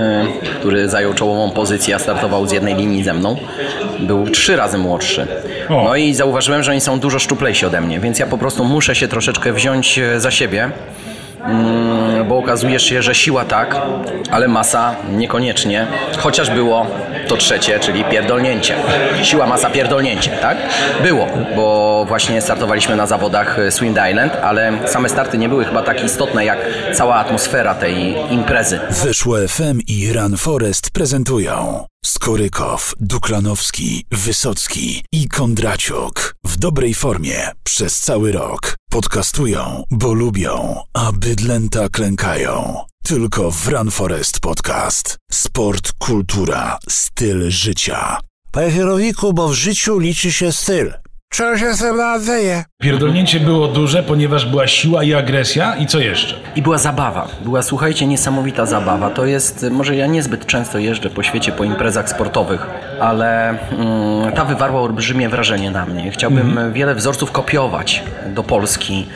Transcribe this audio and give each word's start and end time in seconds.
e, 0.00 0.26
który 0.60 0.88
zajął 0.88 1.14
czołową 1.14 1.50
pozycję, 1.50 1.94
a 1.94 1.98
startował 1.98 2.46
z 2.46 2.52
jednej 2.52 2.74
linii 2.74 3.04
ze 3.04 3.14
mną, 3.14 3.36
był 3.98 4.30
trzy 4.30 4.56
razy 4.56 4.78
młodszy. 4.78 5.26
No 5.84 5.96
i 5.96 6.14
zauważyłem, 6.14 6.62
że 6.62 6.70
oni 6.70 6.80
są 6.80 7.00
dużo 7.00 7.18
szczuplejsi 7.18 7.66
ode 7.66 7.80
mnie, 7.80 8.00
więc 8.00 8.18
ja 8.18 8.26
po 8.26 8.38
prostu 8.38 8.64
muszę 8.64 8.94
się 8.94 9.08
troszeczkę 9.08 9.52
wziąć 9.52 9.98
e, 9.98 10.20
za 10.20 10.30
siebie, 10.30 10.70
bo 12.28 12.38
okazuje 12.38 12.80
się, 12.80 13.02
że 13.02 13.14
siła 13.14 13.44
tak, 13.44 13.76
ale 14.30 14.48
masa 14.48 14.96
niekoniecznie, 15.12 15.86
chociaż 16.18 16.50
było 16.50 16.86
to 17.28 17.36
trzecie, 17.36 17.80
czyli 17.80 18.04
pierdolnięcie. 18.04 18.76
Siła, 19.22 19.46
masa, 19.46 19.70
pierdolnięcie, 19.70 20.30
tak? 20.30 20.56
Było, 21.02 21.28
bo 21.56 22.04
właśnie 22.08 22.42
startowaliśmy 22.42 22.96
na 22.96 23.06
zawodach 23.06 23.58
e, 23.58 23.70
Swing 23.70 23.98
Island, 24.10 24.32
ale 24.42 24.72
same 24.86 25.08
starty 25.08 25.38
nie 25.38 25.48
były 25.48 25.64
chyba 25.64 25.82
tak 25.82 26.04
istotne 26.04 26.44
jak 26.44 26.58
cała 26.94 27.14
atmosfera 27.14 27.74
tej 27.74 28.14
imprezy. 28.30 28.80
Wyszło 28.90 29.36
FM 29.48 29.80
i 29.88 30.12
Run 30.12 30.36
Forest 30.36 30.90
prezentują 30.90 31.84
Skorykow, 32.06 32.94
Duklanowski, 33.00 34.04
Wysocki 34.12 35.04
i 35.12 35.28
Kondraciuk 35.28 36.34
w 36.44 36.58
dobrej 36.58 36.94
formie 36.94 37.50
przez 37.64 38.00
cały 38.00 38.32
rok. 38.32 38.75
Podcastują, 38.90 39.84
bo 39.90 40.12
lubią, 40.12 40.80
a 40.92 41.12
bydlęta 41.12 41.88
klękają. 41.88 42.80
Tylko 43.04 43.50
w 43.50 43.68
Run 43.68 43.90
Forest 43.90 44.40
Podcast. 44.40 45.16
Sport, 45.30 45.92
kultura, 45.98 46.78
styl 46.88 47.50
życia. 47.50 48.20
Panie 48.52 48.72
kierowniku, 48.72 49.32
bo 49.32 49.48
w 49.48 49.54
życiu 49.54 49.98
liczy 49.98 50.32
się 50.32 50.52
styl. 50.52 50.92
Czego 51.28 51.58
się 51.58 51.74
z 51.74 51.78
tym 51.80 51.96
nadzieję? 51.96 52.64
Pierdolnięcie 52.82 53.40
było 53.40 53.68
duże, 53.68 54.02
ponieważ 54.02 54.46
była 54.46 54.66
siła 54.66 55.04
i 55.04 55.14
agresja. 55.14 55.76
I 55.76 55.86
co 55.86 55.98
jeszcze? 55.98 56.34
I 56.56 56.62
była 56.62 56.78
zabawa. 56.78 57.28
Była, 57.44 57.62
słuchajcie, 57.62 58.06
niesamowita 58.06 58.66
zabawa. 58.66 59.10
To 59.10 59.26
jest, 59.26 59.66
może 59.70 59.96
ja 59.96 60.06
niezbyt 60.06 60.46
często 60.46 60.78
jeżdżę 60.78 61.10
po 61.10 61.22
świecie, 61.22 61.52
po 61.52 61.64
imprezach 61.64 62.10
sportowych, 62.10 62.66
ale 63.00 63.48
mm, 63.48 64.32
ta 64.32 64.44
wywarła 64.44 64.80
olbrzymie 64.80 65.28
wrażenie 65.28 65.70
na 65.70 65.86
mnie. 65.86 66.10
Chciałbym 66.10 66.72
wiele 66.72 66.94
wzorców 66.94 67.32
kopiować 67.32 68.02
do 68.26 68.42
Polski 68.42 69.06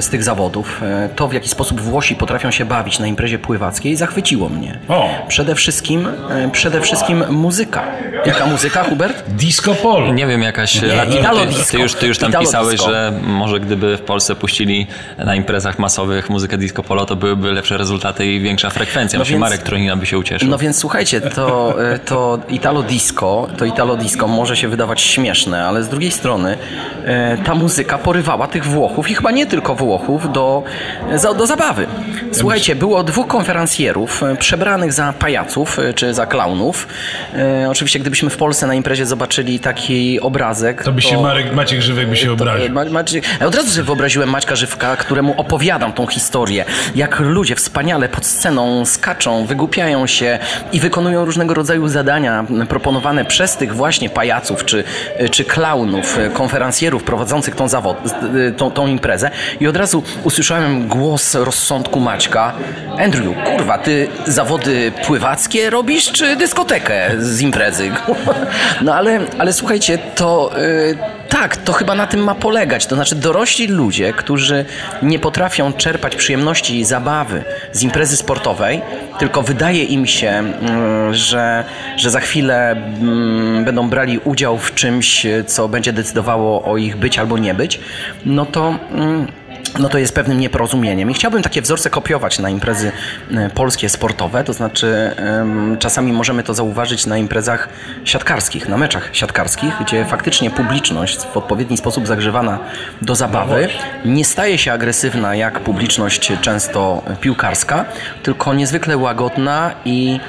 z 0.00 0.08
tych 0.08 0.24
zawodów. 0.24 0.82
E, 0.82 1.08
To, 1.16 1.28
w 1.28 1.32
jaki 1.32 1.48
sposób 1.48 1.80
Włosi 1.80 2.14
potrafią 2.14 2.50
się 2.50 2.64
bawić 2.64 2.98
na 2.98 3.06
imprezie 3.06 3.38
pływackiej, 3.38 3.96
zachwyciło 3.96 4.48
mnie. 4.48 4.78
O. 4.88 5.08
Przede 5.28 5.54
wszystkim, 5.54 6.08
e, 6.30 6.50
przede 6.52 6.80
wszystkim 6.80 7.24
muzyka. 7.30 7.82
Jaka 8.26 8.46
muzyka, 8.46 8.84
Hubert? 8.84 9.24
Disco 9.30 9.74
polo. 9.74 10.12
Nie 10.12 10.26
wiem, 10.26 10.42
jakaś. 10.42 10.82
Nie, 10.82 10.88
ty, 10.88 11.18
Italo 11.18 11.40
ty, 11.40 11.46
disco. 11.46 11.70
ty, 11.76 11.78
już, 11.82 11.94
ty 11.94 12.06
już 12.06 12.18
tam 12.18 12.30
Italo 12.30 12.44
pisałeś, 12.46 12.70
disco. 12.76 12.90
że 12.90 13.12
może 13.22 13.60
gdyby 13.60 13.96
w 13.96 14.00
Polsce 14.00 14.34
puścili 14.34 14.86
na 15.18 15.34
imprezach 15.34 15.78
masowych 15.78 16.30
muzykę 16.30 16.58
disco 16.58 16.82
polo, 16.82 17.06
to 17.06 17.16
byłyby 17.16 17.52
lepsze 17.52 17.76
rezultaty 17.76 18.26
i 18.26 18.40
większa 18.40 18.70
frekwencja. 18.70 19.18
No 19.18 19.22
Myślę, 19.22 19.32
więc- 19.32 19.40
Marek 19.40 19.62
Tronina 19.62 19.96
by 19.96 20.06
się 20.06 20.18
ucieszył. 20.18 20.48
No 20.48 20.58
więc 20.58 20.78
słuchajcie, 20.78 21.20
to, 21.20 21.74
e, 21.92 21.98
to 21.98 22.38
Italo 22.48 22.82
Disco, 22.82 23.48
to 23.56 23.64
Italo 23.64 23.96
Disco 23.96 24.28
może 24.28 24.56
się 24.56 24.68
wydawać 24.68 25.00
śmieszne, 25.00 25.64
ale 25.66 25.82
z 25.82 25.88
drugiej 25.88 26.10
strony 26.10 26.56
e, 27.04 27.38
ta 27.44 27.54
muzyka 27.54 27.98
porywała 27.98 28.46
tych 28.46 28.66
Włochów 28.66 29.10
i 29.10 29.14
chyba 29.14 29.30
nie 29.30 29.46
tylko 29.46 29.74
Włochów 29.74 29.81
do, 30.32 30.62
za, 31.14 31.34
do 31.34 31.46
zabawy. 31.46 31.86
Słuchajcie, 32.32 32.76
było 32.76 33.02
dwóch 33.02 33.26
konferencjerów 33.26 34.22
e, 34.22 34.36
przebranych 34.36 34.92
za 34.92 35.12
pajaców 35.12 35.78
e, 35.78 35.94
czy 35.94 36.14
za 36.14 36.26
klaunów. 36.26 36.88
E, 37.34 37.70
oczywiście 37.70 37.98
gdybyśmy 37.98 38.30
w 38.30 38.36
Polsce 38.36 38.66
na 38.66 38.74
imprezie 38.74 39.06
zobaczyli 39.06 39.60
taki 39.60 40.20
obrazek, 40.20 40.82
To 40.84 40.92
by 40.92 41.02
się 41.02 41.22
Marek, 41.22 41.54
Maciek 41.54 41.80
Żywek 41.80 42.08
by 42.08 42.16
się 42.16 42.32
obraził. 42.32 42.72
Ma, 42.72 42.84
Maciek, 42.84 43.24
ja 43.40 43.46
od 43.46 43.54
razu 43.54 43.70
sobie 43.70 43.84
wyobraziłem 43.84 44.30
Maćka 44.30 44.56
Żywka, 44.56 44.96
któremu 44.96 45.34
opowiadam 45.36 45.92
tą 45.92 46.06
historię, 46.06 46.64
jak 46.94 47.20
ludzie 47.20 47.54
wspaniale 47.54 48.08
pod 48.08 48.26
sceną 48.26 48.86
skaczą, 48.86 49.46
wygłupiają 49.46 50.06
się 50.06 50.38
i 50.72 50.80
wykonują 50.80 51.24
różnego 51.24 51.54
rodzaju 51.54 51.88
zadania 51.88 52.44
proponowane 52.68 53.24
przez 53.24 53.56
tych 53.56 53.74
właśnie 53.74 54.10
pajaców 54.10 54.64
czy, 54.64 54.84
czy 55.30 55.44
klaunów, 55.44 56.18
konferencjerów 56.32 57.04
prowadzących 57.04 57.54
tą, 57.54 57.68
zawod, 57.68 57.96
tą, 58.56 58.70
tą 58.70 58.86
imprezę 58.86 59.30
i 59.60 59.66
od 59.72 59.76
razu 59.76 60.02
usłyszałem 60.24 60.88
głos 60.88 61.34
rozsądku 61.34 62.00
Maćka 62.00 62.52
Andrew, 62.98 63.34
kurwa, 63.44 63.78
ty 63.78 64.08
zawody 64.26 64.92
pływackie 65.06 65.70
robisz 65.70 66.12
czy 66.12 66.36
dyskotekę 66.36 67.10
z 67.18 67.40
imprezy? 67.40 67.90
No 68.82 68.94
ale, 68.94 69.20
ale 69.38 69.52
słuchajcie, 69.52 69.98
to... 70.14 70.50
y, 70.58 70.98
tak, 71.28 71.56
to 71.56 71.72
chyba 71.72 71.94
na 71.94 72.06
tym 72.06 72.24
ma 72.24 72.34
polegać. 72.34 72.86
To 72.86 72.94
znaczy 72.94 73.14
dorośli 73.14 73.66
ludzie, 73.66 74.12
którzy 74.12 74.64
nie 75.02 75.18
potrafią 75.18 75.72
czerpać 75.72 76.16
przyjemności 76.16 76.78
i 76.78 76.84
zabawy 76.84 77.44
z 77.72 77.82
imprezy 77.82 78.16
sportowej, 78.16 78.82
tylko 79.18 79.42
wydaje 79.42 79.84
im 79.84 80.06
się, 80.06 80.28
mm, 80.28 81.14
że, 81.14 81.64
że 81.96 82.10
za 82.10 82.20
chwilę 82.20 82.70
mm, 82.70 83.64
będą 83.64 83.88
brali 83.88 84.18
udział 84.18 84.58
w 84.58 84.74
czymś, 84.74 85.26
co 85.46 85.68
będzie 85.68 85.92
decydowało 85.92 86.64
o 86.64 86.76
ich 86.76 86.96
być 86.96 87.18
albo 87.18 87.38
nie 87.38 87.54
być, 87.54 87.80
no 88.26 88.46
to. 88.46 88.74
No 89.78 89.88
to 89.88 89.98
jest 89.98 90.14
pewnym 90.14 90.40
nieporozumieniem. 90.40 91.10
I 91.10 91.14
chciałbym 91.14 91.42
takie 91.42 91.62
wzorce 91.62 91.90
kopiować 91.90 92.38
na 92.38 92.50
imprezy 92.50 92.92
e, 93.30 93.50
polskie 93.50 93.88
sportowe, 93.88 94.44
to 94.44 94.52
znaczy 94.52 95.12
czasami 95.78 96.12
możemy 96.12 96.42
to 96.42 96.54
zauważyć 96.54 97.06
na 97.06 97.18
imprezach 97.18 97.68
siatkarskich, 98.04 98.68
na 98.68 98.76
meczach 98.76 99.08
siatkarskich, 99.12 99.74
gdzie 99.80 100.04
faktycznie 100.04 100.50
publiczność 100.50 101.18
w 101.18 101.36
odpowiedni 101.36 101.76
sposób 101.76 102.06
zagrzewana 102.06 102.58
do 103.02 103.14
zabawy 103.14 103.68
nie 104.04 104.24
staje 104.24 104.58
się 104.58 104.72
agresywna 104.72 105.34
jak 105.34 105.60
publiczność 105.60 106.32
często 106.40 107.02
piłkarska, 107.20 107.84
tylko 108.22 108.54
niezwykle 108.54 108.96
łagodna 108.96 109.70
i 109.84 110.20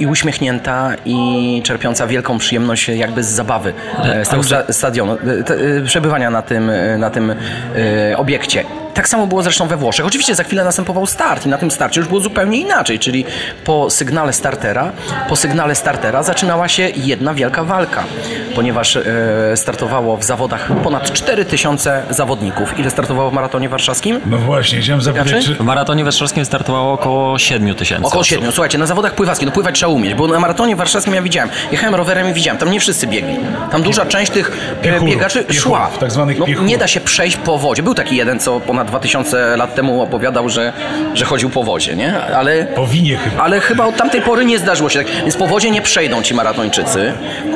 i 0.00 0.06
uśmiechnięta 0.06 0.92
i 1.04 1.60
czerpiąca 1.64 2.06
wielką 2.06 2.38
przyjemność 2.38 2.88
jakby 2.88 3.24
z 3.24 3.28
zabawy 3.28 3.72
e, 4.04 4.24
z 4.24 4.28
tego 4.28 4.42
sta- 4.42 4.72
stadionu, 4.72 5.12
e, 5.12 5.42
te- 5.42 5.54
e, 5.54 5.82
przebywania 5.84 6.30
na 6.30 6.42
tym, 6.42 6.70
e, 6.70 6.98
na 6.98 7.10
tym 7.10 7.30
e, 8.10 8.16
obiekcie. 8.16 8.64
Tak 8.94 9.08
samo 9.08 9.26
było 9.26 9.42
zresztą 9.42 9.66
we 9.68 9.76
Włoszech. 9.76 10.06
Oczywiście 10.06 10.34
za 10.34 10.44
chwilę 10.44 10.64
następował 10.64 11.06
start 11.06 11.46
i 11.46 11.48
na 11.48 11.58
tym 11.58 11.70
starcie 11.70 12.00
już 12.00 12.08
było 12.08 12.20
zupełnie 12.20 12.58
inaczej, 12.60 12.98
czyli 12.98 13.24
po 13.64 13.90
sygnale 13.90 14.32
startera, 14.32 14.92
po 15.28 15.36
sygnale 15.36 15.74
startera 15.74 16.22
zaczynała 16.22 16.68
się 16.68 16.88
jedna 16.96 17.34
wielka 17.34 17.64
walka, 17.64 18.04
ponieważ 18.54 18.96
e, 18.96 19.02
startowało 19.56 20.16
w 20.16 20.24
zawodach 20.24 20.68
ponad 20.82 21.12
4000 21.12 22.02
zawodników. 22.10 22.78
Ile 22.78 22.90
startowało 22.90 23.30
w 23.30 23.32
maratonie 23.32 23.68
warszawskim? 23.68 24.20
No 24.26 24.38
właśnie, 24.38 24.80
chciałem 24.80 25.02
zapytać, 25.02 25.44
czy... 25.44 25.54
W 25.54 25.60
maratonie 25.60 26.04
warszawskim 26.04 26.44
startowało 26.44 26.92
około 26.92 27.38
7 27.38 27.74
tysięcy. 27.74 28.06
Około 28.06 28.20
osób. 28.20 28.30
7. 28.30 28.52
Słuchajcie, 28.52 28.78
na 28.78 28.86
zawodach 28.86 29.14
pływackim, 29.14 29.46
no 29.46 29.52
pływać 29.52 29.74
trzeba 29.74 29.92
umieć, 29.92 30.14
bo 30.14 30.26
na 30.28 30.40
maratonie 30.40 30.76
warszawskim 30.76 31.14
ja 31.14 31.22
widziałem, 31.22 31.50
jechałem 31.72 31.94
rowerem 31.94 32.30
i 32.30 32.32
widziałem, 32.32 32.58
tam 32.58 32.70
nie 32.70 32.80
wszyscy 32.80 33.06
biegli. 33.06 33.36
Tam 33.70 33.82
duża 33.82 34.06
część 34.06 34.32
tych 34.32 34.50
e, 34.72 34.82
Piechurów, 34.82 35.08
biegaczy 35.08 35.38
piechurów, 35.44 35.62
szła. 35.62 35.90
tak 36.00 36.10
zwanych 36.12 36.38
no, 36.38 36.46
nie 36.62 36.78
da 36.78 36.88
się 36.88 37.00
przejść 37.00 37.36
po 37.36 37.58
wodzie. 37.58 37.82
Był 37.82 37.94
taki 37.94 38.16
jeden, 38.16 38.40
co 38.40 38.60
ponad 38.60 38.81
2000 38.84 39.56
lat 39.56 39.74
temu 39.74 40.02
opowiadał, 40.02 40.48
że, 40.48 40.72
że 41.14 41.24
chodził 41.24 41.50
po 41.50 41.62
wodzie, 41.62 41.96
nie? 41.96 42.24
Ale... 42.24 42.64
Powinie 42.64 43.16
chyba. 43.16 43.42
Ale 43.42 43.60
chyba 43.60 43.84
od 43.86 43.96
tamtej 43.96 44.22
pory 44.22 44.44
nie 44.44 44.58
zdarzyło 44.58 44.90
się 44.90 44.98
tak. 44.98 45.12
Więc 45.22 45.36
po 45.36 45.46
wodzie 45.46 45.70
nie 45.70 45.82
przejdą 45.82 46.22
ci 46.22 46.34
maratończycy. 46.34 47.12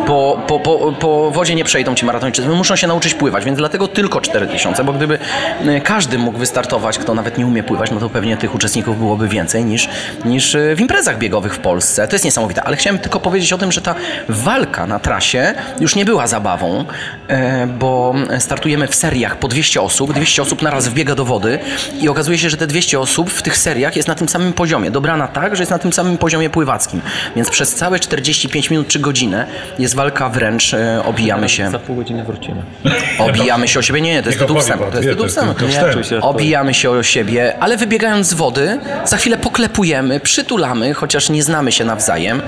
Po, 0.06 0.42
po, 0.47 0.60
po, 0.60 0.92
po 1.00 1.31
wodzie 1.31 1.54
nie 1.54 1.64
przejdą 1.64 1.94
ci 1.94 2.04
maratończycy. 2.04 2.48
Muszą 2.48 2.76
się 2.76 2.87
nauczyć 2.87 3.14
pływać, 3.14 3.44
więc 3.44 3.59
dlatego 3.59 3.88
tylko 3.88 4.20
4000, 4.20 4.84
bo 4.84 4.92
gdyby 4.92 5.19
e, 5.66 5.81
każdy 5.81 6.19
mógł 6.19 6.38
wystartować, 6.38 6.98
kto 6.98 7.14
nawet 7.14 7.38
nie 7.38 7.47
umie 7.47 7.62
pływać, 7.62 7.91
no 7.91 8.00
to 8.00 8.10
pewnie 8.10 8.37
tych 8.37 8.54
uczestników 8.54 8.98
byłoby 8.98 9.28
więcej 9.28 9.64
niż, 9.64 9.88
niż 10.25 10.54
e, 10.54 10.76
w 10.76 10.81
imprezach 10.81 11.19
biegowych 11.19 11.54
w 11.54 11.58
Polsce. 11.58 12.08
To 12.08 12.14
jest 12.14 12.25
niesamowite. 12.25 12.62
Ale 12.62 12.76
chciałem 12.76 12.98
tylko 12.98 13.20
powiedzieć 13.20 13.53
o 13.53 13.58
tym, 13.58 13.72
że 13.72 13.81
ta 13.81 13.94
walka 14.28 14.87
na 14.87 14.98
trasie 14.98 15.54
już 15.81 15.94
nie 15.94 16.04
była 16.04 16.26
zabawą, 16.26 16.84
e, 17.28 17.66
bo 17.66 18.14
startujemy 18.38 18.88
w 18.88 18.94
seriach 18.94 19.37
po 19.37 19.48
200 19.48 19.82
osób. 19.82 20.12
200 20.12 20.43
osób 20.43 20.62
naraz 20.62 20.88
wbiega 20.88 21.14
do 21.16 21.25
wody 21.25 21.59
i 22.00 22.09
okazuje 22.09 22.38
się, 22.38 22.50
że 22.50 22.56
te 22.56 22.66
200 22.66 23.00
osób 23.00 23.31
w 23.31 23.43
tych 23.43 23.56
seriach 23.56 23.97
jest 23.97 24.09
na 24.09 24.15
tym 24.15 24.28
samym 24.28 24.53
poziomie. 24.53 24.91
Dobrana 24.91 25.28
tak, 25.28 25.56
że 25.56 25.62
jest 25.62 25.71
na 25.71 25.78
tym 25.78 25.93
samym 25.93 26.19
poziomie 26.19 26.50
pływackim. 26.50 27.00
Więc 27.37 27.50
przez 27.50 27.75
całe 27.75 27.99
45 27.99 28.70
minut 28.70 28.88
czy 28.88 28.99
godzinę 28.99 29.46
jest 29.79 29.94
walka 29.94 30.29
wręcz, 30.29 30.75
e, 30.75 31.02
obijamy 31.05 31.49
się. 31.49 31.70
Za 31.70 31.79
pół 31.79 31.96
godziny 31.96 32.25
wrócimy. 32.25 32.62
Obijamy 33.19 33.69
się 33.69 33.79
o 33.79 33.82
siebie. 33.82 34.00
Nie, 34.00 34.14
nie, 34.14 34.23
to 34.23 34.29
jest 34.29 34.38
tytuł 34.38 34.61
wstępu. 34.61 34.85
To 34.85 34.96
jest 34.96 35.08
tytuł 35.08 35.17
to 35.17 35.25
jest 35.25 35.37
wstępu. 36.02 36.26
Obijamy 36.26 36.75
się 36.75 36.90
o 36.90 37.02
siebie, 37.02 37.55
ale 37.61 37.76
wybiegając 37.76 38.26
z 38.26 38.35
wody, 38.35 38.79
za 39.05 39.17
chwilę 39.17 39.37
poklepujemy, 39.37 40.20
przytulamy, 40.20 40.94
chociaż 40.94 41.31
nie 41.31 41.43
znamy 41.43 41.73
się 41.73 41.85
nawzajem 41.85 42.43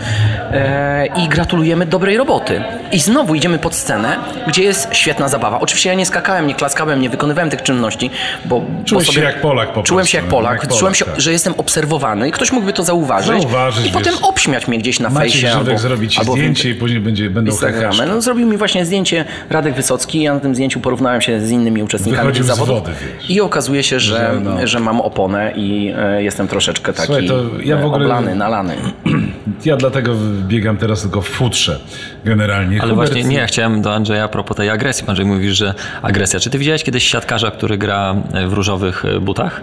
e, 0.52 1.06
i 1.06 1.28
gratulujemy 1.28 1.87
dobrej 1.87 2.16
roboty. 2.16 2.62
I 2.92 3.00
znowu 3.00 3.34
idziemy 3.34 3.58
pod 3.58 3.75
scenę, 3.75 4.16
gdzie 4.46 4.62
jest 4.62 4.88
świetna 4.92 5.28
zabawa. 5.28 5.60
Oczywiście 5.60 5.88
ja 5.88 5.94
nie 5.94 6.06
skakałem, 6.06 6.46
nie 6.46 6.54
klaskałem, 6.54 7.00
nie 7.00 7.10
wykonywałem 7.10 7.50
tych 7.50 7.62
czynności, 7.62 8.10
bo 8.44 8.57
bo... 8.60 8.84
Czułeś 8.84 9.06
bo 9.06 9.12
się 9.12 9.20
jak 9.20 9.40
Polak 9.40 9.72
po 9.72 9.82
Czułem 9.82 9.99
prostu, 9.99 10.12
się 10.12 10.19
jak 10.19 10.26
Polak, 10.26 10.52
jak 10.52 10.62
Polak, 10.69 10.78
czułem 10.81 10.94
się, 10.94 11.05
tak. 11.05 11.20
że 11.20 11.32
jestem 11.32 11.55
obserwowany 11.56 12.28
i 12.28 12.32
ktoś 12.32 12.52
mógłby 12.52 12.72
to 12.72 12.82
zauważyć, 12.84 13.43
Zauważyć, 13.43 13.87
i 13.87 13.90
potem 13.90 14.12
wiesz. 14.14 14.22
obśmiać 14.22 14.69
mnie 14.69 14.78
gdzieś 14.78 15.00
na 15.00 15.10
fejsie 15.10 15.52
albo, 15.52 15.78
zrobi 15.78 16.08
ci 16.08 16.20
albo 16.20 16.32
w 16.32 16.37
zdjęcie 16.37 16.70
i 16.70 16.75
później 16.75 17.00
będzie, 17.00 17.31
będą 17.31 17.50
Instagramie. 17.50 17.82
heheszki. 17.96 18.08
No, 18.14 18.20
zrobił 18.20 18.46
mi 18.46 18.56
właśnie 18.56 18.87
zdjęcie 18.87 19.25
Radek 19.50 19.75
Wysocki, 19.75 20.22
ja 20.22 20.34
na 20.34 20.40
tym 20.40 20.55
zdjęciu 20.55 20.81
porównałem 20.81 21.20
się 21.20 21.40
z 21.40 21.50
innymi 21.50 21.82
uczestnikami 21.82 22.26
Wychodził 22.26 22.44
tych 22.44 22.55
z 22.55 22.58
zawodów 22.58 22.82
wody, 22.84 22.93
wiesz. 23.20 23.31
i 23.31 23.40
okazuje 23.40 23.82
się, 23.82 24.00
że, 24.00 24.16
Że 24.34 24.40
no. 24.40 24.66
że 24.66 24.81
mam 24.81 25.00
oponę 25.00 25.52
i 25.56 25.93
e, 25.99 26.22
jestem 26.22 26.49
troszeczkę 26.49 26.93
taki 26.93 27.06
Słuchaj, 27.06 27.26
to 27.28 27.43
ja 27.64 27.76
w 27.76 27.81
e, 27.81 27.84
ogóle- 27.87 28.04
oblany, 28.04 28.34
nalany. 28.34 28.76
Ja 29.64 29.76
dlatego 29.76 30.14
biegam 30.49 30.76
teraz 30.76 31.02
tylko 31.02 31.20
w 31.22 31.28
futrze 31.28 31.78
generalnie. 32.25 32.82
Ale 32.82 32.90
Hubert, 32.93 33.12
właśnie 33.12 33.28
nie, 33.28 33.37
ja 33.37 33.46
chciałem 33.46 33.82
do 33.82 33.94
Andrzeja 33.94 34.25
a 34.25 34.28
propos 34.28 34.56
tej 34.56 34.70
agresji. 34.70 35.04
Andrzej 35.08 35.26
mówisz, 35.26 35.56
że 35.56 35.75
agresja. 36.02 36.40
Czy 36.40 36.50
ty 36.50 36.58
widziałeś 36.58 36.84
kiedyś 36.84 37.04
siatkarza, 37.08 37.50
który 37.50 37.78
gra 37.78 38.14
w 38.48 38.52
różowych 38.52 39.04
e, 39.04 39.20
butach? 39.20 39.60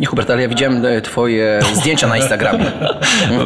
Nie 0.00 0.06
Hubert, 0.06 0.30
ale 0.30 0.42
ja 0.42 0.48
widziałem 0.48 0.86
e, 0.86 1.00
twoje 1.00 1.60
zdjęcia 1.72 2.08
na 2.08 2.16
Instagramie. 2.16 2.64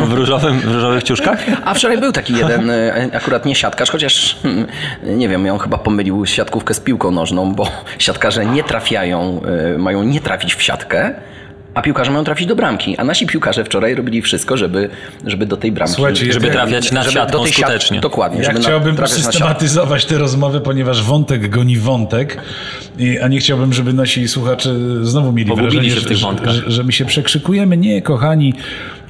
W, 0.09 0.13
różowym, 0.13 0.61
w 0.61 0.75
różowych 0.75 1.03
ciuszkach? 1.03 1.39
A 1.65 1.75
wczoraj 1.75 1.99
był 1.99 2.13
taki 2.13 2.37
jeden, 2.37 2.71
e, 2.71 3.09
akurat 3.13 3.45
nie 3.45 3.55
siatkarz, 3.55 3.91
chociaż 3.91 4.39
hmm, 4.43 4.67
nie 5.05 5.29
wiem, 5.29 5.47
on 5.51 5.59
chyba 5.59 5.79
pomylił 5.79 6.27
siatkówkę 6.27 6.75
z 6.75 6.81
piłką 6.81 7.11
nożną, 7.11 7.55
bo 7.55 7.69
siatkarze 7.99 8.47
nie 8.47 8.65
trafiają, 8.65 9.41
mają 9.79 10.03
nie 10.03 10.21
trafić 10.21 10.55
w 10.55 10.63
siatkę, 10.63 11.15
a 11.75 11.83
piłkarze 11.83 12.11
mają 12.11 12.25
trafić 12.25 12.47
do 12.47 12.57
bramki. 12.57 12.97
A 12.99 13.05
nasi 13.05 13.27
piłkarze 13.27 13.65
wczoraj 13.65 13.95
robili 13.95 14.23
wszystko, 14.23 14.57
żeby, 14.57 14.89
żeby 15.27 15.47
do 15.47 15.57
tej 15.57 15.73
bramki... 15.73 15.95
Słuchajcie, 15.95 16.33
Żeby 16.33 16.51
trafiać 16.51 16.91
żeby 16.91 17.11
siatką 17.11 17.45
siat- 17.45 17.53
skutecznie. 17.53 18.01
Dokładnie. 18.01 18.43
Ja 18.43 18.53
na- 18.53 18.61
chciałbym 18.61 18.97
na 18.97 19.07
systematyzować 19.07 20.05
tę 20.05 20.19
rozmowę, 20.19 20.61
ponieważ 20.61 21.03
wątek 21.03 21.49
goni 21.49 21.79
wątek, 21.79 22.39
i, 22.99 23.19
a 23.19 23.29
nie 23.29 23.39
chciałbym, 23.39 23.73
żeby 23.73 23.93
nasi 23.93 24.29
słuchacze 24.29 24.75
znowu 25.03 25.33
mieli 25.33 25.51
Pogubili 25.51 25.91
wrażenie, 25.91 26.17
że, 26.45 26.53
że, 26.53 26.71
że 26.71 26.85
my 26.85 26.93
się 26.93 27.05
przekrzykujemy. 27.05 27.77
Nie, 27.77 28.03
kochani, 28.03 28.55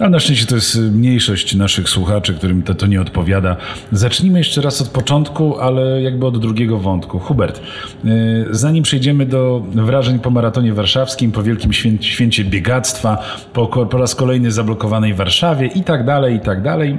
ale 0.03 0.11
na 0.11 0.21
szczęście 0.21 0.47
to 0.47 0.55
jest 0.55 0.79
mniejszość 0.79 1.55
naszych 1.55 1.89
słuchaczy, 1.89 2.35
którym 2.35 2.63
to, 2.63 2.75
to 2.75 2.87
nie 2.87 3.01
odpowiada. 3.01 3.57
Zacznijmy 3.93 4.39
jeszcze 4.39 4.61
raz 4.61 4.81
od 4.81 4.89
początku, 4.89 5.59
ale 5.59 6.03
jakby 6.03 6.27
od 6.27 6.39
drugiego 6.39 6.79
wątku. 6.79 7.19
Hubert, 7.19 7.61
y, 8.05 8.47
zanim 8.51 8.83
przejdziemy 8.83 9.27
do 9.27 9.63
wrażeń 9.75 10.19
po 10.19 10.31
maratonie 10.31 10.75
warszawskim, 10.75 11.33
po 11.33 11.43
wielkim 11.43 11.73
świę, 11.73 11.91
święcie 12.01 12.45
biegactwa, 12.45 13.19
po, 13.53 13.67
po 13.67 13.99
raz 13.99 14.15
kolejny 14.15 14.53
zablokowanej 14.53 15.15
Warszawie 15.15 15.67
i 15.67 15.85
tak 15.85 16.05
dalej, 16.07 16.37
i 16.37 16.41
tak 16.41 16.63
dalej. 16.63 16.99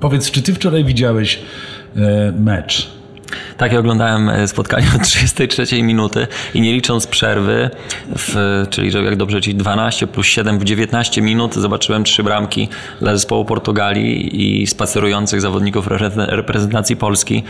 Powiedz, 0.00 0.30
czy 0.30 0.42
ty 0.42 0.54
wczoraj 0.54 0.84
widziałeś 0.84 1.38
e, 1.96 2.32
mecz? 2.32 3.03
Tak, 3.56 3.72
ja 3.72 3.78
oglądałem 3.78 4.28
e, 4.28 4.48
spotkanie 4.48 4.86
od 4.96 5.02
33 5.02 5.82
minuty 5.82 6.26
i 6.54 6.60
nie 6.60 6.72
licząc 6.72 7.06
przerwy, 7.06 7.70
w, 8.18 8.66
czyli 8.70 8.90
że 8.90 9.02
jak 9.02 9.16
dobrze 9.16 9.36
liczyć 9.36 9.54
12 9.54 10.06
plus 10.06 10.26
7 10.26 10.58
w 10.58 10.64
19 10.64 11.22
minut 11.22 11.54
zobaczyłem 11.54 12.04
trzy 12.04 12.22
bramki 12.22 12.68
dla 13.00 13.12
zespołu 13.14 13.44
Portugalii 13.44 14.60
i 14.62 14.66
spacerujących 14.66 15.40
zawodników 15.40 15.88
repre- 15.88 16.26
reprezentacji 16.28 16.96
Polski. 16.96 17.42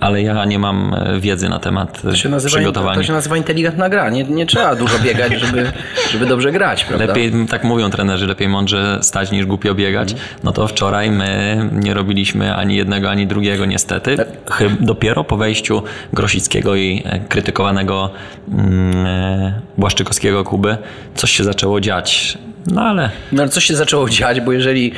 Ale 0.00 0.22
ja 0.22 0.44
nie 0.44 0.58
mam 0.58 0.94
e, 0.94 1.20
wiedzy 1.20 1.48
na 1.48 1.58
temat 1.58 2.02
To 2.02 2.16
się, 2.16 2.28
nazywa, 2.28 2.56
przygotowania. 2.56 2.94
to 2.96 3.02
się 3.02 3.12
nazywa 3.12 3.36
inteligentna 3.36 3.88
gra. 3.88 4.10
Nie, 4.10 4.24
nie 4.24 4.46
trzeba 4.46 4.76
dużo 4.76 4.98
biegać, 4.98 5.32
żeby, 5.46 5.72
żeby 6.12 6.26
dobrze 6.26 6.52
grać, 6.52 6.84
prawda? 6.84 7.06
Lepiej, 7.06 7.32
tak 7.50 7.64
mówią 7.64 7.90
trenerzy, 7.90 8.26
lepiej 8.26 8.48
mądrze 8.48 8.98
stać 9.02 9.30
niż 9.32 9.46
głupio 9.46 9.74
biegać. 9.74 10.12
Mhm. 10.12 10.30
No 10.44 10.52
to 10.52 10.66
wczoraj 10.68 11.10
my 11.10 11.58
nie 11.72 11.94
robiliśmy 11.94 12.54
ani 12.54 12.76
jednego, 12.76 13.10
ani 13.10 13.26
drugiego 13.26 13.66
niestety. 13.66 14.16
Chyb- 14.46 14.76
Dopiero 14.80 15.24
po 15.24 15.36
wejściu 15.36 15.82
Grosickiego 16.12 16.74
i 16.76 17.02
e, 17.04 17.18
krytykowanego 17.20 18.10
mm, 18.52 19.06
e, 19.06 19.60
Błaszczykowskiego 19.78 20.44
Kuby 20.44 20.76
coś 21.14 21.30
się 21.30 21.44
zaczęło 21.44 21.80
dziać. 21.80 22.38
No 22.66 22.82
ale 22.82 23.10
No 23.32 23.42
ale 23.42 23.50
coś 23.50 23.64
się 23.64 23.76
zaczęło 23.76 24.08
dziać, 24.08 24.40
bo 24.40 24.52
jeżeli, 24.52 24.92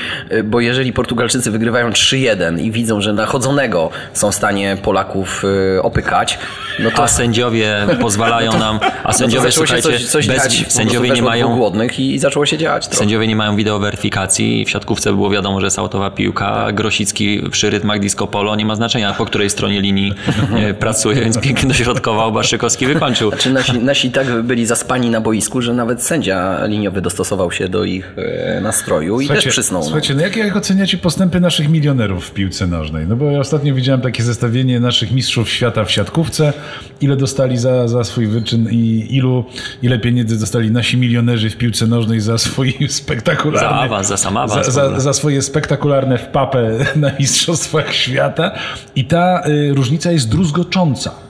bo 0.45 0.61
jeżeli 0.61 0.93
Portugalczycy 0.93 1.51
wygrywają 1.51 1.91
3-1 1.91 2.61
i 2.61 2.71
widzą, 2.71 3.01
że 3.01 3.13
nachodzonego 3.13 3.91
są 4.13 4.31
w 4.31 4.35
stanie 4.35 4.77
Polaków 4.83 5.45
y, 5.77 5.83
opykać, 5.83 6.39
no 6.79 6.91
to 6.91 7.03
a 7.03 7.09
sędziowie 7.09 7.87
pozwalają 8.01 8.59
nam, 8.65 8.81
a 9.05 9.09
no 9.09 9.13
sędziowie 9.13 9.47
się 9.47 9.53
słuchajcie, 9.53 9.83
coś, 9.83 10.07
coś 10.07 10.27
bez, 10.27 10.37
dziać. 10.37 10.73
Sędziowie 10.73 11.11
nie 11.11 11.23
mają 11.23 11.57
głodnych 11.57 12.01
i, 12.01 12.15
i 12.15 12.19
zaczęło 12.19 12.47
się 12.47 12.59
dziać. 12.59 12.87
Sędziowie 12.87 13.27
nie 13.27 13.37
mają 13.37 13.57
wideoweryfikacji. 13.57 14.65
W 14.65 14.71
siatkówce 14.71 15.13
było 15.13 15.31
wiadomo, 15.31 15.61
że 15.61 15.67
jest 15.67 15.79
autowa 15.79 16.11
piłka. 16.11 16.73
Grosicki 16.73 17.43
przy 17.51 17.71
rytmach 17.71 18.01
disco 18.01 18.27
polo 18.27 18.57
nie 18.57 18.67
ma 18.67 18.75
znaczenia, 18.77 19.13
po 19.13 19.25
której 19.25 19.51
stronie 19.51 19.81
linii 19.81 20.15
e, 20.57 20.75
pracuje, 20.85 21.21
więc 21.21 21.41
pięknie 21.41 21.69
dośrodkował. 21.69 22.33
Baszykowski 22.39 22.87
wykończył. 22.87 23.33
Czy 23.33 23.53
nasi, 23.53 23.79
nasi 23.79 24.11
tak 24.11 24.43
byli 24.43 24.67
zaspani 24.67 25.11
na 25.11 25.21
boisku, 25.21 25.63
że 25.63 25.75
nawet 25.75 26.03
sędzia 26.03 26.67
liniowy 26.67 27.01
dostosował 27.01 27.53
się 27.53 27.58
do 27.69 27.85
ich 27.85 28.15
e, 28.17 28.61
nastroju 28.61 29.21
i 29.21 29.29
też 29.29 29.47
przysnął. 29.47 29.81
no. 29.81 29.85
Słuchajcie, 29.85 30.15
no 30.15 30.23
jak, 30.23 30.37
jak 30.37 30.57
oceniacie 30.57 30.99
postępy 30.99 31.41
naszych 31.41 31.69
milionerów 31.69 32.27
w 32.27 32.31
piłce 32.31 32.67
nożnej? 32.67 33.07
No 33.07 33.17
bo 33.17 33.31
ja 33.31 33.39
ostatnio 33.39 33.75
widziałem 33.75 34.01
takie 34.01 34.23
zestawienie 34.23 34.81
naszych 34.81 35.13
mistrzów 35.13 35.51
świata 35.51 35.85
w 35.85 35.91
siatkówce, 35.91 36.53
ile 37.01 37.17
dostali 37.17 37.59
za, 37.59 37.89
za 37.89 38.05
swój 38.05 38.27
wyczyn 38.27 38.69
i 38.71 39.07
ilu, 39.11 39.45
ile 39.83 39.99
pieniędzy 39.99 40.41
dostali 40.41 40.71
nasi 40.71 40.97
milionerzy 40.97 41.51
w 41.51 41.57
piłce 41.57 41.87
nożnej 41.87 42.21
za 42.21 42.39
swój 42.39 42.77
spektakularny... 42.89 43.69
Za 43.69 43.75
awans, 43.75 44.09
za 44.09 44.17
sam 44.17 44.37
awans 44.37 44.67
Za, 44.67 44.73
za, 44.73 45.01
za 45.01 45.13
swoje 45.13 45.43
spektakularne 45.43 46.19
wpapę 46.19 46.71
na 46.97 47.11
mistrzostwach 47.19 47.95
świata 47.95 48.51
i 48.97 49.05
ta 49.05 49.47
y, 49.47 49.75
różnica 49.75 50.13
jest 50.13 50.29
druzgocząca. 50.29 51.28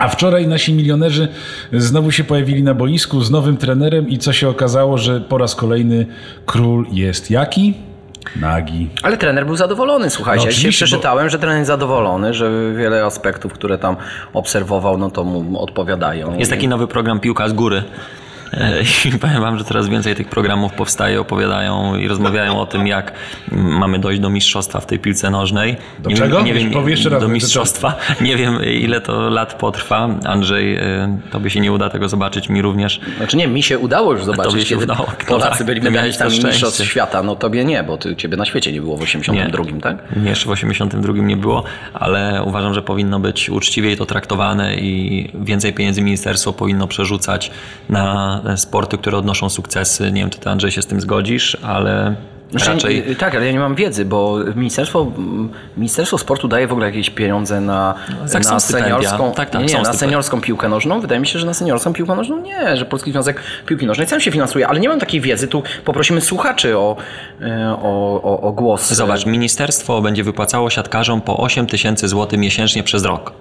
A 0.00 0.08
wczoraj 0.08 0.46
nasi 0.48 0.72
milionerzy 0.74 1.28
znowu 1.72 2.10
się 2.10 2.24
pojawili 2.24 2.62
na 2.62 2.74
boisku 2.74 3.20
z 3.22 3.30
nowym 3.30 3.56
trenerem 3.56 4.08
i 4.08 4.18
co 4.18 4.32
się 4.32 4.48
okazało, 4.48 4.98
że 4.98 5.20
po 5.20 5.38
raz 5.38 5.54
kolejny 5.54 6.06
król 6.46 6.86
jest 6.92 7.30
jaki? 7.30 7.74
Nagi. 8.40 8.88
Ale 9.02 9.16
trener 9.16 9.46
był 9.46 9.56
zadowolony, 9.56 10.10
słuchajcie. 10.10 10.40
No 10.44 10.46
ja 10.46 10.50
dzisiaj 10.52 10.60
oczywiście, 10.62 10.84
bo- 10.84 10.86
przeczytałem, 10.86 11.30
że 11.30 11.38
trener 11.38 11.56
jest 11.58 11.66
zadowolony, 11.68 12.34
że 12.34 12.50
wiele 12.76 13.04
aspektów, 13.04 13.52
które 13.52 13.78
tam 13.78 13.96
obserwował, 14.32 14.98
no 14.98 15.10
to 15.10 15.24
mu 15.24 15.62
odpowiadają. 15.62 16.38
Jest 16.38 16.50
taki 16.50 16.68
nowy 16.68 16.86
program 16.86 17.20
Piłka 17.20 17.48
z 17.48 17.52
góry. 17.52 17.82
E, 18.52 18.82
I 19.14 19.18
powiem 19.18 19.40
wam, 19.40 19.58
że 19.58 19.64
coraz 19.64 19.88
więcej 19.88 20.14
tych 20.14 20.28
programów 20.28 20.72
powstaje, 20.72 21.20
opowiadają 21.20 21.96
i 21.96 22.08
rozmawiają 22.08 22.60
o 22.60 22.66
tym, 22.66 22.86
jak 22.86 23.12
mamy 23.52 23.98
dojść 23.98 24.20
do 24.20 24.30
mistrzostwa 24.30 24.80
w 24.80 24.86
tej 24.86 24.98
piłce 24.98 25.30
nożnej. 25.30 25.76
Do 25.98 26.10
nie 26.10 26.16
czego? 26.16 26.36
Wiem, 26.36 26.46
nie 26.46 26.54
wiem, 26.54 26.70
Powiedz 26.70 26.90
jeszcze 26.90 27.08
raz, 27.08 27.22
do 27.22 27.28
mistrzostwa. 27.28 27.96
Nie 28.20 28.36
wiem, 28.36 28.64
ile 28.64 29.00
to 29.00 29.30
lat 29.30 29.54
potrwa. 29.54 30.08
Andrzej, 30.24 30.76
e, 30.76 31.18
tobie 31.30 31.50
się 31.50 31.60
nie 31.60 31.72
uda 31.72 31.90
tego 31.90 32.08
zobaczyć, 32.08 32.48
mi 32.48 32.62
również. 32.62 33.00
Znaczy 33.16 33.36
nie, 33.36 33.48
mi 33.48 33.62
się 33.62 33.78
udało 33.78 34.12
już 34.12 34.24
tobie 34.24 34.36
zobaczyć, 34.36 34.68
się 34.68 34.68
kiedy 34.68 34.84
udało. 34.84 35.06
No 35.20 35.26
Polacy 35.26 35.58
tak, 35.58 35.66
byli 35.66 35.80
medalistami 35.80 36.44
mistrzostw 36.44 36.84
świata. 36.84 37.22
No 37.22 37.36
tobie 37.36 37.64
nie, 37.64 37.82
bo 37.82 37.98
ty, 37.98 38.16
ciebie 38.16 38.36
na 38.36 38.44
świecie 38.44 38.72
nie 38.72 38.80
było 38.80 38.96
w 38.96 39.02
82, 39.02 39.64
tak? 39.82 40.16
Nie, 40.16 40.30
jeszcze 40.30 40.46
w 40.46 40.50
82 40.50 41.12
nie 41.12 41.36
było, 41.36 41.64
ale 41.94 42.42
uważam, 42.44 42.74
że 42.74 42.82
powinno 42.82 43.20
być 43.20 43.50
uczciwiej 43.50 43.96
to 43.96 44.06
traktowane 44.06 44.74
i 44.74 45.30
więcej 45.34 45.72
pieniędzy 45.72 46.02
ministerstwo 46.02 46.52
powinno 46.52 46.86
przerzucać 46.86 47.50
na 47.88 48.39
sporty, 48.56 48.98
które 48.98 49.18
odnoszą 49.18 49.50
sukcesy. 49.50 50.12
Nie 50.12 50.20
wiem, 50.20 50.30
czy 50.30 50.38
ty 50.38 50.50
Andrzej 50.50 50.70
się 50.70 50.82
z 50.82 50.86
tym 50.86 51.00
zgodzisz, 51.00 51.56
ale 51.62 52.16
Znaczy, 52.50 52.72
raczej... 52.72 53.10
y, 53.10 53.16
Tak, 53.16 53.34
ale 53.34 53.46
ja 53.46 53.52
nie 53.52 53.58
mam 53.58 53.74
wiedzy, 53.74 54.04
bo 54.04 54.38
ministerstwo, 54.56 55.12
ministerstwo 55.76 56.18
Sportu 56.18 56.48
daje 56.48 56.66
w 56.66 56.72
ogóle 56.72 56.86
jakieś 56.86 57.10
pieniądze 57.10 57.60
na, 57.60 57.94
tak, 58.32 58.44
są 58.44 58.54
na 58.54 58.60
seniorską, 58.60 59.32
Tak, 59.32 59.50
tak, 59.50 59.60
nie, 59.60 59.74
nie, 59.74 59.82
na 59.82 59.92
seniorską 59.92 60.40
piłkę 60.40 60.68
nożną. 60.68 61.00
Wydaje 61.00 61.20
mi 61.20 61.26
się, 61.26 61.38
że 61.38 61.46
na 61.46 61.54
seniorską 61.54 61.92
piłkę 61.92 62.14
nożną 62.16 62.42
nie, 62.42 62.76
że 62.76 62.84
Polski 62.84 63.12
Związek 63.12 63.40
Piłki 63.66 63.86
Nożnej 63.86 64.06
sam 64.06 64.20
się 64.20 64.30
finansuje, 64.30 64.68
ale 64.68 64.80
nie 64.80 64.88
mam 64.88 65.00
takiej 65.00 65.20
wiedzy. 65.20 65.48
Tu 65.48 65.62
poprosimy 65.84 66.20
słuchaczy 66.20 66.78
o, 66.78 66.96
y, 67.40 67.46
o, 67.82 68.22
o, 68.22 68.40
o 68.40 68.52
głos. 68.52 68.92
Zobacz, 68.92 69.26
ministerstwo 69.26 70.02
będzie 70.02 70.24
wypłacało 70.24 70.70
siatkarzom 70.70 71.20
po 71.20 71.36
8 71.36 71.66
tysięcy 71.66 72.08
złotych 72.08 72.40
miesięcznie 72.40 72.82
przez 72.82 73.04
rok. 73.04 73.32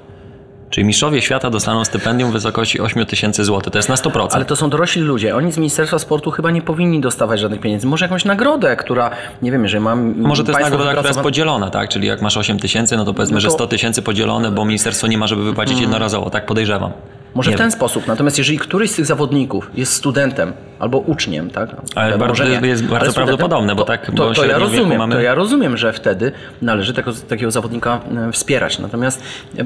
Czyli 0.70 0.86
mistrzowie 0.88 1.22
świata 1.22 1.50
dostaną 1.50 1.86
stypendium 1.86 2.30
w 2.30 2.34
wysokości 2.34 2.80
8 2.82 3.06
tysięcy 3.06 3.46
złotych. 3.46 3.74
To 3.74 3.80
jest 3.80 3.90
na 3.90 3.96
100%. 3.96 4.28
Ale 4.32 4.46
to 4.46 4.56
są 4.56 4.70
dorośli 4.70 5.02
ludzie. 5.02 5.36
Oni 5.36 5.52
z 5.52 5.58
Ministerstwa 5.58 6.00
Sportu 6.00 6.32
chyba 6.32 6.52
nie 6.52 6.62
powinni 6.62 7.02
dostawać 7.02 7.40
żadnych 7.40 7.62
pieniędzy. 7.62 7.88
Może 7.88 8.06
jakąś 8.06 8.26
nagrodę, 8.26 8.76
która, 8.76 9.12
nie 9.42 9.52
wiem, 9.52 9.68
że 9.68 9.80
mam. 9.80 10.18
Może 10.22 10.44
to 10.44 10.52
jest 10.52 10.62
nagroda, 10.62 10.92
która 10.92 11.08
jest 11.10 11.20
podzielona, 11.20 11.70
tak? 11.70 11.90
Czyli 11.90 12.08
jak 12.08 12.22
masz 12.22 12.38
8 12.38 12.60
tysięcy, 12.60 12.98
no 12.98 13.06
to 13.06 13.14
powiedzmy, 13.14 13.34
No 13.34 13.40
że 13.40 13.48
to- 13.48 13.54
100 13.54 13.68
tysięcy 13.68 14.02
podzielone, 14.02 14.52
bo 14.52 14.66
ministerstwo 14.66 15.08
nie 15.08 15.18
ma, 15.18 15.28
żeby 15.28 15.44
wypłacić 15.44 15.80
jednorazowo. 15.80 16.30
Tak 16.30 16.46
podejrzewam. 16.46 16.92
Może 17.36 17.52
Nie 17.52 17.58
w 17.58 17.60
ten 17.60 17.68
wiem. 17.70 17.72
sposób. 17.78 18.08
Natomiast 18.08 18.38
jeżeli 18.38 18.60
któryś 18.60 18.92
z 18.92 18.96
tych 18.96 19.06
zawodników 19.06 19.72
jest 19.76 19.94
studentem 19.94 20.54
albo 20.80 20.98
uczniem, 20.98 21.50
tak? 21.50 21.70
Ale 21.96 22.18
bardzo- 22.18 22.44
nie. 22.44 22.68
jest 22.68 22.84
bardzo 22.86 23.06
Ale 23.06 23.14
prawdopodobne, 23.14 23.76
bo 23.76 23.82
to, 23.82 23.88
tak, 23.88 24.06
to, 24.06 24.12
bo 24.12 24.34
to 24.34 24.46
ja 24.46 24.58
rozumiem, 24.58 24.98
mamy- 24.98 25.16
to 25.16 25.22
ja 25.22 25.36
rozumiem, 25.36 25.78
że 25.78 25.94
wtedy 25.94 26.32
należy 26.62 26.94
tego, 26.94 27.14
takiego 27.14 27.52
zawodnika 27.52 28.00
e, 28.28 28.32
wspierać. 28.32 28.80
Natomiast 28.80 29.22
e, 29.58 29.66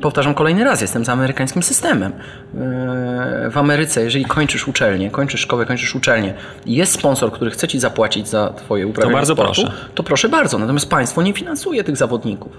powtarzam 0.00 0.34
kolejny 0.34 0.64
raz, 0.64 0.80
jestem 0.80 1.04
za 1.04 1.12
amerykańskim 1.12 1.62
systemem. 1.62 2.12
E, 2.54 3.50
W 3.50 3.58
Ameryce, 3.58 4.02
jeżeli 4.02 4.24
kończysz 4.24 4.68
uczelnię, 4.68 5.10
kończysz 5.10 5.40
szkołę, 5.40 5.66
kończysz 5.66 5.94
uczelnię 5.94 6.34
i 6.66 6.74
jest 6.74 6.92
sponsor, 6.92 7.32
który 7.32 7.50
chce 7.50 7.68
ci 7.68 7.78
zapłacić 7.80 8.28
za 8.28 8.50
twoje 8.50 8.86
uprawianie 8.86 9.14
bardzo 9.14 9.32
sportu, 9.34 9.62
proszę. 9.62 9.76
to 9.94 10.02
proszę 10.02 10.28
bardzo. 10.28 10.58
Natomiast 10.58 10.90
państwo 10.90 11.22
nie 11.22 11.32
finansuje 11.32 11.84
tych 11.84 11.96
zawodników. 11.96 12.52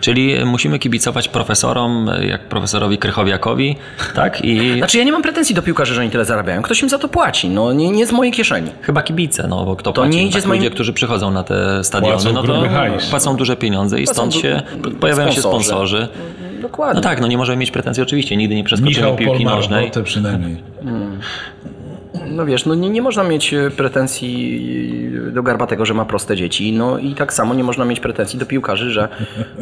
Czyli 0.00 0.44
musimy 0.44 0.78
kibicować 0.78 1.28
profesorom, 1.28 2.10
jak 2.28 2.40
profesorowi 2.48 2.98
Krychowiakowi, 2.98 3.76
tak? 4.14 4.44
I 4.44 4.74
Znaczy 4.78 4.98
ja 4.98 5.04
nie 5.04 5.12
mam 5.12 5.22
pretensji 5.22 5.54
do 5.54 5.62
piłkarzy, 5.62 5.94
że 5.94 6.00
oni 6.00 6.10
tyle 6.10 6.24
zarabiają. 6.24 6.62
Ktoś 6.62 6.82
im 6.82 6.88
za 6.88 6.98
to 6.98 7.08
płaci. 7.08 7.43
No 7.48 7.72
nie, 7.72 7.90
nie 7.90 8.06
z 8.06 8.12
mojej 8.12 8.32
kieszeni. 8.32 8.70
chyba 8.82 9.02
kibice, 9.02 9.46
no 9.48 9.64
bo 9.64 9.76
kto 9.76 9.92
To 9.92 10.02
płaci? 10.02 10.16
nie 10.16 10.22
idzie 10.22 10.32
tak, 10.32 10.42
z 10.42 10.46
moim- 10.46 10.58
Ludzie, 10.58 10.70
którzy 10.70 10.92
przychodzą 10.92 11.30
na 11.30 11.44
te 11.44 11.84
stadiony, 11.84 12.12
Płacą 12.14 12.32
no 12.32 12.42
to 12.42 12.62
płacą 13.10 13.36
duże 13.36 13.56
pieniądze 13.56 14.00
i 14.00 14.04
Płacą 14.04 14.14
stąd 14.30 14.34
du- 14.34 14.40
się 14.40 14.62
pojawiają 15.00 15.30
się 15.30 15.40
sponsorzy. 15.40 15.66
sponsorzy. 15.66 16.08
Dokładnie. 16.62 16.94
No 16.94 17.00
tak, 17.00 17.20
no 17.20 17.26
nie 17.26 17.36
możemy 17.38 17.56
mieć 17.58 17.70
pretensji 17.70 18.02
oczywiście, 18.02 18.36
nigdy 18.36 18.54
nie 18.54 18.64
przeskoczymy 18.64 18.96
Michał 18.96 19.16
piłki 19.16 19.34
Pol 19.36 19.44
ma 19.44 19.56
nożnej. 19.56 19.80
robotę 19.80 20.02
przynajmniej. 20.02 20.56
No 22.26 22.46
wiesz, 22.46 22.66
no 22.66 22.74
nie, 22.74 22.90
nie 22.90 23.02
można 23.02 23.24
mieć 23.24 23.54
e, 23.54 23.70
pretensji 23.70 24.60
do 25.32 25.42
Garbatego, 25.42 25.86
że 25.86 25.94
ma 25.94 26.04
proste 26.04 26.36
dzieci. 26.36 26.72
No 26.72 26.98
i 26.98 27.14
tak 27.14 27.32
samo 27.32 27.54
nie 27.54 27.64
można 27.64 27.84
mieć 27.84 28.00
pretensji 28.00 28.38
do 28.38 28.46
piłkarzy, 28.46 28.90
że, 28.90 29.08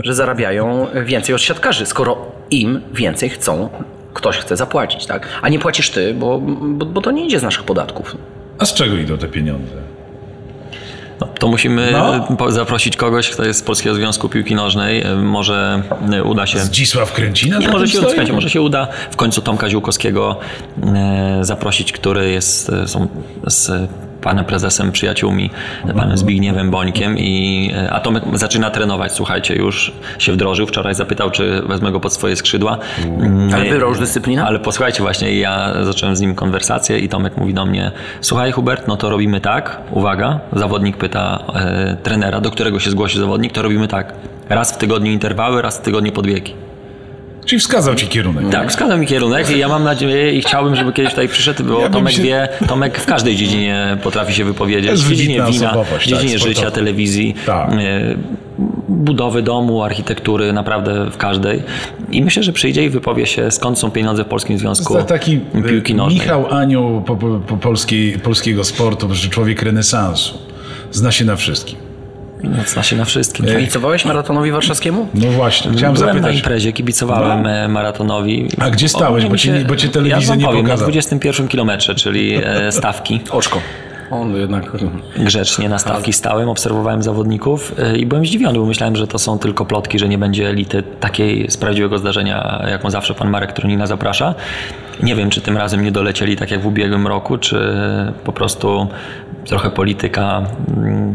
że 0.04 0.14
zarabiają 0.14 0.86
więcej 1.04 1.34
od 1.34 1.40
siatkarzy, 1.40 1.86
skoro 1.86 2.16
im 2.50 2.80
więcej 2.94 3.28
chcą, 3.28 3.68
ktoś 4.14 4.36
chce 4.38 4.56
zapłacić, 4.56 5.06
tak? 5.06 5.28
A 5.42 5.48
nie 5.48 5.58
płacisz 5.58 5.90
ty, 5.90 6.14
bo, 6.14 6.38
bo, 6.38 6.86
bo 6.86 7.00
to 7.00 7.10
nie 7.10 7.26
idzie 7.26 7.40
z 7.40 7.42
naszych 7.42 7.62
podatków. 7.64 8.16
A 8.58 8.64
z 8.64 8.74
czego 8.74 8.96
idą 8.96 9.18
te 9.18 9.28
pieniądze? 9.28 9.74
No, 11.20 11.26
to 11.38 11.48
musimy 11.48 11.92
No. 12.38 12.52
zaprosić 12.52 12.96
kogoś, 12.96 13.30
kto 13.30 13.44
jest 13.44 13.60
z 13.60 13.62
Polskiego 13.62 13.94
Związku 13.94 14.28
Piłki 14.28 14.54
Nożnej. 14.54 15.02
E, 15.02 15.14
Może 15.14 15.82
e, 16.12 16.22
uda 16.24 16.46
się... 16.46 16.58
Zdzisław 16.58 17.12
Kręcina? 17.12 17.58
Nie, 17.58 17.68
może 17.68 17.88
się, 17.88 17.98
słuchajcie, 17.98 18.32
może 18.32 18.50
się 18.50 18.60
uda 18.60 18.88
w 19.10 19.16
końcu 19.16 19.42
Tomka 19.42 19.70
Ziółkowskiego 19.70 20.36
e, 20.94 21.38
zaprosić, 21.44 21.92
który 21.92 22.30
jest 22.30 22.70
są 22.86 23.08
z 23.46 23.90
panem 24.22 24.44
prezesem 24.44 24.92
przyjaciółmi, 24.92 25.50
panem 25.96 26.18
Zbigniewem 26.18 26.70
Bońkiem 26.70 27.18
i 27.18 27.70
e, 27.76 27.92
a 27.92 28.00
Tomek 28.00 28.24
zaczyna 28.34 28.70
trenować, 28.70 29.12
słuchajcie, 29.12 29.54
już 29.56 29.92
się 30.18 30.32
wdrożył. 30.32 30.66
Wczoraj 30.66 30.94
zapytał, 30.94 31.30
czy 31.30 31.62
wezmę 31.62 31.92
go 31.92 32.00
pod 32.00 32.12
swoje 32.12 32.36
skrzydła. 32.36 32.78
Mm, 33.04 33.54
Ale 33.54 33.64
e, 33.64 33.70
wybrał 33.70 33.88
już 33.88 33.98
dyscyplinę? 33.98 34.44
Ale 34.44 34.58
posłuchajcie 34.58 35.02
właśnie, 35.02 35.38
ja 35.38 35.74
zacząłem 35.84 36.16
z 36.16 36.20
nim 36.20 36.34
konwersację 36.34 36.98
i 36.98 37.08
Tomek 37.08 37.36
mówi 37.36 37.54
do 37.54 37.66
mnie, 37.66 37.92
słuchaj 38.20 38.52
Hubert, 38.52 38.88
no 38.88 38.96
to 38.96 39.10
robimy 39.10 39.40
tak, 39.40 39.80
uwaga, 39.90 40.40
zawodnik 40.52 40.96
pyta 40.96 41.44
e, 41.54 41.96
trenera, 42.02 42.40
do 42.40 42.50
którego 42.50 42.80
się 42.80 42.90
zgłosi 42.90 43.18
zawodnik, 43.18 43.52
to 43.52 43.62
robimy 43.62 43.88
tak, 43.88 44.14
raz 44.48 44.72
w 44.72 44.76
tygodniu 44.76 45.12
interwały, 45.12 45.62
raz 45.62 45.78
w 45.78 45.80
tygodniu 45.80 46.12
podbiegi. 46.12 46.54
Czyli 47.44 47.60
wskazał 47.60 47.94
ci 47.94 48.06
kierunek. 48.06 48.48
Tak, 48.50 48.70
wskazał 48.70 48.98
mi 48.98 49.06
kierunek 49.06 49.50
i 49.50 49.58
ja 49.58 49.68
mam 49.68 49.84
nadzieję 49.84 50.32
i 50.32 50.42
chciałbym, 50.42 50.76
żeby 50.76 50.92
kiedyś 50.92 51.10
tutaj 51.10 51.28
przyszedł, 51.28 51.64
bo 51.64 51.80
Ja 51.80 51.88
Tomek 51.88 52.12
się- 52.12 52.22
wie, 52.22 52.48
Tomek 52.68 52.98
w 52.98 53.06
każdej 53.06 53.36
dziedzinie 53.36 53.96
potrafi 54.02 54.34
się 54.34 54.44
wypowiedzieć. 54.44 54.92
W 54.92 55.08
dziedzinie 55.08 55.42
wina, 55.50 55.74
w 56.00 56.06
dziedzinie 56.06 56.32
tak, 56.32 56.48
życia, 56.48 56.70
telewizji, 56.70 57.34
Tak. 57.46 57.72
e, 57.72 57.76
budowy 58.88 59.42
domu, 59.42 59.82
architektury, 59.82 60.52
naprawdę 60.52 61.10
w 61.10 61.16
każdej. 61.16 61.62
I 62.10 62.22
myślę, 62.22 62.42
że 62.42 62.52
przyjdzie 62.52 62.84
i 62.84 62.90
wypowie 62.90 63.26
się, 63.26 63.50
skąd 63.50 63.78
są 63.78 63.90
pieniądze 63.90 64.24
w 64.24 64.26
Polskim 64.26 64.58
Związku 64.58 64.94
To 64.94 65.02
taki 65.02 65.40
Piłki 65.68 65.92
e, 65.92 65.96
Nożnej. 65.96 66.20
Michał 66.20 66.54
Anioł 66.54 67.02
po, 67.02 67.16
po, 67.16 67.38
po 67.38 67.56
polskiej, 67.56 68.18
polskiego 68.18 68.64
sportu, 68.64 69.14
że 69.14 69.28
człowiek 69.28 69.62
renesansu. 69.62 70.38
Zna 70.92 71.12
się 71.12 71.24
na 71.24 71.36
wszystkim. 71.36 71.78
Zna 72.66 72.82
się 72.82 72.96
na 72.96 73.04
wszystkim. 73.04 73.46
Kibicowałeś 73.46 74.04
maratonowi 74.04 74.50
warszawskiemu? 74.52 75.08
No 75.14 75.30
właśnie, 75.30 75.72
chciałem 75.72 75.94
Byłem 75.94 76.08
na 76.08 76.14
zapytać. 76.14 76.36
imprezie, 76.36 76.72
kibicowałem 76.72 77.42
No. 77.42 77.50
e, 77.50 77.68
maratonowi. 77.68 78.48
A 78.58 78.70
gdzie 78.70 78.88
stałeś? 78.88 79.26
Bo 79.26 79.36
cię 79.36 79.52
nie- 79.52 79.64
bo 79.64 79.76
cię 79.76 79.88
telewizja 79.88 80.34
ja 80.34 80.40
nie 80.40 80.44
powiem, 80.46 80.62
pokazała. 80.64 80.80
Na 80.80 80.92
21 80.92 81.48
kilometrze, 81.48 81.94
czyli 81.94 82.34
e, 82.44 82.72
stawki. 82.78 83.20
Oczko. 83.30 83.60
On 84.10 84.36
jednak... 84.36 84.72
grzecznie 85.16 85.68
na 85.68 85.78
stawki 85.78 86.12
stałem, 86.12 86.48
obserwowałem 86.48 87.02
zawodników 87.02 87.74
y, 87.94 87.98
i 87.98 88.06
byłem 88.06 88.26
zdziwiony, 88.26 88.58
bo 88.58 88.66
myślałem, 88.66 88.96
że 88.96 89.06
to 89.06 89.18
są 89.18 89.38
tylko 89.38 89.66
plotki, 89.66 89.98
że 89.98 90.08
nie 90.08 90.18
będzie 90.18 90.48
elity 90.48 90.82
takiej 91.00 91.50
z 91.50 91.56
prawdziwego 91.56 91.98
zdarzenia, 91.98 92.64
jaką 92.70 92.90
zawsze 92.90 93.14
pan 93.14 93.30
Marek 93.30 93.52
Tronina 93.52 93.86
zaprasza. 93.86 94.34
Nie 95.02 95.14
wiem, 95.14 95.30
czy 95.30 95.40
tym 95.40 95.56
razem 95.56 95.84
nie 95.84 95.92
dolecieli 95.92 96.36
tak 96.36 96.50
jak 96.50 96.60
w 96.60 96.66
ubiegłym 96.66 97.06
roku, 97.06 97.38
czy 97.38 97.72
po 98.24 98.32
prostu 98.32 98.86
trochę 99.44 99.70
polityka 99.70 100.42
mm, 100.76 101.14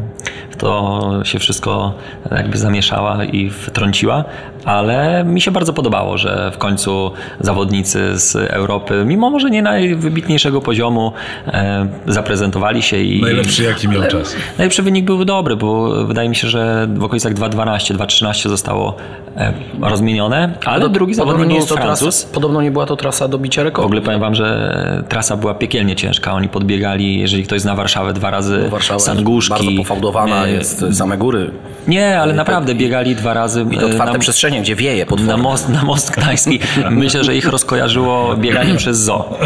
to 0.57 1.01
się 1.23 1.39
wszystko 1.39 1.93
jakby 2.31 2.57
zamieszała 2.57 3.23
i 3.25 3.49
wtrąciła, 3.49 4.23
ale 4.65 5.23
mi 5.25 5.41
się 5.41 5.51
bardzo 5.51 5.73
podobało, 5.73 6.17
że 6.17 6.51
w 6.53 6.57
końcu 6.57 7.11
zawodnicy 7.39 8.17
z 8.19 8.35
Europy, 8.35 9.03
mimo 9.05 9.29
może 9.29 9.49
nie 9.49 9.61
najwybitniejszego 9.61 10.61
poziomu, 10.61 11.11
e, 11.47 11.87
zaprezentowali 12.07 12.81
się 12.81 12.97
i 12.97 13.21
Najlepszy 13.21 13.63
jaki 13.63 13.87
miał 13.89 14.03
czas. 14.07 14.35
Najlepszy 14.57 14.83
wynik 14.83 15.05
był 15.05 15.25
dobry, 15.25 15.55
bo 15.55 15.89
wydaje 16.05 16.29
mi 16.29 16.35
się, 16.35 16.47
że 16.47 16.87
w 16.95 17.03
okolicach 17.03 17.33
2.12, 17.33 17.95
2.13 17.95 18.49
zostało 18.49 18.95
e, 19.37 19.53
rozmienione, 19.81 20.53
ale 20.65 20.89
drugi 20.89 21.13
Podobno 21.13 21.31
zawodnik 21.33 21.47
nie, 21.47 21.53
był 21.53 21.55
jest 21.55 21.69
to 21.69 21.75
Francuz. 21.75 22.19
trasa, 22.21 22.33
podobno 22.33 22.61
nie 22.61 22.71
była 22.71 22.85
to 22.85 22.95
trasa 22.95 23.27
do 23.27 23.37
bicia 23.37 23.61
W 23.61 23.65
rekordu. 23.65 23.85
ogóle 23.85 24.01
powiem 24.01 24.19
wam, 24.19 24.35
że 24.35 25.03
trasa 25.09 25.37
była 25.37 25.53
piekielnie 25.53 25.95
ciężka. 25.95 26.33
Oni 26.33 26.49
podbiegali, 26.49 27.19
jeżeli 27.19 27.43
ktoś 27.43 27.61
zna 27.61 27.75
Warszawę, 27.75 28.13
dwa 28.13 28.31
razy 28.31 28.69
Warszawa 28.69 28.99
Sanguszki. 28.99 29.53
jest 29.53 29.65
bardzo 29.65 29.77
pofałdowana, 29.77 30.46
Jest 30.51 30.85
same 30.93 31.17
góry. 31.17 31.51
Nie, 31.87 32.19
ale 32.21 32.33
naprawdę 32.33 32.75
biegali 32.75 33.15
dwa 33.15 33.33
razy. 33.33 33.65
I 33.71 33.77
to 33.77 33.81
e, 33.83 33.85
otwarte 33.89 34.13
na- 34.13 34.19
przestrzenie, 34.19 34.61
gdzie 34.61 34.75
wieje 34.75 35.05
pod 35.05 35.19
na 35.19 35.37
most, 35.37 35.69
na 35.69 35.83
most 35.83 36.11
gdański. 36.11 36.59
Myślę, 36.89 37.23
że 37.23 37.35
ich 37.35 37.47
rozkojarzyło 37.47 38.35
bieganie 38.37 38.75
przez 38.81 38.97
zoo. 38.97 39.37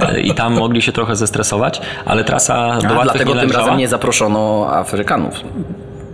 E, 0.00 0.20
I 0.20 0.34
tam 0.34 0.54
mogli 0.54 0.82
się 0.82 0.92
trochę 0.92 1.16
zestresować, 1.16 1.80
ale 2.04 2.24
trasa 2.24 2.78
do 2.78 3.00
A, 3.00 3.04
dlatego 3.04 3.34
tym 3.34 3.50
razem 3.52 3.76
nie 3.76 3.88
zaproszono 3.88 4.68
Afrykanów. 4.72 5.40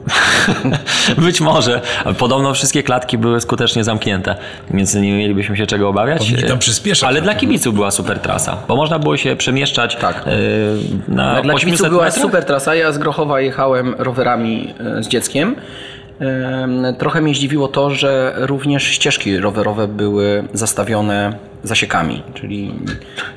Być 1.18 1.40
może. 1.40 1.80
Podobno 2.18 2.54
wszystkie 2.54 2.82
klatki 2.82 3.18
były 3.18 3.40
skutecznie 3.40 3.84
zamknięte, 3.84 4.34
więc 4.70 4.94
nie 4.94 5.12
mielibyśmy 5.12 5.56
się 5.56 5.66
czego 5.66 5.88
obawiać. 5.88 6.18
Powinni 6.18 6.42
tam 6.48 6.58
przyspieszać. 6.58 7.08
Ale 7.08 7.22
dla 7.22 7.34
kibiców 7.34 7.74
była 7.74 7.90
super 7.90 8.18
trasa, 8.18 8.56
bo 8.68 8.76
można 8.76 8.98
było 8.98 9.16
się 9.16 9.36
przemieszczać 9.36 9.96
Tak. 9.96 10.24
e, 10.26 10.30
na 11.08 11.42
Dla 11.42 11.54
800 11.54 11.60
kibiców 11.60 11.88
była 11.88 12.04
metrach. 12.04 12.22
super 12.22 12.44
trasa. 12.44 12.74
Ja 12.74 12.92
z 12.92 12.98
Grochowa 12.98 13.40
jechałem 13.40 13.94
rowerami 13.98 14.74
e, 14.98 15.02
z 15.02 15.08
dzieckiem. 15.08 15.56
Em, 16.20 16.84
Trochę 16.98 17.20
mnie 17.20 17.34
zdziwiło 17.34 17.68
to, 17.68 17.90
że 17.90 18.34
również 18.36 18.84
ścieżki 18.84 19.38
rowerowe 19.38 19.88
były 19.88 20.44
zastawione 20.52 21.32
zasiekami, 21.64 22.22
czyli 22.34 22.74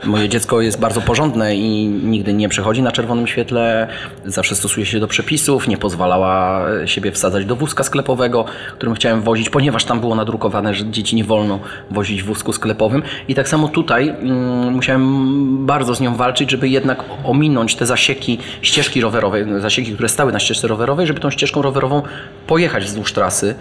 moje 0.04 0.30
dziecko 0.30 0.62
jest 0.62 0.80
bardzo 0.80 1.02
porządne 1.02 1.56
i 1.56 1.88
nigdy 1.88 2.34
nie 2.34 2.50
przechodzi 2.50 2.82
na 2.82 2.92
czerwonym 2.92 3.28
świetle, 3.28 3.88
zawsze 4.26 4.56
stosuje 4.56 4.86
się 4.86 5.00
do 5.00 5.08
przepisów, 5.08 5.68
nie 5.68 5.78
pozwalała 5.78 6.66
siebie 6.86 7.12
wsadzać 7.12 7.46
do 7.46 7.56
wózka 7.56 7.84
sklepowego, 7.84 8.46
którym 8.74 8.96
chciałem 8.96 9.22
wozić, 9.22 9.50
ponieważ 9.50 9.86
tam 9.86 10.00
było 10.00 10.16
nadrukowane, 10.16 10.74
że 10.74 10.86
dzieci 10.86 11.16
nie 11.16 11.24
wolno 11.24 11.60
wozić 11.92 12.24
w 12.24 12.26
wózku 12.26 12.54
sklepowym. 12.54 13.04
I 13.28 13.36
tak 13.36 13.50
samo 13.50 13.68
tutaj 13.68 14.10
mm, 14.10 14.74
musiałem 14.74 15.66
bardzo 15.66 15.96
z 15.96 16.02
nią 16.02 16.16
walczyć, 16.16 16.52
żeby 16.52 16.70
jednak 16.70 17.04
ominąć 17.24 17.76
te 17.76 17.86
zasieki 17.86 18.38
ścieżki 18.62 19.02
rowerowej, 19.02 19.46
zasieki, 19.62 19.94
które 19.94 20.10
stały 20.10 20.32
na 20.32 20.40
ścieżce 20.40 20.68
rowerowej, 20.68 21.08
żeby 21.08 21.20
tą 21.20 21.30
ścieżką 21.30 21.62
rowerową 21.62 22.02
pojechać 22.48 22.86
wzdłuż 22.86 23.14
trasy 23.14 23.56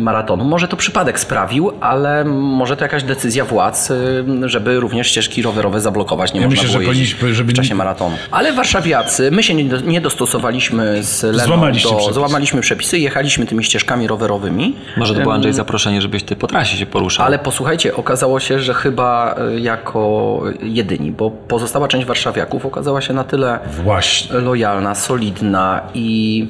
maratonu. 0.00 0.44
Może 0.44 0.68
to 0.68 0.76
przypadek 0.76 1.20
sprawił, 1.20 1.72
ale 1.80 2.24
może 2.24 2.76
to 2.76 2.84
jakaś 2.84 3.02
decyzja 3.02 3.44
władz, 3.44 3.90
y, 3.90 4.24
żeby 4.44 4.80
również 4.80 5.06
ścieżki 5.08 5.42
rowerowe 5.42 5.80
zablokować. 5.80 6.32
Nie 6.34 6.40
Ja 6.40 6.46
można 6.46 6.62
myślę, 6.62 6.78
było 6.80 6.92
że 6.92 6.98
jeździć 6.98 7.18
żeby 7.32 7.52
w 7.52 7.56
czasie 7.56 7.74
maratonu. 7.74 8.16
Ale 8.30 8.52
warszawiacy, 8.52 9.30
my 9.30 9.42
się 9.42 9.54
nie, 9.54 9.64
do- 9.64 9.80
nie 9.80 10.00
dostosowaliśmy 10.00 11.02
z 11.02 11.22
Leną 11.22 11.38
Złamaliście 11.46 11.88
do, 11.88 11.94
przepisy. 11.94 12.14
złamaliśmy 12.14 12.60
przepisy, 12.60 12.98
jechaliśmy 12.98 13.46
tymi 13.46 13.64
ścieżkami 13.64 14.06
rowerowymi. 14.06 14.76
Może 14.96 15.14
to 15.14 15.20
było 15.20 15.34
Andrzej 15.34 15.52
zaproszenie, 15.52 16.02
żebyś 16.02 16.22
ty 16.22 16.36
po 16.36 16.46
trasie 16.46 16.76
się 16.76 16.86
poruszał. 16.86 17.26
Ale 17.26 17.38
posłuchajcie, 17.38 17.96
okazało 17.96 18.40
się, 18.40 18.58
że 18.60 18.74
chyba 18.74 19.34
y, 19.56 19.60
jako 19.60 20.42
jedyni, 20.62 21.10
bo 21.12 21.30
pozostała 21.30 21.88
część 21.88 22.06
warszawiaków 22.06 22.66
okazała 22.66 23.00
się 23.00 23.14
na 23.14 23.24
tyle 23.24 23.58
Właśnie. 23.84 24.36
lojalna, 24.40 24.94
solidna 24.94 25.80
i 25.94 26.46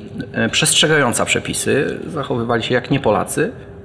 przestrzegająca 0.52 1.24
przepisy, 1.24 1.98
zachowywali 2.06 2.62
się 2.62 2.74
jak 2.74 2.90
nie 2.90 3.00
Polacy, 3.00 3.15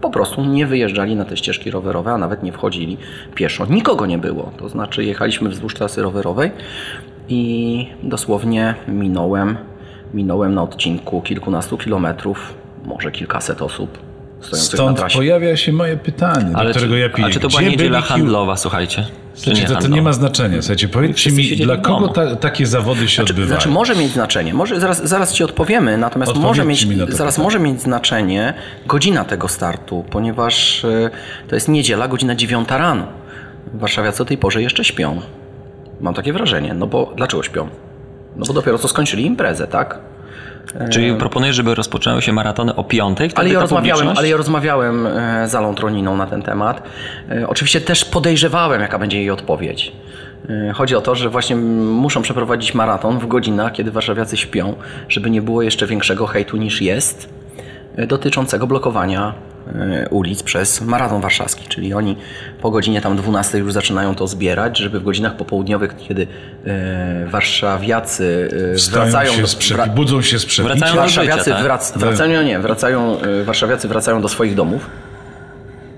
po 0.01 0.09
prostu 0.09 0.45
nie 0.45 0.67
wyjeżdżali 0.67 1.15
na 1.15 1.25
te 1.25 1.37
ścieżki 1.37 1.71
rowerowe, 1.71 2.11
a 2.11 2.17
nawet 2.17 2.43
nie 2.43 2.51
wchodzili 2.51 2.97
pieszo. 3.35 3.65
Nikogo 3.65 4.05
nie 4.05 4.17
było, 4.17 4.51
to 4.57 4.69
znaczy 4.69 5.03
jechaliśmy 5.03 5.49
wzdłuż 5.49 5.73
trasy 5.73 6.01
rowerowej 6.01 6.51
i 7.29 7.87
dosłownie 8.03 8.75
minąłem, 8.87 9.57
minąłem 10.13 10.53
na 10.53 10.63
odcinku 10.63 11.21
kilkunastu 11.21 11.77
kilometrów, 11.77 12.53
może 12.85 13.11
kilkaset 13.11 13.61
osób 13.61 14.10
stojących 14.41 14.73
na 14.73 14.77
Stąd 14.77 14.97
trasie. 14.97 15.17
pojawia 15.17 15.57
się 15.57 15.73
moje 15.73 15.97
pytanie, 15.97 16.53
do 16.53 16.69
którego 16.69 16.93
czy, 16.93 16.99
ja 16.99 17.09
piję. 17.09 17.27
a 17.27 17.29
czy 17.29 17.39
to 17.39 17.47
była 17.47 17.61
Gdzie 17.61 17.71
niedziela 17.71 17.97
byli 17.99 18.09
handlowa, 18.09 18.57
słuchajcie? 18.57 19.05
Czy 19.35 19.41
Słuchajcie, 19.41 19.67
to, 19.67 19.81
to 19.81 19.87
nie 19.87 20.01
ma 20.01 20.13
znaczenia. 20.13 20.61
Słuchajcie, 20.61 20.87
powiedzcie 20.87 21.31
mi, 21.31 21.57
dla 21.57 21.77
kogo 21.77 22.07
ta, 22.07 22.35
takie 22.35 22.65
zawody 22.65 23.07
się 23.07 23.21
odbywają? 23.21 23.47
Znaczy 23.47 23.69
może 23.69 23.95
mieć 23.95 24.11
znaczenie, 24.11 24.53
może 24.53 24.79
zaraz, 24.79 25.07
zaraz 25.07 25.33
ci 25.33 25.43
odpowiemy, 25.43 25.97
natomiast 25.97 26.35
może 26.35 26.65
mieć, 26.65 26.85
mi 26.85 26.95
na 26.95 27.05
zaraz 27.05 27.17
pytanie. 27.35 27.43
może 27.43 27.59
mieć 27.59 27.81
znaczenie 27.81 28.53
godzina 28.85 29.25
tego 29.25 29.47
startu, 29.47 30.05
ponieważ 30.09 30.85
e, 30.85 31.09
to 31.47 31.55
jest 31.55 31.67
niedziela, 31.67 32.07
godzina 32.07 32.35
9 32.35 32.69
rano. 32.69 33.07
Warszawiacy 33.73 34.23
o 34.23 34.25
tej 34.25 34.37
porze 34.37 34.61
jeszcze 34.61 34.83
śpią. 34.83 35.21
Mam 36.01 36.13
takie 36.13 36.33
wrażenie, 36.33 36.73
no 36.73 36.87
bo 36.87 37.13
dlaczego 37.17 37.43
śpią? 37.43 37.69
No 38.35 38.45
bo 38.45 38.53
dopiero 38.53 38.77
co 38.77 38.87
skończyli 38.87 39.25
imprezę, 39.25 39.67
tak? 39.67 39.99
Czyli 40.89 41.13
proponujesz, 41.13 41.55
żeby 41.55 41.75
rozpoczęły 41.75 42.21
się 42.21 42.33
maratony 42.33 42.75
o 42.75 42.83
piątej? 42.83 43.29
Wtedy 43.29 43.41
Ale 43.41 43.49
ja, 43.53 43.59
rozmawiałem, 43.59 44.07
ale 44.17 44.29
ja 44.29 44.37
rozmawiałem 44.37 45.07
e, 45.07 45.47
z 45.47 45.55
Alą 45.55 45.75
Troniną 45.75 46.17
na 46.17 46.27
ten 46.27 46.41
temat. 46.41 46.83
E, 47.31 47.47
Oczywiście 47.47 47.81
też 47.81 48.05
podejrzewałem, 48.05 48.81
jaka 48.81 48.99
będzie 48.99 49.17
jej 49.17 49.29
odpowiedź. 49.29 49.91
E, 50.49 50.73
Chodzi 50.73 50.95
o 50.95 51.01
to, 51.01 51.15
że 51.15 51.29
właśnie 51.29 51.55
muszą 51.55 52.21
przeprowadzić 52.21 52.73
maraton 52.73 53.19
w 53.19 53.27
godzinach, 53.27 53.71
kiedy 53.73 53.91
warszawiacy 53.91 54.37
śpią, 54.37 54.73
żeby 55.09 55.29
nie 55.29 55.41
było 55.41 55.61
jeszcze 55.61 55.87
większego 55.87 56.27
hejtu 56.27 56.57
niż 56.57 56.81
jest, 56.81 57.29
e, 57.29 57.40
dotyczącego 57.97 58.67
blokowania 58.67 59.33
e, 59.75 60.09
ulic 60.09 60.43
przez 60.43 60.81
maraton 60.81 61.21
warszawski. 61.21 61.67
Czyli 61.67 61.93
oni 61.93 62.15
po 62.61 62.71
godzinie 62.71 63.01
tam 63.01 63.17
12 63.17 63.57
już 63.57 63.73
zaczynają 63.73 64.15
to 64.15 64.27
zbierać, 64.27 64.77
żeby 64.77 64.99
w 64.99 65.03
godzinach 65.03 65.35
popołudniowych, 65.35 65.95
kiedy 65.97 66.27
e, 66.65 67.25
warszawiacy 67.25 68.49
e, 68.73 68.75
Wstają 68.75 69.03
wracają 69.03 69.31
się 69.31 69.41
do, 69.41 69.47
wra- 69.47 69.89
budzą 69.89 70.21
się 70.21 70.39
z 70.39 70.45
przepicia. 70.45 70.73
Wracają 70.75 70.95
do 70.95 71.01
Warszawiacy 71.01 71.39
życia, 71.43 71.55
tak? 71.55 71.63
wrac, 71.63 71.97
wracają, 71.97 72.43
nie, 72.43 72.59
wracają, 72.59 73.17
warszawiacy 73.45 73.87
wracają 73.87 74.21
do 74.21 74.29
swoich 74.29 74.55
domów 74.55 74.89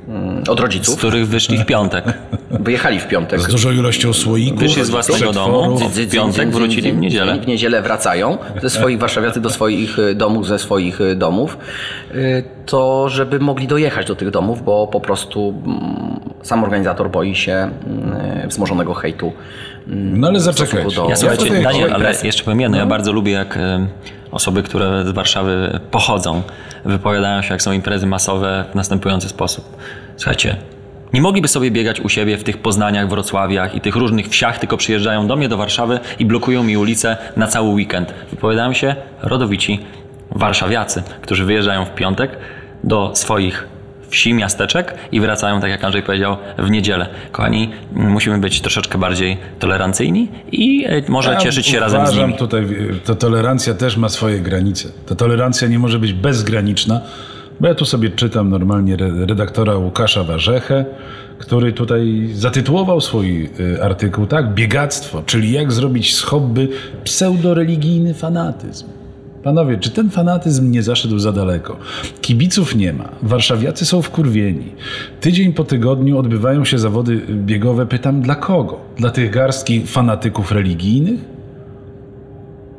mm, 0.08 0.44
od 0.50 0.60
Z 0.60 0.62
rodziców. 0.62 0.98
których 0.98 1.28
wyszli 1.28 1.58
w 1.58 1.66
piątek. 1.66 2.06
Wyjechali 2.52 3.00
w 3.00 3.08
piątek. 3.08 3.40
Z 3.42 3.48
dużą 3.48 3.72
ilością 3.72 4.14
słoików. 4.14 4.60
Wyszli 4.60 4.84
z 4.84 4.90
własnego 4.90 5.34
domu, 5.34 5.80
w 5.90 6.12
piątek 6.12 6.52
wrócili 6.52 6.94
w 6.94 6.98
niedzielę. 6.98 7.40
W 7.40 7.48
niedzielę 7.48 7.82
wracają 7.82 8.38
ze 8.62 8.70
swoich 8.70 9.00
warszawiacy 9.00 9.42
do 9.42 9.50
swoich 9.50 10.00
y, 10.00 10.16
domów, 10.16 10.48
ze 10.48 10.60
swoich 10.60 11.02
y, 11.02 11.16
domów, 11.16 11.58
y, 12.16 12.44
to 12.66 13.10
żeby 13.10 13.40
mogli 13.40 13.68
dojechać 13.68 14.08
do 14.08 14.16
tych 14.16 14.30
domów, 14.30 14.64
bo 14.64 14.88
po 14.88 15.02
prostu 15.02 15.62
mm, 15.66 16.20
sam 16.42 16.64
organizator 16.64 17.12
boi 17.12 17.36
się 17.36 17.54
mm, 17.54 18.50
wzmożonego 18.50 18.94
hejtu. 18.94 19.34
Mm, 19.88 20.20
No 20.20 20.28
ale 20.28 20.40
stosunku 20.40 20.92
do- 20.92 21.10
Ja 21.10 21.16
słuchajcie, 21.16 21.46
tutaj 21.46 21.64
Daniel, 21.64 21.94
ale 21.94 22.14
jeszcze 22.24 22.44
powiem 22.44 22.62
jedno. 22.62 22.78
No. 22.78 22.84
Ja 22.84 22.90
bardzo 22.90 23.12
lubię, 23.12 23.32
jak 23.32 23.60
osoby, 24.32 24.64
które 24.64 25.06
z 25.06 25.10
Warszawy 25.10 25.80
pochodzą, 25.92 26.42
wypowiadają 26.86 27.42
się, 27.42 27.54
jak 27.54 27.62
są 27.62 27.72
imprezy 27.72 28.08
masowe 28.08 28.66
w 28.72 28.76
następujący 28.76 29.30
sposób. 29.30 29.78
Słuchajcie, 30.18 30.56
nie 31.14 31.22
mogliby 31.22 31.48
sobie 31.48 31.72
biegać 31.72 32.02
u 32.02 32.10
siebie 32.10 32.38
w 32.38 32.44
tych 32.44 32.58
Poznaniach, 32.58 33.10
Wrocławiach 33.10 33.76
i 33.76 33.82
tych 33.82 33.96
różnych 33.96 34.28
wsiach, 34.28 34.60
tylko 34.60 34.78
przyjeżdżają 34.78 35.28
do 35.28 35.36
mnie 35.36 35.50
do 35.50 35.58
Warszawy 35.58 36.00
i 36.20 36.26
blokują 36.26 36.64
mi 36.64 36.78
ulicę 36.78 37.18
na 37.38 37.48
cały 37.48 37.70
weekend. 37.70 38.14
Wypowiadają 38.32 38.74
się 38.74 38.96
rodowici 39.22 39.80
warszawiacy, 40.32 41.04
którzy 41.22 41.46
wyjeżdżają 41.46 41.86
w 41.86 41.90
piątek 41.96 42.38
do 42.84 43.12
swoich 43.16 43.68
wsi, 44.14 44.34
miasteczek 44.34 44.96
i 45.12 45.20
wracają, 45.20 45.62
tak 45.62 45.70
jak 45.70 45.84
Andrzej 45.84 46.04
powiedział, 46.04 46.38
w 46.58 46.70
niedzielę. 46.70 47.08
Kochani, 47.32 47.70
musimy 47.92 48.38
być 48.38 48.62
troszeczkę 48.62 48.98
bardziej 48.98 49.38
tolerancyjni 49.60 50.28
i 50.52 50.86
e, 50.88 51.02
może 51.08 51.32
Ja 51.32 51.38
cieszyć 51.40 51.68
się 51.68 51.80
razem 51.80 52.08
z 52.08 52.16
nimi. 52.18 52.34
tutaj, 52.34 52.66
to 53.06 53.16
tolerancja 53.16 53.74
też 53.74 53.98
ma 53.98 54.10
swoje 54.10 54.40
granice. 54.40 54.90
Ta 55.06 55.16
tolerancja 55.16 55.68
nie 55.68 55.80
może 55.80 56.00
być 56.00 56.14
bezgraniczna, 56.14 57.02
bo 57.60 57.68
ja 57.68 57.76
tu 57.76 57.86
sobie 57.86 58.10
czytam 58.10 58.50
normalnie 58.50 58.94
re- 58.94 59.26
redaktora 59.26 59.76
Łukasza 59.76 60.24
Warzechę, 60.24 60.86
który 61.40 61.74
tutaj 61.74 62.30
zatytułował 62.34 63.02
swój 63.02 63.50
y, 63.60 63.84
artykuł, 63.84 64.26
tak? 64.28 64.54
Biegactwo, 64.54 65.24
czyli 65.26 65.52
jak 65.52 65.72
zrobić 65.72 66.16
z 66.16 66.22
hobby 66.22 66.70
pseudoreligijny 67.04 68.14
fanatyzm. 68.14 68.86
Panowie, 69.44 69.78
czy 69.78 69.92
ten 69.92 70.10
fanatyzm 70.10 70.72
nie 70.72 70.84
zaszedł 70.84 71.20
za 71.20 71.32
daleko? 71.32 71.78
Kibiców 72.22 72.76
nie 72.76 72.94
ma. 72.94 73.10
Warszawiacy 73.22 73.86
są 73.86 74.02
wkurwieni. 74.02 74.66
Tydzień 75.22 75.54
po 75.54 75.64
tygodniu 75.64 76.18
odbywają 76.18 76.66
się 76.66 76.78
zawody 76.80 77.22
biegowe. 77.30 77.86
Pytam, 77.86 78.22
dla 78.22 78.36
kogo? 78.36 78.80
Dla 78.98 79.10
tych 79.10 79.32
garstki 79.32 79.88
fanatyków 79.88 80.52
religijnych? 80.52 81.20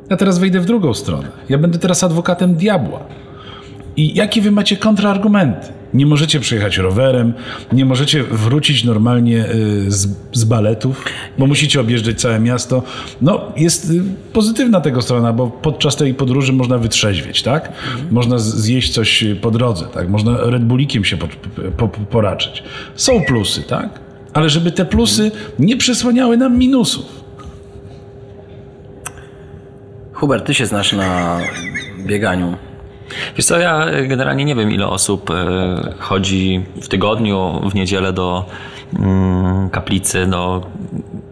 Ja 0.09 0.17
teraz 0.17 0.39
wejdę 0.39 0.59
w 0.59 0.65
drugą 0.65 0.93
stronę. 0.93 1.27
Ja 1.49 1.57
będę 1.57 1.79
teraz 1.79 2.03
adwokatem 2.03 2.55
diabła. 2.55 2.99
I 3.97 4.15
jakie 4.15 4.41
wy 4.41 4.51
macie 4.51 4.77
kontrargumenty? 4.77 5.67
Nie 5.95 6.05
możecie 6.05 6.39
przejechać 6.39 6.77
rowerem, 6.77 7.33
nie 7.71 7.85
możecie 7.85 8.23
wrócić 8.23 8.83
normalnie 8.83 9.45
y, 9.45 9.91
z, 9.91 10.07
z 10.33 10.43
baletów, 10.43 11.05
bo 11.37 11.47
musicie 11.47 11.81
objeżdżać 11.81 12.21
całe 12.21 12.39
miasto. 12.39 12.83
No, 13.21 13.51
jest 13.57 13.89
y, 13.89 14.01
pozytywna 14.33 14.81
tego 14.81 15.01
strona, 15.01 15.33
bo 15.33 15.47
podczas 15.47 15.95
tej 15.95 16.13
podróży 16.13 16.53
można 16.53 16.77
wytrzeźwieć, 16.77 17.43
tak? 17.43 17.71
Można 18.11 18.39
zjeść 18.39 18.93
coś 18.93 19.25
po 19.41 19.51
drodze, 19.51 19.85
tak? 19.85 20.09
Można 20.09 20.37
Red 20.37 20.63
Bullikiem 20.63 21.05
się 21.05 21.17
po, 21.17 21.27
po, 21.77 21.87
poraczyć. 21.87 22.63
Są 22.95 23.21
plusy, 23.21 23.63
tak? 23.63 23.99
Ale 24.33 24.49
żeby 24.49 24.71
te 24.71 24.85
plusy 24.85 25.31
nie 25.59 25.77
przesłaniały 25.77 26.37
nam 26.37 26.57
minusów. 26.57 27.05
Hubert, 30.13 30.45
ty 30.45 30.53
się 30.53 30.65
znasz 30.65 30.93
na 30.93 31.39
bieganiu. 32.05 32.55
Wiesz 33.37 33.45
co, 33.45 33.59
ja 33.59 33.85
e, 33.85 34.07
generalnie 34.07 34.45
nie 34.45 34.55
wiem, 34.55 34.71
ile 34.71 34.87
osób 34.87 35.29
e, 35.29 35.93
chodzi 35.99 36.65
w 36.81 36.87
tygodniu, 36.87 37.61
w 37.69 37.75
niedzielę 37.75 38.13
do 38.13 38.45
mm, 38.99 39.69
kaplicy, 39.69 40.27
do 40.27 40.61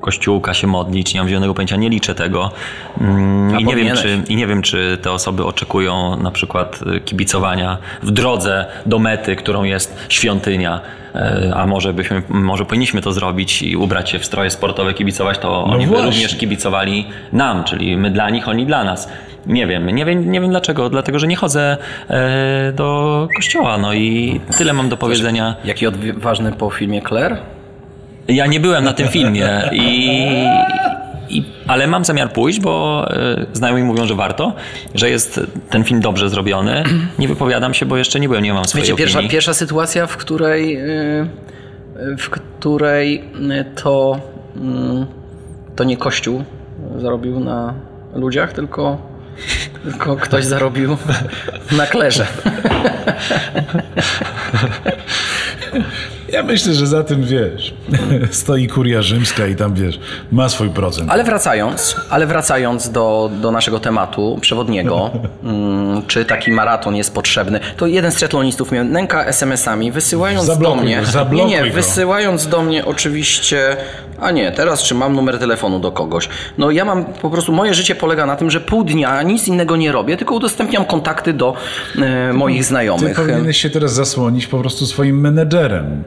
kościółka 0.04 0.54
się 0.54 0.68
modlić. 0.68 1.14
Nie 1.14 1.20
mam 1.20 1.30
zielonego 1.30 1.54
pojęcia, 1.54 1.76
nie 1.76 1.90
liczę 1.90 2.16
tego. 2.16 2.52
Mm, 3.02 3.56
A 3.56 3.60
I 3.60 3.66
nie, 3.66 3.76
wiem, 3.76 3.96
czy, 3.98 4.22
I 4.28 4.36
nie 4.36 4.48
wiem, 4.48 4.62
czy 4.62 4.98
te 5.02 5.12
osoby 5.12 5.46
oczekują 5.46 6.18
na 6.18 6.32
przykład 6.32 6.80
e, 6.96 7.00
kibicowania 7.00 7.78
w 8.04 8.12
drodze 8.12 8.66
do 8.86 9.00
mety, 9.00 9.36
którą 9.36 9.64
jest 9.64 9.96
świątynia. 10.10 10.82
E, 11.16 11.52
A 11.56 11.68
może 11.68 11.94
byśmy, 11.94 12.22
może 12.30 12.66
powinniśmy 12.66 13.02
to 13.02 13.12
zrobić 13.14 13.62
i 13.62 13.76
ubrać 13.76 14.10
się 14.10 14.20
w 14.20 14.26
stroje 14.26 14.50
sportowe, 14.50 14.94
kibicować, 14.94 15.38
to 15.38 15.64
oni 15.64 15.86
by 15.86 15.92
właśnie. 15.92 16.06
również 16.06 16.36
kibicowali 16.36 17.06
nam, 17.34 17.64
czyli 17.64 17.98
my 17.98 18.12
dla 18.12 18.30
nich, 18.30 18.48
oni 18.48 18.66
dla 18.66 18.84
nas. 18.84 19.10
Nie 19.46 19.68
wiem, 19.68 19.90
nie 19.90 20.06
wiem, 20.06 20.32
nie 20.32 20.42
wiem 20.42 20.50
dlaczego, 20.50 20.90
dlatego 20.90 21.20
że 21.20 21.28
nie 21.28 21.36
chodzę 21.36 21.78
e, 22.10 22.74
do 22.76 23.28
kościoła, 23.36 23.78
no 23.78 23.94
i 23.94 24.42
tyle 24.58 24.74
mam 24.74 24.90
do 24.90 24.98
powiedzenia. 24.98 25.56
Jaki 25.66 25.88
odważny 25.88 26.52
po 26.52 26.70
filmie 26.70 27.02
Claire? 27.02 27.38
Ja 28.28 28.48
nie 28.48 28.60
byłem 28.60 28.84
na 28.84 28.94
tym 28.94 29.08
filmie, 29.08 29.70
i, 29.72 30.28
i, 31.30 31.44
ale 31.68 31.88
mam 31.88 32.06
zamiar 32.06 32.34
pójść, 32.34 32.60
bo 32.60 33.06
e, 33.12 33.46
znajomi 33.54 33.84
mówią, 33.84 34.06
że 34.06 34.16
warto, 34.16 34.54
że 34.96 35.10
jest 35.10 35.40
ten 35.70 35.84
film 35.84 36.02
dobrze 36.02 36.30
zrobiony. 36.30 36.84
Nie 37.20 37.28
wypowiadam 37.28 37.74
się, 37.74 37.86
bo 37.86 37.98
jeszcze 37.98 38.20
nie 38.20 38.28
byłem, 38.28 38.44
nie 38.44 38.54
mam 38.54 38.66
swojej 38.66 38.88
Wiecie, 38.88 38.98
pierwsza, 38.98 39.20
opinii. 39.20 39.32
pierwsza 39.32 39.54
sytuacja, 39.54 40.08
w 40.08 40.18
której, 40.18 40.74
yy, 40.74 41.28
w 42.18 42.30
której 42.30 43.24
yy, 43.40 43.66
to, 43.76 44.20
yy, 44.56 44.62
to 45.76 45.84
nie 45.84 45.98
Kościół 45.98 46.44
zarobił 46.98 47.40
na 47.40 47.74
ludziach, 48.16 48.54
tylko, 48.54 48.98
tylko 49.84 50.16
ktoś 50.16 50.46
zarobił 50.46 50.98
na 51.78 51.86
klerze. 51.86 52.28
Ja 56.34 56.44
myślę, 56.44 56.74
że 56.74 56.88
za 56.88 57.04
tym, 57.04 57.24
wiesz, 57.24 57.74
stoi 58.32 58.68
kuria 58.68 59.02
rzymska 59.02 59.48
i 59.48 59.56
tam, 59.56 59.74
wiesz, 59.74 60.00
ma 60.32 60.50
swój 60.50 60.70
procent. 60.70 61.12
Ale 61.12 61.24
wracając, 61.24 61.96
ale 62.10 62.28
wracając 62.28 62.90
do, 62.90 63.30
do 63.42 63.52
naszego 63.52 63.80
tematu 63.80 64.38
przewodniego, 64.42 65.12
mm, 65.44 66.02
czy 66.08 66.26
taki 66.26 66.52
maraton 66.52 66.96
jest 66.96 67.14
potrzebny, 67.14 67.60
to 67.78 67.88
jeden 67.88 68.12
z 68.12 68.16
triatlonistów 68.16 68.72
mnie 68.72 68.84
nęka 68.84 69.26
SMS-ami, 69.26 69.92
wysyłając 69.92 70.46
Zablokuj 70.46 70.78
do 70.80 70.84
mnie. 70.84 71.02
go, 71.14 71.36
nie, 71.36 71.46
nie, 71.46 71.70
go. 71.70 71.76
wysyłając 71.76 72.48
do 72.48 72.62
mnie 72.62 72.86
oczywiście. 72.86 73.78
A 74.20 74.32
nie, 74.32 74.52
teraz 74.52 74.84
czy 74.84 74.96
mam 74.96 75.16
numer 75.16 75.40
telefonu 75.40 75.80
do 75.80 75.92
kogoś? 75.92 76.30
No 76.58 76.72
ja 76.72 76.86
mam 76.86 77.06
po 77.06 77.30
prostu, 77.30 77.52
moje 77.52 77.74
życie 77.74 77.96
polega 77.96 78.26
na 78.26 78.36
tym, 78.36 78.52
że 78.52 78.62
pół 78.62 78.84
dnia 78.84 79.22
nic 79.24 79.48
innego 79.48 79.76
nie 79.76 79.92
robię, 79.92 80.18
tylko 80.18 80.36
udostępniam 80.36 80.86
kontakty 80.86 81.34
do 81.34 81.54
e, 82.02 82.34
moich 82.34 82.58
Ty 82.58 82.64
znajomych. 82.64 83.16
powinieneś 83.16 83.58
się 83.58 83.70
teraz 83.70 83.94
zasłonić 83.94 84.48
po 84.48 84.60
prostu 84.60 84.86
swoim 84.88 85.20
menedżerem. 85.22 86.04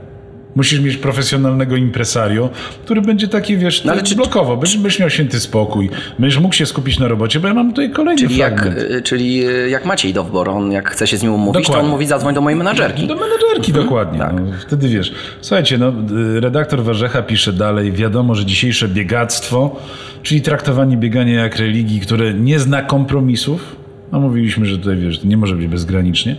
Musisz 0.57 0.81
mieć 0.81 0.97
profesjonalnego 0.97 1.77
impresario, 1.77 2.51
który 2.85 3.03
będzie 3.03 3.29
taki, 3.29 3.57
wiesz, 3.57 3.85
No 3.85 3.93
ale 3.93 4.03
czy- 4.03 4.15
blokowo. 4.17 4.57
Będziesz, 4.57 4.79
będziesz 4.79 4.99
miał 5.01 5.11
święty 5.11 5.41
spokój. 5.41 5.91
Będziesz 6.19 6.41
mógł 6.41 6.55
się 6.55 6.67
skupić 6.67 6.99
na 6.99 7.09
robocie, 7.09 7.41
bo 7.41 7.49
ja 7.49 7.55
mam 7.55 7.69
tutaj 7.69 7.91
kolejny 7.91 8.21
Czyli 8.23 8.37
jak, 8.37 8.61
fragment. 8.61 8.91
e, 8.91 9.03
czyli 9.03 9.45
e, 9.47 9.51
jak 9.71 9.85
Maciej 9.87 10.13
Dowbor, 10.15 10.49
on 10.49 10.73
jak 10.73 10.91
chce 10.91 11.07
się 11.07 11.17
z 11.17 11.23
nim 11.23 11.33
umówić, 11.33 11.53
to 11.55 11.59
on 11.59 11.63
Dokładnie. 11.65 11.91
mówi 11.91 12.07
zadzwoń 12.07 12.35
do 12.35 12.41
mojej 12.41 12.59
menadżerki. 12.59 13.07
Do 13.07 13.15
menedżerki 13.17 13.73
dokładnie. 13.73 14.19
tak. 14.19 14.33
No, 14.35 14.41
wtedy 14.67 14.89
wiesz. 14.89 15.13
Słuchajcie, 15.41 15.79
no, 15.79 15.93
y, 16.37 16.41
redaktor 16.41 16.83
Warzecha 16.85 17.23
pisze 17.23 17.53
dalej. 17.53 17.93
Wiadomo, 17.93 18.35
że 18.35 18.45
dzisiejsze 18.47 18.89
biegactwo, 18.89 19.77
czyli 20.23 20.43
traktowanie 20.43 20.97
biegania 20.97 21.35
jak 21.43 21.57
religii, 21.57 22.01
które 22.01 22.35
nie 22.35 22.59
zna 22.59 22.83
kompromisów, 22.83 23.77
A 24.13 24.19
mówiliśmy, 24.19 24.67
że 24.67 24.79
tutaj 24.79 24.97
wiesz, 24.97 25.25
nie 25.25 25.37
może 25.37 25.55
być 25.55 25.67
bezgranicznie. 25.67 26.37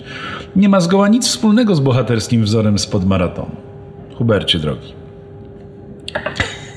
Nie 0.56 0.70
ma 0.70 0.80
zgoła 0.82 1.08
nic 1.08 1.28
wspólnego 1.28 1.76
z 1.76 1.80
bohaterskim 1.80 2.44
wzorem 2.44 2.80
spod 2.80 3.06
maratonu. 3.06 3.52
Hubercie 4.18 4.60
drogi. 4.60 4.94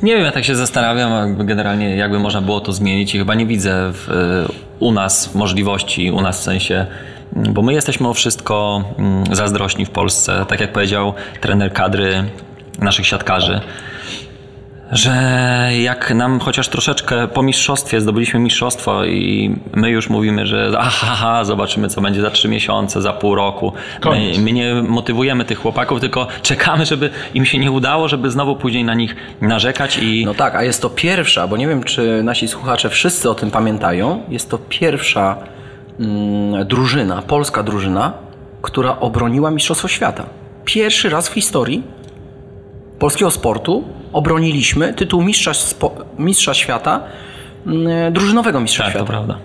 Nie 0.03 0.17
wiem, 0.17 0.25
ja 0.25 0.33
tak 0.33 0.45
się 0.45 0.57
zastanawiam, 0.57 1.37
generalnie 1.47 1.97
jakby 1.97 2.19
można 2.19 2.41
było 2.41 2.61
to 2.61 2.73
zmienić 2.73 3.15
i 3.15 3.19
chyba 3.19 3.35
nie 3.35 3.47
widzę 3.47 3.93
w, 3.93 4.09
y, 4.09 4.53
u 4.79 4.93
nas 4.93 5.35
możliwości, 5.35 6.11
u 6.11 6.21
nas 6.21 6.41
w 6.41 6.43
sensie, 6.43 6.87
mm, 7.37 7.53
bo 7.53 7.63
my 7.63 7.73
jesteśmy 7.73 8.09
o 8.09 8.15
wszystko 8.15 8.85
mm, 8.99 9.37
zazdrośni 9.37 9.87
w 9.87 9.91
Polsce. 9.91 10.45
Tak 10.49 10.61
jak 10.61 10.73
powiedział 10.73 11.15
trener 11.41 11.73
kadry 11.73 12.25
naszych 12.79 13.07
siatkarzy, 13.07 13.61
że 14.93 15.13
jak 15.81 16.15
nam 16.15 16.41
chociaż 16.41 16.69
troszeczkę 16.69 17.29
po 17.29 17.43
mistrzostwie 17.43 18.01
zdobyliśmy 18.01 18.41
mistrzostwo 18.41 19.05
i 19.05 19.55
my 19.75 19.91
już 19.91 20.11
mówimy, 20.11 20.47
że 20.47 20.73
aha, 20.79 21.45
zobaczymy 21.45 21.89
co 21.89 22.01
będzie 22.01 22.21
za 22.21 22.31
trzy 22.31 22.49
miesiące, 22.49 23.03
za 23.03 23.13
pół 23.13 23.35
roku. 23.35 23.73
My, 24.05 24.33
my 24.39 24.53
nie 24.53 24.75
motywujemy 24.75 25.45
tych 25.45 25.59
chłopaków, 25.59 26.01
tylko 26.01 26.27
czekamy, 26.43 26.87
żeby 26.87 27.11
im 27.35 27.45
się 27.45 27.59
nie 27.59 27.71
udało, 27.71 28.09
żeby 28.09 28.31
znowu 28.31 28.57
później 28.57 28.85
na 28.85 28.95
nich 28.95 29.17
narzekać 29.41 29.99
i 29.99 30.25
No 30.27 30.35
tak, 30.35 30.55
a 30.55 30.63
jest 30.63 30.83
to 30.83 30.91
pierwsza, 30.91 31.47
bo 31.47 31.57
nie 31.57 31.69
wiem, 31.69 31.83
czy 31.83 32.23
nasi 32.23 32.49
słuchacze 32.49 32.91
wszyscy 32.91 33.31
o 33.31 33.35
tym 33.35 33.51
pamiętają, 33.51 34.23
jest 34.29 34.51
to 34.51 34.59
pierwsza 34.59 35.37
mm, 36.01 36.67
drużyna, 36.67 37.23
polska 37.23 37.63
drużyna, 37.63 38.13
która 38.63 39.01
obroniła 39.01 39.51
Mistrzostwo 39.51 39.89
Świata. 39.89 40.25
Pierwszy 40.65 41.09
raz 41.11 41.29
w 41.29 41.33
historii 41.33 41.83
polskiego 42.99 43.31
sportu 43.31 43.85
obroniliśmy 44.13 44.95
tytuł 44.95 45.23
mistrza, 45.23 45.53
mistrza 46.19 46.55
świata, 46.55 47.01
mm, 47.67 48.13
drużynowego 48.13 48.61
mistrza 48.61 48.85
tak, 48.85 48.93
to 48.93 48.99
świata. 48.99 49.13
prawda. 49.13 49.39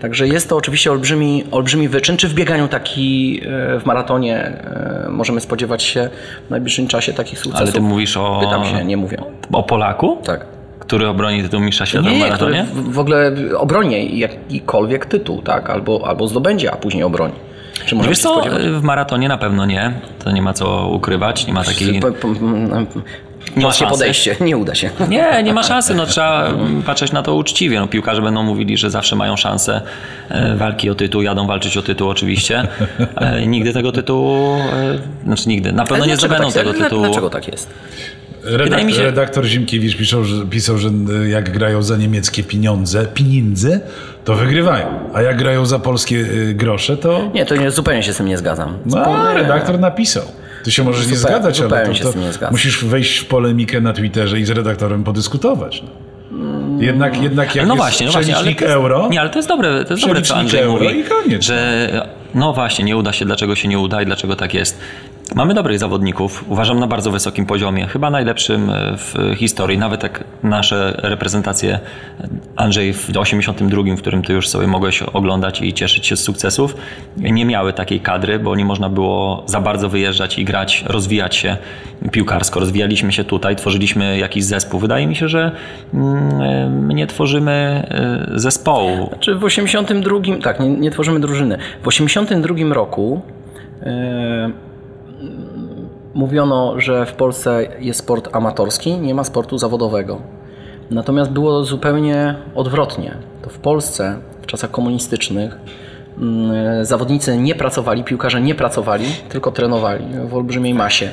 Także 0.00 0.28
jest 0.28 0.48
to 0.48 0.56
oczywiście 0.56 0.90
olbrzymi, 0.92 1.44
olbrzymi 1.50 1.88
wyczyn. 1.88 2.16
Czy 2.16 2.28
w 2.28 2.34
bieganiu 2.34 2.68
taki, 2.68 3.40
e, 3.76 3.80
w 3.80 3.86
maratonie 3.86 4.36
e, 4.38 5.06
możemy 5.10 5.40
spodziewać 5.40 5.82
się 5.82 6.08
w 6.46 6.50
najbliższym 6.50 6.86
czasie 6.88 7.12
takich 7.12 7.38
sukcesów? 7.38 7.62
Ale 7.62 7.72
ty 7.72 7.80
mówisz 7.80 8.16
o- 8.16 8.38
Pytam 8.40 8.64
się, 8.64 8.84
nie 8.84 8.96
mówię. 8.96 9.18
O 9.52 9.62
Polaku, 9.62 10.18
Tak. 10.24 10.46
który 10.78 11.08
obroni 11.08 11.42
tytuł 11.42 11.60
mistrza 11.60 11.86
świata 11.86 12.08
w 12.08 12.12
Nie, 12.12 12.18
nie, 12.18 12.30
który 12.30 12.52
maratonie? 12.54 12.82
w, 12.82 12.92
w 12.94 12.98
ogóle 12.98 13.32
obroni 13.58 14.18
jakikolwiek 14.18 15.06
tytuł, 15.06 15.42
tak? 15.42 15.70
Albo, 15.70 16.06
albo 16.08 16.28
zdobędzie, 16.28 16.72
a 16.72 16.76
później 16.76 17.02
obroni. 17.04 17.34
Czy 17.86 17.96
Wiesz 17.96 18.18
co, 18.18 18.42
w 18.80 18.82
maratonie 18.82 19.28
na 19.28 19.38
pewno 19.38 19.66
nie. 19.66 19.92
To 20.24 20.30
nie 20.30 20.42
ma 20.42 20.52
co 20.52 20.88
ukrywać, 20.88 21.46
nie 21.46 21.52
ma 21.52 21.64
takiej... 21.64 22.00
Polskie 23.62 23.84
szansy. 23.84 23.98
podejście, 23.98 24.36
nie 24.40 24.56
uda 24.56 24.74
się. 24.74 24.90
Nie, 25.08 25.42
nie 25.42 25.54
ma 25.54 25.62
szansy. 25.62 25.94
No, 25.94 26.06
trzeba 26.06 26.46
mm, 26.46 26.82
patrzeć 26.82 27.12
na 27.12 27.22
to 27.22 27.34
uczciwie. 27.34 27.80
No, 27.80 27.86
piłkarze 27.86 28.22
będą 28.22 28.42
mówili, 28.42 28.76
że 28.76 28.90
zawsze 28.90 29.16
mają 29.16 29.36
szansę 29.36 29.80
e, 30.28 30.56
walki 30.56 30.90
o 30.90 30.94
tytuł, 30.94 31.22
jadą 31.22 31.46
walczyć 31.46 31.76
o 31.76 31.82
tytuł 31.82 32.08
oczywiście. 32.08 32.68
E, 33.16 33.46
nigdy 33.46 33.72
tego 33.72 33.92
tytułu, 33.92 34.56
e, 34.56 34.98
znaczy 35.24 35.48
nigdy, 35.48 35.72
na 35.72 35.86
pewno 35.86 36.06
nie 36.06 36.16
zdobędą 36.16 36.44
tak, 36.44 36.54
tego 36.54 36.72
tytułu. 36.72 37.04
Dlaczego 37.04 37.30
tak 37.30 37.48
jest? 37.48 37.70
Redaktor, 38.44 38.94
się- 38.94 39.02
redaktor 39.02 39.44
Zimkiewicz 39.44 39.96
pisał 39.96 40.24
że, 40.24 40.46
pisał, 40.46 40.78
że 40.78 40.88
jak 41.28 41.50
grają 41.50 41.82
za 41.82 41.96
niemieckie 41.96 42.42
pieniądze, 42.42 43.06
pieniądze, 43.06 43.80
to 44.24 44.34
wygrywają. 44.34 44.86
A 45.14 45.22
jak 45.22 45.36
grają 45.36 45.66
za 45.66 45.78
polskie 45.78 46.24
grosze, 46.54 46.96
to... 46.96 47.30
Nie, 47.34 47.46
to 47.46 47.56
nie, 47.56 47.70
zupełnie 47.70 48.02
się 48.02 48.12
z 48.12 48.16
tym 48.16 48.26
nie 48.26 48.38
zgadzam. 48.38 48.78
No, 48.86 49.34
redaktor 49.34 49.80
napisał. 49.80 50.24
Ty 50.64 50.72
się 50.72 50.84
możesz 50.84 51.06
nie 51.06 51.16
zgadzać, 51.16 51.60
ale 51.60 51.86
to, 51.86 52.12
to 52.12 52.50
musisz 52.50 52.84
wejść 52.84 53.18
w 53.18 53.26
polemikę 53.26 53.80
na 53.80 53.92
Twitterze 53.92 54.40
i 54.40 54.44
z 54.44 54.50
redaktorem 54.50 55.04
podyskutować. 55.04 55.82
No. 56.30 56.82
Jednak, 56.82 57.22
jednak 57.22 57.54
jak 57.54 57.66
no 57.66 57.74
jest 57.74 57.84
właśnie, 57.84 58.06
no 58.06 58.12
właśnie, 58.12 58.36
ale 58.36 58.44
to 58.44 58.50
jest, 58.50 58.74
euro, 58.74 59.08
Nie, 59.10 59.20
ale 59.20 59.30
to 59.30 59.38
jest 59.38 59.48
dobre, 59.48 59.84
to 59.84 59.94
jest 59.94 60.06
dobre 60.06 60.22
co 60.22 60.36
Andrzej 60.36 60.60
euro 60.60 60.84
mówi, 60.84 60.98
i 60.98 61.04
koniec. 61.04 61.44
że 61.44 62.08
no 62.34 62.52
właśnie, 62.52 62.84
nie 62.84 62.96
uda 62.96 63.12
się, 63.12 63.24
dlaczego 63.24 63.56
się 63.56 63.68
nie 63.68 63.78
uda 63.78 64.02
i 64.02 64.06
dlaczego 64.06 64.36
tak 64.36 64.54
jest. 64.54 64.80
Mamy 65.34 65.54
dobrych 65.54 65.78
zawodników, 65.78 66.44
uważam 66.48 66.80
na 66.80 66.86
bardzo 66.86 67.10
wysokim 67.10 67.46
poziomie, 67.46 67.86
chyba 67.86 68.10
najlepszym 68.10 68.70
e, 68.70 68.96
w 68.96 69.34
historii, 69.36 69.78
nawet 69.78 70.02
jak 70.02 70.24
nasze 70.42 71.00
reprezentacje 71.02 71.78
Andrzej 72.56 72.92
w 72.92 73.10
82, 73.16 73.82
w 73.96 73.98
którym 73.98 74.22
ty 74.22 74.32
już 74.32 74.48
sobie 74.48 74.66
mogłeś 74.66 75.02
oglądać 75.02 75.62
i 75.62 75.72
cieszyć 75.72 76.06
się 76.06 76.16
z 76.16 76.20
sukcesów, 76.20 76.76
nie 77.16 77.44
miały 77.44 77.72
takiej 77.72 78.00
kadry, 78.00 78.38
bo 78.38 78.56
nie 78.56 78.64
można 78.64 78.88
było 78.88 79.42
za 79.46 79.60
bardzo 79.60 79.88
wyjeżdżać 79.88 80.38
i 80.38 80.44
grać, 80.44 80.84
rozwijać 80.86 81.36
się 81.36 81.56
piłkarsko. 82.10 82.60
Rozwijaliśmy 82.60 83.12
się 83.12 83.24
tutaj, 83.24 83.56
tworzyliśmy 83.56 84.18
jakiś 84.18 84.44
zespół. 84.44 84.80
Wydaje 84.80 85.06
mi 85.06 85.16
się, 85.16 85.28
że 85.28 85.52
mm, 85.94 86.40
e, 86.90 86.94
nie 86.94 87.06
tworzymy 87.06 87.52
e, 87.52 88.38
zespołu. 88.38 89.10
Czy 89.20 89.34
w 89.34 89.44
82, 89.44 90.16
tak, 90.42 90.60
nie, 90.60 90.68
nie 90.68 90.90
tworzymy 90.90 91.20
drużyny. 91.20 91.58
W 91.82 91.88
82 91.88 92.74
roku 92.74 93.20
e, 93.82 94.73
mówiono, 96.14 96.80
że 96.80 97.06
w 97.06 97.12
Polsce 97.12 97.66
jest 97.80 97.98
sport 97.98 98.28
amatorski, 98.32 98.98
nie 98.98 99.14
ma 99.14 99.24
sportu 99.24 99.58
zawodowego. 99.58 100.18
Natomiast 100.90 101.30
było 101.30 101.64
zupełnie 101.64 102.34
odwrotnie. 102.54 103.14
To 103.42 103.50
w 103.50 103.58
Polsce 103.58 104.18
w 104.42 104.46
czasach 104.46 104.70
komunistycznych 104.70 105.58
mm, 106.18 106.84
zawodnicy 106.84 107.38
nie 107.38 107.54
pracowali, 107.54 108.04
piłkarze 108.04 108.40
nie 108.40 108.54
pracowali, 108.54 109.06
tylko 109.28 109.52
trenowali 109.52 110.04
w 110.28 110.34
olbrzymiej 110.34 110.74
masie. 110.74 111.08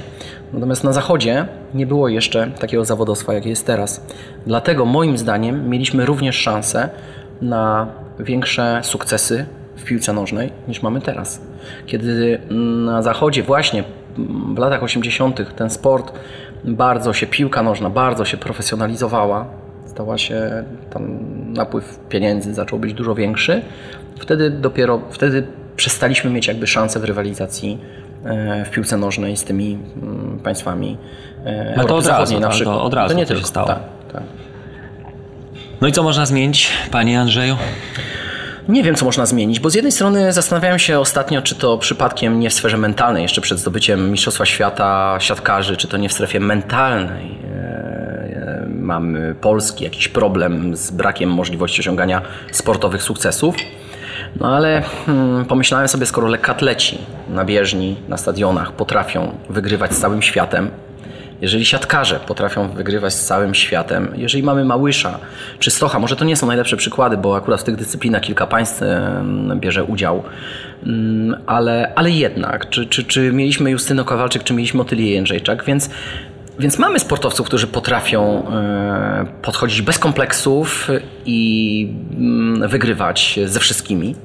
Natomiast 0.54 0.84
na 0.84 0.94
zachodzie 0.94 1.46
nie 1.74 1.88
było 1.88 2.10
jeszcze 2.10 2.52
takiego 2.60 2.86
zawodowstwa, 2.86 3.34
jakie 3.34 3.50
jest 3.50 3.66
teraz. 3.68 4.06
Dlatego 4.48 4.86
moim 4.86 5.18
zdaniem 5.18 5.70
mieliśmy 5.70 6.06
również 6.06 6.36
szansę 6.36 6.90
na 7.42 7.88
większe 8.20 8.80
sukcesy 8.84 9.46
w 9.76 9.84
piłce 9.84 10.14
nożnej 10.14 10.52
niż 10.68 10.82
mamy 10.82 11.02
teraz. 11.02 11.42
Kiedy 11.86 12.42
na 12.86 13.02
zachodzie 13.02 13.44
właśnie 13.44 13.84
w 14.56 14.58
latach 14.58 14.84
80. 14.84 15.56
ten 15.56 15.70
sport 15.70 16.14
bardzo 16.64 17.14
się, 17.14 17.28
piłka 17.28 17.64
nożna 17.64 17.90
bardzo 17.90 18.26
się 18.26 18.38
profesjonalizowała, 18.38 19.46
stała 19.86 20.18
się, 20.18 20.64
tam 20.90 21.18
napływ 21.54 22.00
pieniędzy 22.10 22.54
zaczął 22.54 22.80
być 22.80 22.94
dużo 22.94 23.16
większy, 23.16 23.62
wtedy 24.20 24.50
dopiero, 24.50 25.02
wtedy 25.12 25.48
przestaliśmy 25.76 26.30
mieć 26.30 26.48
jakby 26.48 26.68
szansę 26.68 27.00
w 27.00 27.04
rywalizacji 27.04 27.78
e, 28.26 28.66
w 28.66 28.70
piłce 28.70 28.98
nożnej 28.98 29.38
z 29.38 29.44
tymi 29.44 29.78
mm, 30.02 30.40
państwami 30.44 30.98
e, 31.46 31.74
No 31.78 31.84
to 31.84 31.96
od 31.96 32.08
razu, 32.08 32.40
na 32.40 32.48
tak, 32.48 32.52
przykład. 32.52 32.76
to 32.76 32.84
od 32.84 32.94
razu 32.94 33.16
nie 33.16 33.26
to 33.26 33.30
się 33.30 33.34
tylko, 33.34 33.48
stało. 33.48 33.68
Tak, 33.68 33.80
tak. 34.14 34.24
No 35.82 35.88
i 35.88 35.92
co 35.92 36.04
można 36.04 36.26
zmienić, 36.26 36.70
panie 36.92 37.20
Andrzeju? 37.20 37.58
Nie 38.70 38.84
wiem, 38.84 38.96
co 38.96 39.06
można 39.06 39.26
zmienić, 39.26 39.60
bo 39.60 39.70
z 39.70 39.76
jednej 39.76 39.92
strony 39.92 40.34
zastanawiałem 40.34 40.80
się 40.80 41.00
ostatnio, 41.00 41.42
czy 41.42 41.56
to 41.56 41.78
przypadkiem 41.78 42.40
nie 42.40 42.50
w 42.50 42.54
sferze 42.54 42.78
mentalnej, 42.78 43.24
jeszcze 43.24 43.42
przed 43.42 43.60
zdobyciem 43.60 44.12
Mistrzostwa 44.12 44.46
Świata 44.46 45.18
siatkarzy, 45.20 45.78
czy 45.78 45.88
to 45.88 45.98
nie 45.98 46.10
w 46.10 46.14
strefie 46.14 46.40
mentalnej 46.40 47.38
e, 47.44 47.58
e, 47.58 48.66
mamy 48.70 49.36
Polski 49.42 49.84
jakiś 49.84 50.08
problem 50.08 50.76
z 50.76 50.92
brakiem 50.92 51.30
możliwości 51.30 51.82
osiągania 51.82 52.22
sportowych 52.52 53.04
sukcesów. 53.04 53.56
No 54.40 54.56
ale 54.56 54.84
hmm, 55.06 55.46
pomyślałem 55.46 55.88
sobie, 55.88 56.06
skoro 56.06 56.28
lekkatleci 56.28 56.98
na 57.30 57.46
bieżni, 57.46 57.96
na 58.08 58.18
stadionach 58.18 58.72
potrafią 58.72 59.38
wygrywać 59.50 59.94
z 59.94 60.00
całym 60.00 60.22
światem, 60.22 60.72
jeżeli 61.42 61.66
siatkarze 61.66 62.20
potrafią 62.28 62.70
wygrywać 62.70 63.14
z 63.14 63.26
całym 63.26 63.56
światem, 63.56 64.14
jeżeli 64.16 64.44
mamy 64.44 64.66
Małysza 64.66 65.20
czy 65.60 65.72
Stocha, 65.72 66.00
może 66.00 66.16
to 66.16 66.26
nie 66.26 66.36
są 66.36 66.48
najlepsze 66.48 66.78
przykłady, 66.78 67.18
bo 67.18 67.36
akurat 67.36 67.62
w 67.62 67.64
tych 67.64 67.76
dyscyplinach 67.76 68.22
kilka 68.22 68.48
państw 68.48 68.82
bierze 69.56 69.84
udział, 69.84 70.24
Mm, 70.86 71.36
ale, 71.46 71.92
ale 71.96 72.12
jednak, 72.12 72.70
czy, 72.70 72.86
czy, 72.86 73.04
czy 73.04 73.32
mieliśmy 73.32 73.72
Justyno 73.72 74.06
Kowalczyk, 74.06 74.44
czy 74.44 74.54
mieliśmy 74.54 74.82
Otylię 74.82 75.12
Jędrzejczak, 75.14 75.64
więc, 75.64 75.90
więc 76.60 76.80
mamy 76.80 77.00
sportowców, 77.00 77.48
którzy 77.48 77.68
potrafią 77.68 78.48
e, 78.50 79.26
podchodzić 79.42 79.82
bez 79.82 80.00
kompleksów 80.00 80.88
i 81.26 81.94
mm, 82.18 82.70
wygrywać 82.70 83.40
ze 83.46 83.60
wszystkimi. 83.60 84.16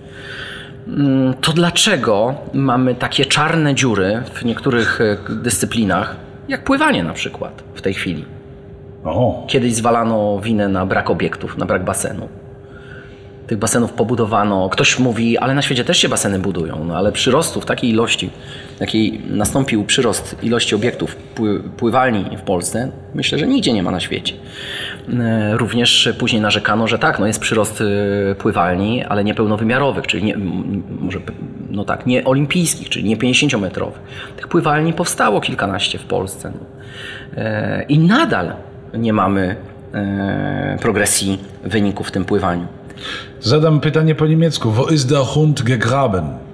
Mm, 0.89 1.35
to 1.35 1.53
dlaczego 1.53 2.35
mamy 2.55 2.95
takie 2.95 3.25
czarne 3.25 3.75
dziury 3.75 4.23
w 4.35 4.45
niektórych 4.45 5.01
e, 5.01 5.17
dyscyplinach, 5.35 6.17
jak 6.49 6.65
pływanie 6.65 7.03
na 7.03 7.13
przykład 7.13 7.63
w 7.75 7.83
tej 7.83 7.95
chwili? 7.95 8.25
O, 9.05 9.45
Kiedyś 9.49 9.75
zwalano 9.75 10.41
winę 10.41 10.69
na 10.69 10.87
brak 10.87 11.11
obiektów, 11.11 11.59
na 11.59 11.67
brak 11.67 11.85
basenu. 11.85 12.29
Tych 13.47 13.59
basenów 13.59 13.93
pobudowano. 13.93 14.69
Ktoś 14.69 14.99
mówi, 14.99 15.39
ale 15.39 15.55
na 15.55 15.63
świecie 15.63 15.85
też 15.85 15.99
się 15.99 16.09
baseny 16.09 16.39
budują, 16.39 16.85
no 16.85 16.97
ale 16.97 17.13
przyrostu 17.13 17.61
w 17.61 17.67
takiej 17.67 17.91
ilości, 17.91 18.31
jakiej 18.81 19.21
nastąpił 19.31 19.85
przyrost 19.85 20.37
ilości 20.43 20.75
obiektów 20.75 21.17
pły, 21.17 21.61
pływalni 21.77 22.37
w 22.37 22.41
Polsce, 22.41 22.91
myślę, 23.15 23.39
że 23.39 23.47
nigdzie 23.47 23.73
nie 23.73 23.83
ma 23.83 23.91
na 23.91 24.01
świecie. 24.01 24.35
E, 25.15 25.57
Również 25.57 26.09
później 26.19 26.43
narzekano, 26.43 26.89
że 26.89 26.99
tak, 26.99 27.19
no 27.19 27.27
jest 27.27 27.41
przyrost 27.41 27.81
e, 27.81 28.35
pływalni, 28.35 29.05
ale 29.05 29.25
niepełnowymiarowych, 29.25 30.07
czyli 30.07 30.25
nie, 30.25 30.37
może, 31.01 31.19
no 31.71 31.85
tak, 31.85 32.07
nie 32.07 32.25
olimpijskich, 32.25 32.89
czyli 32.89 33.09
nie 33.09 33.17
50-metrowych. 33.17 34.01
Tych 34.37 34.49
pływalni 34.49 34.93
powstało 34.93 35.41
kilkanaście 35.41 35.99
w 35.99 36.05
Polsce. 36.05 36.53
No. 36.55 36.67
E, 37.43 37.83
I 37.89 37.99
nadal 37.99 38.53
nie 38.95 39.13
mamy 39.13 39.57
progresji 40.81 41.39
wyników 41.65 42.09
w 42.09 42.11
tym 42.11 42.25
pływaniu. 42.25 42.67
Zadam 43.41 43.81
pytanie 43.81 44.15
po 44.15 44.27
niemiecku. 44.27 44.71
Wo 44.71 44.87
ist 44.87 45.09
der 45.09 45.19
Hund 45.19 45.63
gegraben? 45.63 46.46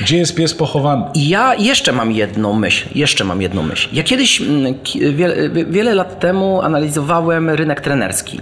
Gdzie 0.00 0.16
jest 0.16 0.34
pies 0.34 0.54
pochowany? 0.54 1.04
Ja 1.14 1.54
jeszcze 1.54 1.92
mam 1.92 2.12
jedną 2.12 2.52
myśl, 2.52 2.88
jeszcze 2.94 3.24
mam 3.24 3.42
jedną 3.42 3.62
myśl. 3.62 3.88
Ja 3.92 4.02
kiedyś, 4.02 4.40
mm, 4.40 4.74
wiele, 5.14 5.50
wiele 5.50 5.94
lat 5.94 6.20
temu 6.20 6.62
analizowałem 6.62 7.50
rynek 7.50 7.80
trenerski 7.80 8.40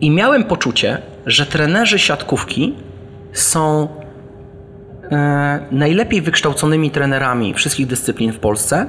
i 0.00 0.10
miałem 0.10 0.44
poczucie, 0.44 0.98
że 1.26 1.46
trenerzy 1.46 1.98
siatkówki 1.98 2.74
są 3.32 3.88
e, 5.12 5.66
najlepiej 5.70 6.22
wykształconymi 6.22 6.90
trenerami 6.90 7.54
wszystkich 7.54 7.86
dyscyplin 7.86 8.32
w 8.32 8.38
Polsce 8.38 8.86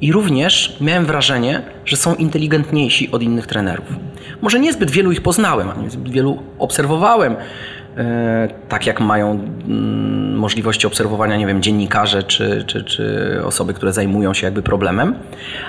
i 0.00 0.12
również 0.12 0.76
miałem 0.80 1.06
wrażenie, 1.06 1.62
że 1.84 1.96
są 1.96 2.14
inteligentniejsi 2.14 3.10
od 3.10 3.22
innych 3.22 3.46
trenerów. 3.46 3.86
Może 4.40 4.60
niezbyt 4.60 4.90
wielu 4.90 5.12
ich 5.12 5.22
poznałem, 5.22 5.68
a 5.70 5.74
niezbyt 5.82 6.12
wielu 6.12 6.42
obserwowałem, 6.58 7.36
tak 8.68 8.86
jak 8.86 9.00
mają 9.00 9.30
mm, 9.30 10.36
możliwości 10.36 10.86
obserwowania, 10.86 11.36
nie 11.36 11.46
wiem, 11.46 11.62
dziennikarze 11.62 12.22
czy, 12.22 12.64
czy, 12.66 12.84
czy 12.84 13.40
osoby, 13.44 13.74
które 13.74 13.92
zajmują 13.92 14.34
się 14.34 14.46
jakby 14.46 14.62
problemem, 14.62 15.14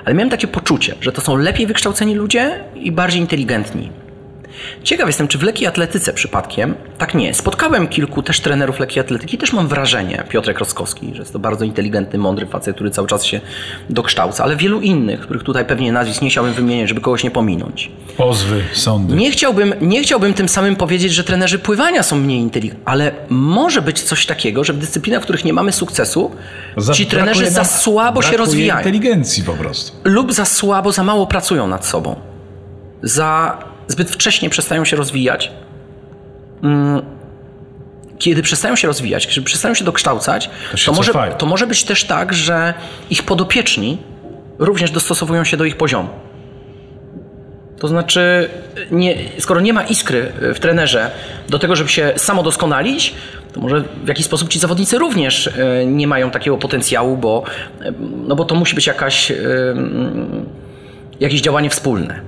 ale 0.05 0.15
miałem 0.15 0.29
takie 0.29 0.47
poczucie, 0.47 0.95
że 1.01 1.11
to 1.11 1.21
są 1.21 1.35
lepiej 1.35 1.67
wykształceni 1.67 2.15
ludzie 2.15 2.63
i 2.75 2.91
bardziej 2.91 3.21
inteligentni. 3.21 3.89
Ciekaw 4.83 5.07
jestem, 5.07 5.27
czy 5.27 5.37
w 5.37 5.43
lekkiej 5.43 5.67
atletyce 5.67 6.13
przypadkiem 6.13 6.75
tak 6.97 7.13
nie. 7.13 7.33
Spotkałem 7.33 7.87
kilku 7.87 8.23
też 8.23 8.39
trenerów 8.39 8.79
lekkiej 8.79 9.01
atletyki, 9.01 9.37
też 9.37 9.53
mam 9.53 9.67
wrażenie, 9.67 10.23
Piotrek 10.29 10.59
Roskowski, 10.59 11.11
że 11.13 11.19
jest 11.19 11.33
to 11.33 11.39
bardzo 11.39 11.65
inteligentny, 11.65 12.19
mądry 12.19 12.45
facet, 12.45 12.75
który 12.75 12.91
cały 12.91 13.07
czas 13.07 13.25
się 13.25 13.41
dokształca, 13.89 14.43
ale 14.43 14.55
wielu 14.55 14.81
innych, 14.81 15.19
których 15.21 15.43
tutaj 15.43 15.65
pewnie 15.65 15.91
nazwisk 15.91 16.21
nie 16.21 16.29
chciałbym 16.29 16.53
wymieniać, 16.53 16.89
żeby 16.89 17.01
kogoś 17.01 17.23
nie 17.23 17.31
pominąć. 17.31 17.91
Pozwy, 18.17 18.63
sądy. 18.73 19.15
Nie 19.15 19.31
chciałbym, 19.31 19.73
nie 19.81 20.03
chciałbym 20.03 20.33
tym 20.33 20.49
samym 20.49 20.75
powiedzieć, 20.75 21.13
że 21.13 21.23
trenerzy 21.23 21.59
pływania 21.59 22.03
są 22.03 22.15
mniej 22.15 22.39
inteligentni, 22.39 22.83
ale 22.85 23.11
może 23.29 23.81
być 23.81 24.01
coś 24.01 24.25
takiego, 24.25 24.63
że 24.63 24.73
w 24.73 24.77
dyscyplinach, 24.77 25.21
w 25.21 25.23
których 25.23 25.45
nie 25.45 25.53
mamy 25.53 25.71
sukcesu, 25.71 26.31
Za- 26.77 26.93
ci 26.93 27.05
trenerzy 27.05 27.49
za 27.49 27.63
słabo 27.65 28.21
się 28.21 28.37
rozwijają 28.37 28.79
inteligencji 28.79 29.43
po 29.43 29.53
prostu. 29.53 29.97
lub 30.03 30.33
za 30.33 30.45
słabo, 30.45 30.91
za 30.91 31.03
mało 31.03 31.27
pracują 31.27 31.67
nad 31.67 31.85
sobą. 31.85 32.15
Za 33.03 33.57
zbyt 33.91 34.11
wcześnie 34.11 34.49
przestają 34.49 34.85
się 34.85 34.95
rozwijać. 34.97 35.51
Mm, 36.63 37.01
Kiedy 38.19 38.41
przestają 38.41 38.75
się 38.75 38.87
rozwijać, 38.87 39.27
kiedy 39.27 39.41
przestają 39.41 39.73
się 39.73 39.85
dokształcać, 39.85 40.49
To 40.71 40.77
się 40.77 40.85
to, 40.85 40.97
może, 40.97 41.13
to 41.37 41.45
może 41.45 41.67
być 41.67 41.83
też 41.83 42.03
tak, 42.03 42.33
że 42.33 42.73
ich 43.09 43.23
podopieczni 43.23 43.97
również 44.59 44.91
dostosowują 44.91 45.43
się 45.43 45.57
do 45.57 45.65
ich 45.65 45.77
poziomu. 45.77 46.09
To 47.79 47.87
znaczy, 47.87 48.49
nie, 48.91 49.15
skoro 49.39 49.59
nie 49.61 49.73
ma 49.73 49.83
iskry 49.83 50.31
w 50.55 50.59
trenerze 50.59 51.11
do 51.49 51.59
tego, 51.59 51.75
żeby 51.75 51.89
się 51.89 52.13
samo 52.15 52.43
doskonalić, 52.43 53.13
to 53.53 53.59
może 53.61 53.83
w 54.03 54.07
jakiś 54.07 54.25
sposób 54.25 54.49
ci 54.49 54.59
zawodnicy 54.59 54.97
również 54.97 55.47
e, 55.47 55.85
nie 55.85 56.07
mają 56.07 56.31
takiego 56.31 56.57
potencjału, 56.57 57.17
bo, 57.17 57.43
e, 57.81 57.93
no 58.27 58.35
bo 58.35 58.45
to 58.45 58.55
musi 58.55 58.75
być 58.75 58.87
jakaś, 58.87 59.31
e, 59.31 59.35
jakieś 61.19 61.41
działanie 61.41 61.69
wspólne. 61.69 62.21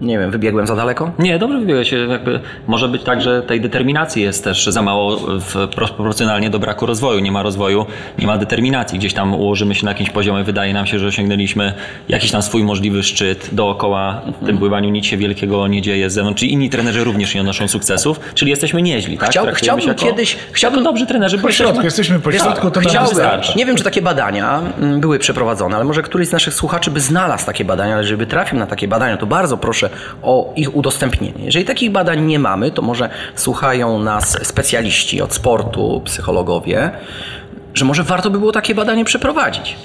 Nie 0.00 0.18
wiem, 0.18 0.30
wybiegłem 0.30 0.66
za 0.66 0.76
daleko? 0.76 1.10
Nie, 1.18 1.38
dobrze 1.38 1.58
wybiegłeś. 1.58 1.92
Jakby 2.10 2.40
może 2.66 2.88
być 2.88 3.02
tak, 3.02 3.20
że 3.22 3.42
tej 3.42 3.60
determinacji 3.60 4.22
jest 4.22 4.44
też 4.44 4.66
za 4.66 4.82
mało 4.82 5.16
w, 5.40 5.52
pro- 5.52 5.68
proporcjonalnie 5.88 6.50
do 6.50 6.58
braku 6.58 6.86
rozwoju. 6.86 7.20
Nie 7.20 7.32
ma 7.32 7.42
rozwoju, 7.42 7.86
nie 8.18 8.26
ma 8.26 8.38
determinacji. 8.38 8.98
Gdzieś 8.98 9.14
tam 9.14 9.34
ułożymy 9.34 9.74
się 9.74 9.84
na 9.84 9.90
jakimś 9.90 10.10
poziomie, 10.10 10.44
wydaje 10.44 10.74
nam 10.74 10.86
się, 10.86 10.98
że 10.98 11.06
osiągnęliśmy 11.06 11.72
jakiś 12.08 12.30
tam 12.30 12.42
swój 12.42 12.64
możliwy 12.64 13.02
szczyt. 13.02 13.48
Dookoła 13.52 14.20
w 14.42 14.46
tym 14.46 14.58
pływaniu 14.58 14.90
nic 14.90 15.06
się 15.06 15.16
wielkiego 15.16 15.66
nie 15.68 15.82
dzieje 15.82 16.10
z 16.10 16.14
zewnątrz. 16.14 16.40
Czyli 16.40 16.52
inni 16.52 16.70
trenerzy 16.70 17.04
również 17.04 17.34
nie 17.34 17.40
odnoszą 17.40 17.68
sukcesów, 17.68 18.20
czyli 18.34 18.50
jesteśmy 18.50 18.82
nieźli. 18.82 19.18
Tak? 19.18 19.30
Chciał- 19.30 19.46
chciałbym 19.54 19.82
się 19.84 19.88
jako- 19.88 20.06
kiedyś- 20.06 20.36
Chciałbym 20.52 20.84
dobrzy 20.84 21.06
trenerzy, 21.06 21.36
bo 21.38 21.42
Po 21.42 21.52
środku, 21.52 21.82
jesteśmy 21.82 22.18
po 22.20 22.32
środku, 22.32 22.70
to 22.70 22.80
chciałbym, 22.80 23.16
nie 23.56 23.66
wiem, 23.66 23.76
czy 23.76 23.84
takie 23.84 24.02
badania 24.02 24.62
mm, 24.78 25.00
były 25.00 25.18
przeprowadzone, 25.18 25.76
ale 25.76 25.84
może 25.84 26.02
któryś 26.02 26.28
z 26.28 26.32
naszych 26.32 26.54
słuchaczy 26.54 26.90
by 26.90 27.00
znalazł 27.00 27.46
takie 27.46 27.64
badania, 27.64 27.94
ale 27.94 28.04
żeby 28.04 28.26
trafił 28.26 28.58
na 28.58 28.66
takie 28.66 28.88
badania, 28.88 29.16
to 29.16 29.26
bardzo 29.26 29.56
proszę 29.56 29.85
o 30.22 30.52
ich 30.56 30.76
udostępnienie. 30.76 31.44
Jeżeli 31.44 31.64
takich 31.64 31.90
badań 31.90 32.26
nie 32.26 32.38
mamy, 32.38 32.70
to 32.70 32.82
może 32.82 33.10
słuchają 33.34 33.98
nas 33.98 34.46
specjaliści 34.46 35.22
od 35.22 35.34
sportu, 35.34 36.02
psychologowie, 36.04 36.90
że 37.74 37.84
może 37.84 38.02
warto 38.02 38.30
by 38.30 38.38
było 38.38 38.52
takie 38.52 38.74
badanie 38.74 39.04
przeprowadzić. 39.04 39.76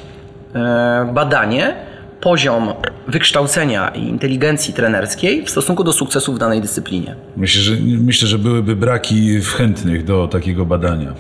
E, 0.56 1.12
badanie, 1.14 1.76
poziom 2.22 2.74
wykształcenia 3.08 3.90
i 3.90 4.04
inteligencji 4.04 4.74
trenerskiej 4.74 5.46
w 5.46 5.50
stosunku 5.50 5.84
do 5.84 5.94
sukcesu 5.94 6.34
w 6.34 6.40
danej 6.40 6.62
dyscyplinie. 6.62 7.16
Myślę 7.38 7.62
że, 7.62 7.76
myślę, 7.82 8.28
że 8.28 8.40
byłyby 8.40 8.76
braki 8.76 9.40
w 9.40 9.48
chętnych 9.48 10.04
do 10.04 10.28
takiego 10.28 10.66
badania. 10.66 11.14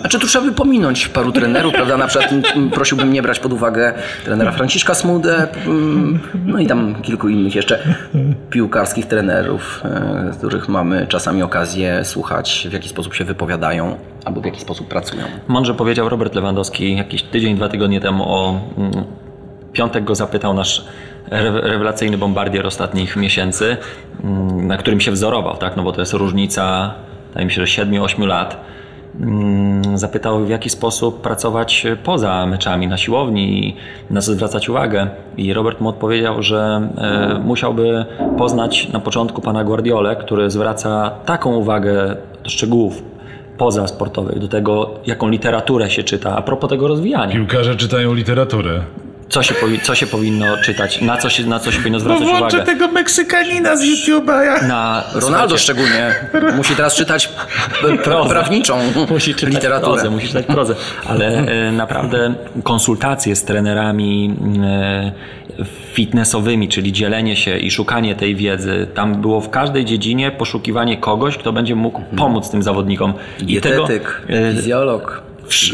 Znaczy 0.00 0.18
tu 0.18 0.26
trzeba 0.26 0.44
by 0.44 0.52
pominąć 0.52 1.08
paru 1.08 1.32
trenerów, 1.32 1.72
prawda? 1.72 1.96
Na 1.96 2.06
przykład 2.06 2.30
prosiłbym 2.74 3.12
nie 3.12 3.22
brać 3.22 3.38
pod 3.40 3.52
uwagę 3.52 3.92
trenera 4.24 4.52
Franciszka 4.52 4.94
Smudę, 4.94 5.48
mm, 5.66 6.18
no 6.46 6.58
i 6.58 6.66
tam 6.66 7.02
kilku 7.02 7.28
innych 7.28 7.54
jeszcze 7.54 7.78
piłkarskich 8.50 9.06
trenerów, 9.06 9.82
e, 9.84 10.32
których 10.38 10.68
mamy 10.68 11.06
czasami 11.06 11.42
okazję 11.42 12.04
słuchać, 12.04 12.66
w 12.70 12.72
jaki 12.72 12.88
sposób 12.88 13.14
się 13.14 13.24
wypowiadają 13.24 13.96
albo 14.24 14.40
w 14.40 14.44
jaki 14.44 14.60
sposób 14.60 14.88
pracują. 14.88 15.22
Mądrze 15.48 15.74
powiedział 15.74 16.08
Robert 16.08 16.34
Lewandowski 16.34 16.96
jakiś 16.96 17.22
tydzień, 17.22 17.56
dwa 17.56 17.68
tygodnie 17.68 18.00
temu 18.00 18.24
o 18.34 18.60
mm, 18.78 19.04
piątek 19.72 20.04
go 20.04 20.14
zapytał 20.14 20.54
nasz 20.54 20.84
re- 21.30 21.60
rewelacyjny 21.60 22.18
bombardier 22.18 22.66
ostatnich 22.66 23.16
miesięcy, 23.16 23.76
mm, 24.24 24.66
na 24.66 24.76
którym 24.76 25.00
się 25.00 25.10
wzorował, 25.12 25.56
tak? 25.56 25.76
No 25.76 25.82
bo 25.82 25.92
to 25.92 26.00
jest 26.00 26.12
różnica, 26.12 26.94
wydaje 27.28 27.46
mi 27.46 27.52
się, 27.52 27.66
że 27.66 27.82
7-8 27.84 28.26
lat. 28.26 28.60
Mm, 29.20 29.98
Zapytał, 29.98 30.44
w 30.44 30.48
jaki 30.48 30.70
sposób 30.70 31.20
pracować 31.20 31.86
poza 32.04 32.46
meczami 32.46 32.88
na 32.88 32.96
siłowni 32.96 33.68
i 33.68 33.76
na 34.10 34.20
co 34.20 34.32
zwracać 34.32 34.68
uwagę. 34.68 35.10
I 35.36 35.52
Robert 35.52 35.80
mu 35.80 35.88
odpowiedział, 35.88 36.42
że 36.42 36.88
e, 36.98 37.40
musiałby 37.44 38.04
poznać 38.38 38.88
na 38.92 39.00
początku 39.00 39.42
pana 39.42 39.64
Guardiolę, 39.64 40.16
który 40.16 40.50
zwraca 40.50 41.10
taką 41.24 41.56
uwagę 41.56 42.16
do 42.44 42.50
szczegółów 42.50 43.02
poza 43.58 43.86
sportowych, 43.86 44.38
do 44.38 44.48
tego, 44.48 44.90
jaką 45.06 45.28
literaturę 45.28 45.90
się 45.90 46.02
czyta, 46.02 46.36
a 46.36 46.42
propos 46.42 46.70
tego 46.70 46.88
rozwijania. 46.88 47.32
Piłkarze 47.32 47.76
czytają 47.76 48.14
literaturę. 48.14 48.80
Co 49.30 49.42
się, 49.42 49.54
powi- 49.54 49.80
co 49.82 49.94
się 49.94 50.06
powinno 50.06 50.56
czytać, 50.64 51.00
na 51.00 51.16
co 51.16 51.30
się, 51.30 51.46
na 51.46 51.58
co 51.58 51.72
się 51.72 51.78
powinno 51.78 52.00
zwracać 52.00 52.28
uwagę. 52.28 52.62
tego 52.64 52.88
Meksykanina 52.88 53.76
z 53.76 53.82
YouTube'a. 53.82 54.66
Na, 54.68 55.04
Ronaldo 55.14 55.20
słuchajcie, 55.20 55.58
szczególnie 55.58 56.14
musi 56.56 56.76
teraz 56.76 56.94
czytać 56.94 57.28
p- 57.82 57.98
Prozę. 57.98 58.30
prawniczą 58.30 58.78
Musi 59.10 59.34
czytać 59.34 59.54
literaturę. 59.54 59.92
prozę, 59.92 60.10
musi 60.10 60.26
czytać 60.26 60.46
prozę. 60.46 60.74
Ale 61.06 61.26
e, 61.28 61.72
naprawdę 61.72 62.34
konsultacje 62.62 63.36
z 63.36 63.44
trenerami 63.44 64.36
e, 64.62 65.12
fitnessowymi, 65.92 66.68
czyli 66.68 66.92
dzielenie 66.92 67.36
się 67.36 67.58
i 67.58 67.70
szukanie 67.70 68.14
tej 68.14 68.36
wiedzy, 68.36 68.86
tam 68.94 69.20
było 69.20 69.40
w 69.40 69.50
każdej 69.50 69.84
dziedzinie 69.84 70.30
poszukiwanie 70.30 70.96
kogoś, 70.96 71.36
kto 71.38 71.52
będzie 71.52 71.74
mógł 71.74 72.00
pomóc 72.16 72.50
tym 72.50 72.62
zawodnikom. 72.62 73.12
I 73.46 73.60
tego, 73.60 73.88
e, 74.28 74.52
fizjolog, 74.54 75.22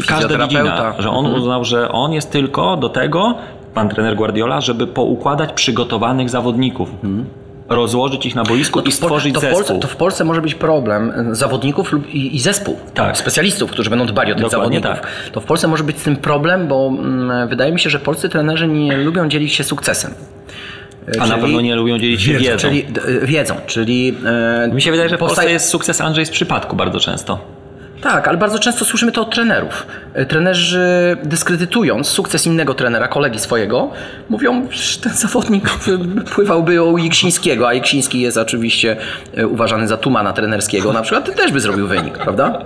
każda 0.07 0.27
dziedzina, 0.29 0.47
fizjoterapeuta. 0.47 1.01
że 1.01 1.09
on 1.09 1.25
uznał, 1.25 1.65
że 1.65 1.89
on 1.91 2.13
jest 2.13 2.31
tylko 2.31 2.77
do 2.77 2.89
tego, 2.89 3.35
pan 3.73 3.89
trener 3.89 4.15
Guardiola, 4.15 4.61
żeby 4.61 4.87
poukładać 4.87 5.53
przygotowanych 5.53 6.29
zawodników. 6.29 6.89
Rozłożyć 7.69 8.25
ich 8.25 8.35
na 8.35 8.43
boisku 8.43 8.79
No 8.79 8.85
i 8.85 8.91
stworzyć 8.91 9.33
to 9.33 9.39
zespół. 9.39 9.57
Polsce, 9.57 9.79
to 9.79 9.87
w 9.87 9.95
Polsce 9.95 10.23
może 10.23 10.41
być 10.41 10.55
problem 10.55 11.11
e, 11.31 11.35
zawodników 11.35 11.91
lub 11.91 12.13
i, 12.13 12.35
i 12.35 12.39
zespół. 12.39 12.79
Tak. 12.93 13.17
Specjalistów, 13.17 13.71
którzy 13.71 13.89
będą 13.89 14.05
dbali 14.05 14.31
o 14.31 14.35
tych 14.35 14.43
Dokładnie 14.43 14.79
zawodników. 14.79 15.11
tak. 15.11 15.29
To 15.31 15.41
w 15.41 15.45
Polsce 15.45 15.67
może 15.67 15.83
być 15.83 15.97
z 15.99 16.03
tym 16.03 16.15
problem, 16.15 16.67
bo 16.67 16.87
mm, 16.87 17.47
wydaje 17.49 17.71
mi 17.71 17.79
się, 17.79 17.89
że 17.89 17.99
polscy 17.99 18.29
trenerzy 18.29 18.67
nie 18.67 18.97
lubią 18.97 19.27
dzielić 19.29 19.53
się 19.53 19.63
sukcesem. 19.63 20.13
E, 21.17 21.21
A 21.21 21.27
na 21.27 21.37
pewno 21.37 21.61
nie 21.61 21.75
lubią 21.75 21.99
dzielić 21.99 22.21
się 22.21 22.33
wiedzą. 22.33 22.57
Czyli 22.57 22.85
e, 23.23 23.25
wiedzą, 23.27 23.55
czyli... 23.65 24.17
e, 24.65 24.69
Mi 24.73 24.81
się 24.81 24.91
wydaje, 24.91 25.09
że 25.09 25.15
w 25.15 25.19
Polsce 25.19 25.51
jest 25.51 25.69
sukces 25.69 26.01
Andrzej 26.01 26.25
z 26.25 26.29
przypadku 26.29 26.75
bardzo 26.75 26.99
często. 26.99 27.39
Tak, 28.01 28.27
ale 28.27 28.37
bardzo 28.37 28.59
często 28.59 28.85
słyszymy 28.85 29.11
to 29.11 29.21
od 29.21 29.35
trenerów. 29.35 29.87
E, 30.13 30.25
Trenerzy 30.25 31.17
dyskredytując 31.23 32.07
sukces 32.07 32.45
innego 32.45 32.73
trenera, 32.73 33.07
kolegi 33.07 33.39
swojego, 33.39 33.89
mówią, 34.29 34.67
że 34.71 34.99
ten 34.99 35.13
zawodnik 35.13 35.69
pływałby 36.35 36.83
u 36.83 36.97
Jiksińskiego, 36.97 37.67
a 37.67 37.73
Jiksiński 37.73 38.21
jest 38.21 38.37
oczywiście 38.37 38.97
e, 39.37 39.47
uważany 39.47 39.87
za 39.87 39.97
tumana 39.97 40.33
trenerskiego. 40.33 40.93
Na 40.93 41.01
przykład 41.01 41.35
też 41.35 41.51
by 41.51 41.59
zrobił 41.59 41.87
wynik, 41.87 42.17
prawda? 42.17 42.59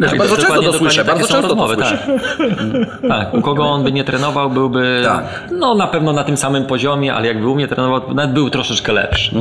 Wiesz, 0.00 0.14
bardzo 0.14 0.36
często 0.36 0.62
to 0.62 0.72
słyszę, 0.72 1.04
bardzo 1.04 1.28
często 1.28 1.56
to 1.56 1.74
słyszę. 1.74 1.98
Tak. 1.98 3.08
tak. 3.08 3.34
U 3.34 3.40
kogo 3.40 3.64
on 3.64 3.84
by 3.84 3.92
nie 3.92 4.04
trenował, 4.04 4.50
byłby 4.50 5.02
Tak. 5.04 5.24
no 5.50 5.74
na 5.74 5.86
pewno 5.86 6.12
na 6.12 6.24
tym 6.24 6.36
samym 6.36 6.64
poziomie, 6.64 7.14
ale 7.14 7.26
jakby 7.26 7.48
u 7.48 7.54
mnie 7.54 7.68
trenował, 7.68 8.14
nawet 8.14 8.32
był 8.32 8.50
troszeczkę 8.50 8.92
lepszy. 8.92 9.34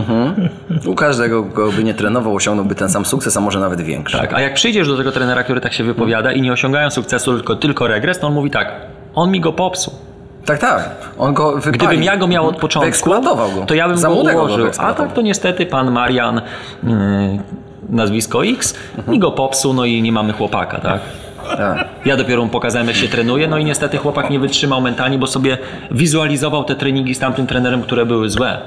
U 0.85 0.95
każdego, 0.95 1.43
kogo 1.43 1.71
by 1.71 1.83
nie 1.83 1.93
trenował, 1.93 2.35
osiągnąłby 2.35 2.75
ten 2.75 2.89
sam 2.89 3.05
sukces, 3.05 3.37
a 3.37 3.41
może 3.41 3.59
nawet 3.59 3.81
większy. 3.81 4.17
Tak. 4.17 4.33
A 4.33 4.41
jak 4.41 4.53
przyjdziesz 4.53 4.87
do 4.87 4.97
tego 4.97 5.11
trenera, 5.11 5.43
który 5.43 5.61
tak 5.61 5.73
się 5.73 5.83
wypowiada 5.83 6.31
i 6.31 6.41
nie 6.41 6.53
osiągają 6.53 6.89
sukcesu, 6.89 7.35
tylko, 7.35 7.55
tylko 7.55 7.87
regres, 7.87 8.19
to 8.19 8.27
on 8.27 8.33
mówi 8.33 8.51
tak, 8.51 8.71
on 9.15 9.31
mi 9.31 9.39
go 9.39 9.53
popsuł. 9.53 9.93
Tak, 10.45 10.59
tak. 10.59 10.89
On 11.17 11.33
go. 11.33 11.57
Gdybym 11.71 12.03
ja 12.03 12.17
go 12.17 12.27
miał 12.27 12.47
od 12.47 12.57
początku, 12.57 13.09
go. 13.09 13.65
to 13.67 13.75
ja 13.75 13.87
bym 13.87 13.97
Za 13.97 14.07
go 14.07 14.13
ułożył. 14.13 14.55
A 14.55 14.57
wyeksploatował. 14.57 15.07
tak 15.07 15.15
to 15.15 15.21
niestety 15.21 15.65
pan 15.65 15.91
Marian, 15.91 16.41
yy, 16.83 16.91
nazwisko 17.89 18.45
X, 18.45 18.73
mi 19.08 19.19
go 19.19 19.32
popsuł, 19.32 19.73
no 19.73 19.86
i 19.86 20.02
nie 20.02 20.12
mamy 20.12 20.34
chłopaka, 20.34 20.80
tak? 20.80 21.02
Tak. 21.58 21.88
Ja 22.06 22.17
dopiero 22.17 22.45
mu 22.45 22.52
pokazałem, 22.52 22.88
jak 22.88 22.97
się 22.97 23.08
trenuje, 23.08 23.47
no 23.47 23.58
i 23.58 23.65
niestety 23.65 23.97
chłopak 23.97 24.30
nie 24.30 24.39
wytrzymał 24.39 24.82
mentalnie, 24.82 25.17
bo 25.17 25.28
sobie 25.28 25.58
wizualizował 25.91 26.63
te 26.63 26.75
treningi 26.75 27.15
z 27.15 27.19
tamtym 27.19 27.47
trenerem, 27.47 27.82
które 27.82 28.06
były 28.06 28.30
złe. 28.30 28.60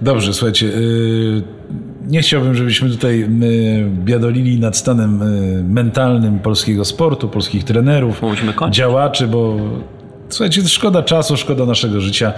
Dobrze, 0.00 0.34
słuchajcie. 0.34 0.66
Yy, 0.66 1.42
nie 2.06 2.20
chciałbym, 2.20 2.54
żebyśmy 2.54 2.90
tutaj 2.90 3.18
yy, 3.18 3.26
biadolili 4.04 4.60
nad 4.60 4.76
stanem 4.76 5.20
yy, 5.20 5.62
mentalnym 5.62 6.38
polskiego 6.38 6.84
sportu, 6.84 7.28
polskich 7.28 7.64
trenerów, 7.64 8.22
działaczy, 8.70 9.26
bo 9.28 9.56
słuchajcie, 10.28 10.62
szkoda 10.68 11.02
czasu, 11.02 11.36
szkoda 11.36 11.66
naszego 11.66 12.00
życia. 12.00 12.32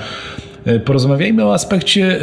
Porozmawiajmy 0.85 1.45
o 1.45 1.55
aspekcie 1.55 2.21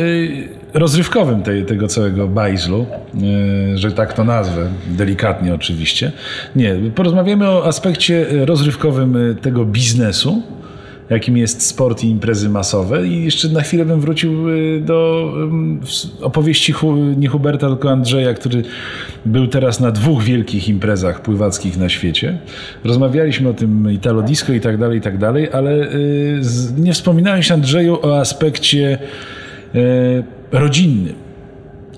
rozrywkowym 0.73 1.43
tej, 1.43 1.65
tego 1.65 1.88
całego 1.88 2.27
bajzlu, 2.27 2.86
yy, 3.13 3.77
że 3.77 3.91
tak 3.91 4.13
to 4.13 4.23
nazwę, 4.23 4.69
delikatnie 4.88 5.53
oczywiście. 5.53 6.12
Nie, 6.55 6.75
porozmawiamy 6.95 7.49
o 7.49 7.65
aspekcie 7.65 8.25
rozrywkowym 8.45 9.13
yy, 9.13 9.36
tego 9.36 9.65
biznesu 9.65 10.43
jakim 11.10 11.38
jest 11.38 11.62
sport 11.67 12.03
i 12.03 12.10
imprezy 12.10 12.49
masowe. 12.49 13.08
I 13.08 13.23
jeszcze 13.23 13.49
na 13.49 13.62
chwilę 13.62 13.86
bym 13.86 14.01
wrócił 14.01 14.49
y, 14.49 14.82
do 14.86 15.29
opowieści 16.21 16.73
nie 17.17 17.27
Huberta, 17.27 17.67
tylko 17.67 17.91
Andrzeja, 17.91 18.34
który 18.34 18.63
był 19.25 19.47
teraz 19.47 19.79
na 19.79 19.91
dwóch 19.91 20.23
wielkich 20.23 20.69
imprezach 20.69 21.21
pływackich 21.21 21.77
na 21.77 21.89
świecie. 21.89 22.38
Rozmawialiśmy 22.84 23.49
o 23.49 23.53
tym 23.53 23.91
Italo 23.91 24.21
Disco 24.21 24.53
i 24.53 24.60
tak 24.60 24.77
dalej, 24.77 24.97
i 24.97 25.01
tak 25.01 25.17
dalej, 25.17 25.49
ale 25.51 25.88
nie 26.77 26.93
wspominałeś 26.93 27.51
Andrzeju 27.51 27.99
o 28.01 28.19
aspekcie 28.19 28.97
rodzinnym 30.51 31.15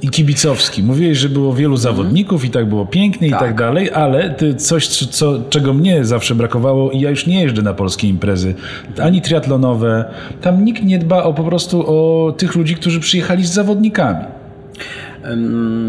i 0.01 0.09
kibicowski. 0.09 0.83
Mówiłeś, 0.83 1.17
że 1.17 1.29
było 1.29 1.53
wielu 1.53 1.77
zawodników 1.77 2.45
i 2.45 2.49
tak 2.49 2.69
było 2.69 2.85
pięknie 2.85 3.27
i 3.27 3.31
tak 3.31 3.55
dalej, 3.55 3.91
ale 3.91 4.29
ty 4.29 4.55
coś, 4.55 4.87
co, 4.87 5.39
czego 5.49 5.73
mnie 5.73 6.05
zawsze 6.05 6.35
brakowało 6.35 6.91
i 6.91 6.99
ja 6.99 7.09
już 7.09 7.27
nie 7.27 7.41
jeżdżę 7.41 7.61
na 7.61 7.73
polskie 7.73 8.07
imprezy, 8.07 8.55
ani 9.01 9.21
triatlonowe. 9.21 10.05
Tam 10.41 10.65
nikt 10.65 10.83
nie 10.83 10.99
dba 10.99 11.23
o 11.23 11.33
po 11.33 11.43
prostu 11.43 11.83
o 11.87 12.31
tych 12.31 12.55
ludzi, 12.55 12.75
którzy 12.75 12.99
przyjechali 12.99 13.45
z 13.45 13.53
zawodnikami. 13.53 14.25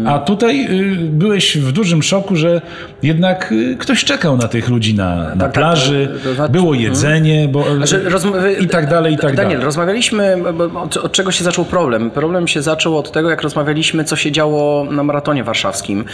A 0.07 0.19
tutaj 0.19 0.67
y, 0.69 0.95
byłeś 0.95 1.57
w 1.57 1.71
dużym 1.71 2.03
szoku, 2.03 2.35
że 2.35 2.61
jednak 3.03 3.51
y, 3.51 3.75
ktoś 3.79 4.03
czekał 4.05 4.37
na 4.37 4.47
tych 4.47 4.69
ludzi 4.69 4.93
na, 4.95 5.15
na 5.35 5.43
tak, 5.45 5.51
plaży, 5.51 6.09
to- 6.23 6.29
to 6.29 6.35
znaczy- 6.35 6.51
było 6.51 6.73
jedzenie 6.73 7.47
bo, 7.47 7.75
Znaczy, 7.75 8.05
rozma- 8.09 8.61
i 8.61 8.67
tak 8.67 8.89
dalej, 8.89 9.13
i 9.13 9.17
tak 9.17 9.35
Daniel, 9.35 9.51
dalej. 9.51 9.65
rozmawialiśmy, 9.65 10.35
od, 10.83 10.97
od 10.97 11.11
czego 11.11 11.31
się 11.31 11.43
zaczął 11.43 11.65
problem? 11.65 12.11
Problem 12.11 12.47
się 12.47 12.61
zaczął 12.61 12.97
od 12.97 13.11
tego, 13.11 13.29
jak 13.29 13.41
rozmawialiśmy, 13.41 14.03
co 14.03 14.15
się 14.15 14.31
działo 14.31 14.87
na 14.91 15.03
maratonie 15.03 15.43
warszawskim. 15.43 16.05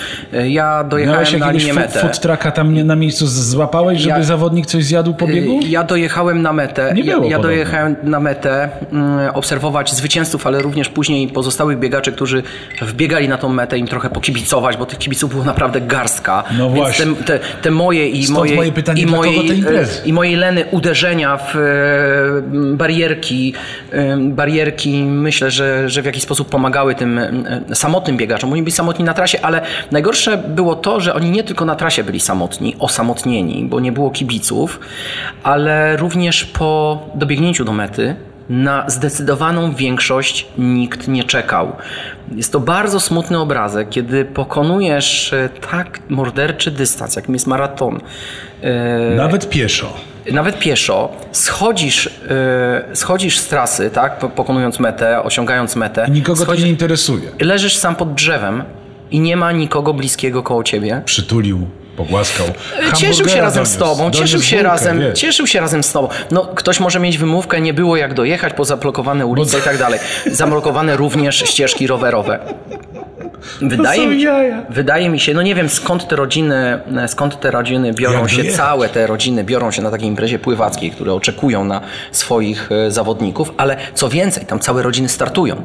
Ja 0.48 0.84
dojechałem 0.84 1.22
Miałeś 1.24 1.40
na 1.40 1.52
linię 1.52 1.74
metę. 1.74 2.00
food 2.00 2.20
trucka 2.20 2.52
tam 2.52 2.74
na 2.88 2.96
miejscu 2.96 3.28
złapałeś, 3.28 4.00
żeby 4.02 4.18
Ja- 4.20 4.24
zawodnik 4.24 4.66
coś 4.66 4.86
zjadł 4.86 5.14
po 5.14 5.28
biegu? 5.28 5.60
Ja 5.68 5.84
dojechałem 5.84 6.42
na 6.42 6.54
metę. 6.54 6.92
Nie 6.96 7.02
ja, 7.04 7.14
było 7.16 7.30
ja 7.30 7.38
podobno. 7.38 7.44
dojechałem 7.44 7.96
na 8.04 8.20
metę 8.20 8.70
mm, 8.92 9.30
obserwować 9.34 9.94
zwycięzców, 9.94 10.48
ale 10.48 10.62
również 10.62 10.90
później 10.90 11.28
pozostałych 11.28 11.80
biegaczy, 11.80 12.12
którzy 12.12 12.44
wbiegali 13.10 13.30
na 13.30 13.38
tą 13.38 13.50
metę, 13.50 13.78
im 13.78 13.88
trochę 13.88 14.10
pokibicować, 14.10 14.78
bo 14.78 14.86
tych 14.86 15.00
kibiców 15.00 15.32
było 15.32 15.44
naprawdę 15.44 15.82
garstka. 15.82 16.44
No 16.58 16.70
właśnie. 16.70 17.06
Te, 17.06 17.24
te, 17.24 17.40
te 17.62 17.72
moje 17.72 18.10
i 18.10 18.24
Stąd 18.24 18.40
moje, 18.40 18.56
moje 18.56 18.72
pytanie, 18.72 19.02
i 19.02 19.48
te 19.48 19.56
imprezy? 19.56 20.02
i 20.06 20.14
mojej 20.14 20.36
Leny 20.36 20.66
uderzenia 20.72 21.38
w 21.38 21.56
e, 21.56 21.60
barierki, 22.76 23.54
e, 23.92 24.18
barierki 24.18 25.04
myślę, 25.04 25.52
że, 25.52 25.90
że 25.90 26.02
w 26.02 26.06
jakiś 26.06 26.24
sposób 26.24 26.50
pomagały 26.50 26.96
tym 26.96 27.20
e, 27.20 27.64
samotnym 27.74 28.18
biegaczom. 28.18 28.52
Oni 28.52 28.62
byli 28.62 28.72
samotni 28.72 29.06
na 29.06 29.14
trasie, 29.14 29.42
ale 29.42 29.62
najgorsze 29.92 30.38
było 30.38 30.76
to, 30.76 31.00
że 31.00 31.14
oni 31.14 31.32
nie 31.32 31.44
tylko 31.44 31.66
na 31.66 31.76
trasie 31.76 32.04
byli 32.04 32.20
samotni, 32.20 32.76
osamotnieni, 32.80 33.66
bo 33.66 33.80
nie 33.80 33.92
było 33.92 34.10
kibiców, 34.12 34.80
ale 35.44 35.98
również 35.98 36.46
po 36.46 37.02
dobiegnięciu 37.16 37.66
do 37.66 37.72
mety 37.72 38.16
na 38.50 38.86
zdecydowaną 38.90 39.74
większość 39.76 40.48
nikt 40.58 41.08
nie 41.08 41.24
czekał. 41.24 41.72
Jest 42.36 42.52
to 42.52 42.60
bardzo 42.60 43.00
smutny 43.00 43.40
obrazek, 43.40 43.90
kiedy 43.90 44.26
pokonujesz 44.26 45.34
e, 45.34 45.50
tak 45.72 46.00
morderczy 46.10 46.72
dystans, 46.72 47.16
jakim 47.16 47.34
jest 47.34 47.48
maraton. 47.48 48.00
e, 48.62 49.16
Nawet 49.16 49.50
pieszo. 49.50 49.94
nawet 50.32 50.60
pieszo, 50.60 51.10
schodzisz, 51.32 52.06
yy, 52.90 52.96
schodzisz 52.96 53.38
z 53.38 53.48
trasy, 53.48 53.90
tak, 53.90 54.20
po- 54.20 54.30
pokonując 54.30 54.80
metę, 54.80 55.24
osiągając 55.24 55.76
metę. 55.76 56.08
Nikogo 56.12 56.46
to 56.46 56.52
schodzi- 56.52 56.64
nie 56.64 56.70
interesuje. 56.70 57.30
Leżysz 57.42 57.78
sam 57.78 57.96
pod 57.96 58.14
drzewem 58.14 58.64
i 59.12 59.20
nie 59.20 59.38
ma 59.38 59.52
nikogo 59.52 59.94
bliskiego 59.94 60.44
koło 60.44 60.64
ciebie. 60.64 61.02
Przytulił, 61.06 61.68
pogłaskał. 62.00 62.48
Cieszył 62.96 63.30
się 63.30 63.42
razem 63.42 63.66
z 63.66 63.78
tobą, 63.78 64.12
cieszył 64.12 64.42
się 64.42 64.64
razem, 64.64 65.00
wiesz. 65.00 65.20
cieszył 65.20 65.48
się 65.48 65.60
razem 65.60 65.84
z 65.84 65.92
tobą. 65.92 66.08
No, 66.32 66.46
ktoś 66.46 66.80
może 66.80 67.00
mieć 67.00 67.18
wymówkę, 67.18 67.62
nie 67.62 67.74
było 67.74 67.98
jak 67.98 68.14
dojechać, 68.14 68.54
pozablokowane 68.54 69.26
ulice 69.26 69.60
i 69.60 69.62
tak 69.62 69.78
dalej. 69.78 70.00
Zablokowane 70.32 70.98
również 70.98 71.36
ścieżki 71.52 71.88
rowerowe. 71.88 72.40
Wydaje 73.62 74.08
mi, 74.08 74.26
wydaje 74.70 75.10
mi 75.10 75.20
się, 75.20 75.34
no 75.34 75.42
nie 75.42 75.56
wiem 75.56 75.70
skąd 75.70 76.08
te 76.08 76.16
rodziny, 76.16 76.80
skąd 77.08 77.40
te 77.40 77.52
rodziny 77.52 77.94
biorą 77.94 78.28
się, 78.28 78.44
całe 78.44 78.90
te 78.90 79.08
rodziny 79.08 79.44
biorą 79.44 79.72
się 79.72 79.82
na 79.82 79.92
takiej 79.92 80.08
imprezie 80.08 80.40
pływackiej, 80.40 80.92
które 80.92 81.14
oczekują 81.14 81.66
na 81.66 81.82
swoich 82.12 82.70
e, 82.72 82.92
zawodników, 82.92 83.52
ale 83.58 83.78
co 83.94 84.10
więcej, 84.10 84.46
tam 84.46 84.60
całe 84.60 84.84
rodziny 84.84 85.10
startują. 85.10 85.56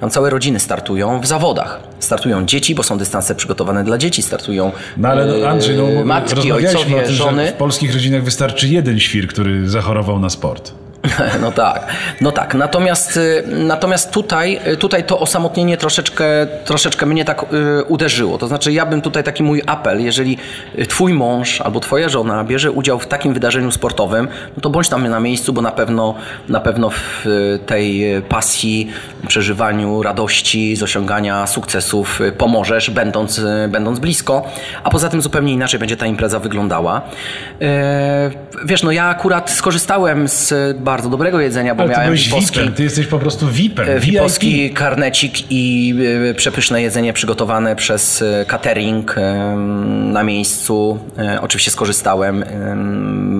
Tam 0.00 0.10
całe 0.10 0.30
rodziny 0.30 0.60
startują 0.60 1.20
w 1.20 1.26
zawodach. 1.26 1.80
Startują 2.00 2.46
dzieci, 2.46 2.74
bo 2.74 2.82
są 2.82 2.98
dystanse 2.98 3.34
przygotowane 3.34 3.84
dla 3.84 3.98
dzieci, 3.98 4.22
startują 4.22 4.72
No 4.96 5.08
ale 5.08 5.34
e, 5.34 5.40
no, 5.40 5.48
Andrzej, 5.48 5.76
no, 5.76 6.04
matki, 6.04 6.34
rozmawialiśmy 6.34 6.78
ojcowie, 6.78 6.96
o 6.96 7.06
tym, 7.06 7.14
żony. 7.14 7.46
w 7.46 7.52
polskich 7.52 7.94
rodzinach 7.94 8.24
wystarczy 8.24 8.68
jeden 8.68 9.00
świr, 9.00 9.28
który 9.28 9.68
zachorował 9.68 10.18
na 10.18 10.30
sport. 10.30 10.72
No 11.40 11.52
tak, 11.52 11.86
no 12.20 12.32
tak. 12.32 12.54
Natomiast, 12.54 13.16
y, 13.16 13.44
natomiast 13.48 14.10
tutaj, 14.10 14.60
y, 14.66 14.76
tutaj 14.76 15.04
to 15.04 15.20
osamotnienie 15.20 15.76
troszeczkę, 15.76 16.24
troszeczkę 16.64 17.06
mnie 17.06 17.24
tak 17.24 17.42
y, 17.52 17.84
uderzyło. 17.84 18.38
To 18.38 18.46
znaczy 18.46 18.72
ja 18.72 18.86
bym 18.86 19.00
tutaj 19.00 19.24
taki 19.24 19.42
mój 19.42 19.62
apel, 19.66 20.04
jeżeli 20.04 20.38
twój 20.88 21.14
mąż 21.14 21.60
albo 21.60 21.80
twoja 21.80 22.08
żona 22.08 22.44
bierze 22.44 22.70
udział 22.70 22.98
w 22.98 23.06
takim 23.06 23.34
wydarzeniu 23.34 23.70
sportowym, 23.70 24.28
no 24.56 24.62
to 24.62 24.70
bądź 24.70 24.88
tam 24.88 25.08
na 25.08 25.20
miejscu, 25.20 25.52
bo 25.52 25.62
na 25.62 25.72
pewno, 25.72 26.14
na 26.48 26.60
pewno 26.60 26.90
w 26.90 27.24
tej 27.66 28.04
pasji, 28.28 28.90
przeżywaniu 29.28 30.02
radości, 30.02 30.76
z 30.76 30.82
osiągania 30.82 31.46
sukcesów 31.46 32.20
pomożesz, 32.38 32.90
będąc, 32.90 33.40
będąc 33.68 33.98
blisko. 33.98 34.42
A 34.84 34.90
poza 34.90 35.08
tym 35.08 35.22
zupełnie 35.22 35.52
inaczej 35.52 35.80
będzie 35.80 35.96
ta 35.96 36.06
impreza 36.06 36.38
wyglądała. 36.38 37.02
Wiesz, 38.64 38.82
no 38.82 38.92
ja 38.92 39.04
akurat 39.04 39.50
skorzystałem 39.50 40.28
z 40.28 40.54
bardzo 40.88 40.97
dobrego 41.02 41.40
jedzenia, 41.40 41.74
bo 41.74 41.82
Ale 41.82 41.90
ty 41.90 41.96
miałem 41.96 42.08
byłeś 42.08 42.24
wipowski, 42.24 42.58
VIP-em, 42.58 42.74
ty 42.74 42.82
jesteś 42.82 43.06
po 43.06 43.18
prostu 43.18 43.48
VIP-em, 43.48 43.88
e, 43.88 44.00
VIP. 44.00 44.12
wipowski 44.12 44.70
karnecik 44.70 45.32
i 45.50 45.94
e, 46.30 46.34
przepyszne 46.34 46.82
jedzenie 46.82 47.12
przygotowane 47.12 47.76
przez 47.76 48.22
e, 48.22 48.44
catering 48.44 49.16
na 50.12 50.22
miejscu. 50.22 50.98
Oczywiście 51.40 51.70
skorzystałem. 51.70 52.44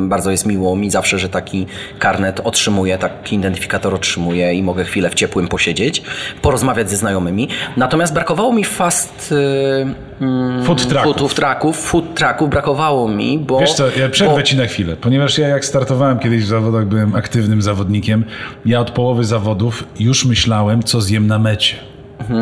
Bardzo 0.08 0.30
jest 0.30 0.46
miło 0.46 0.76
mi 0.76 0.90
zawsze, 0.90 1.18
że 1.18 1.28
taki 1.28 1.66
karnet 1.98 2.40
otrzymuję, 2.44 2.98
taki 2.98 3.36
identyfikator 3.36 3.94
otrzymuję 3.94 4.54
i 4.54 4.62
mogę 4.62 4.84
chwilę 4.84 5.10
w 5.10 5.14
ciepłym 5.14 5.48
posiedzieć, 5.48 6.02
porozmawiać 6.42 6.90
ze 6.90 6.96
znajomymi. 6.96 7.48
Natomiast 7.76 8.14
brakowało 8.14 8.52
mi 8.52 8.64
fast 8.64 9.34
mm, 10.20 10.64
Food 10.64 10.88
trucków. 10.88 11.16
food 11.16 11.34
trucków, 11.34 11.76
food 11.76 12.14
trucków 12.14 12.50
brakowało 12.50 13.08
mi, 13.08 13.38
bo... 13.38 13.58
Wiesz 13.60 13.74
co, 13.74 13.84
ja 13.98 14.08
przerwę 14.08 14.34
bo- 14.34 14.42
ci 14.42 14.56
na 14.56 14.66
chwilę, 14.66 14.96
ponieważ 14.96 15.38
ja 15.38 15.48
jak 15.48 15.64
startowałem 15.64 16.18
kiedyś 16.18 16.44
w 16.44 16.46
zawodach, 16.46 16.86
byłem 16.86 17.14
aktywnym 17.14 17.62
zawodnikiem, 17.62 18.24
ja 18.66 18.80
od 18.80 18.90
połowy 18.90 19.24
zawodów 19.24 19.84
już 20.00 20.24
myślałem, 20.24 20.82
co 20.82 21.00
zjem 21.00 21.26
na 21.26 21.38
mecie. 21.38 21.76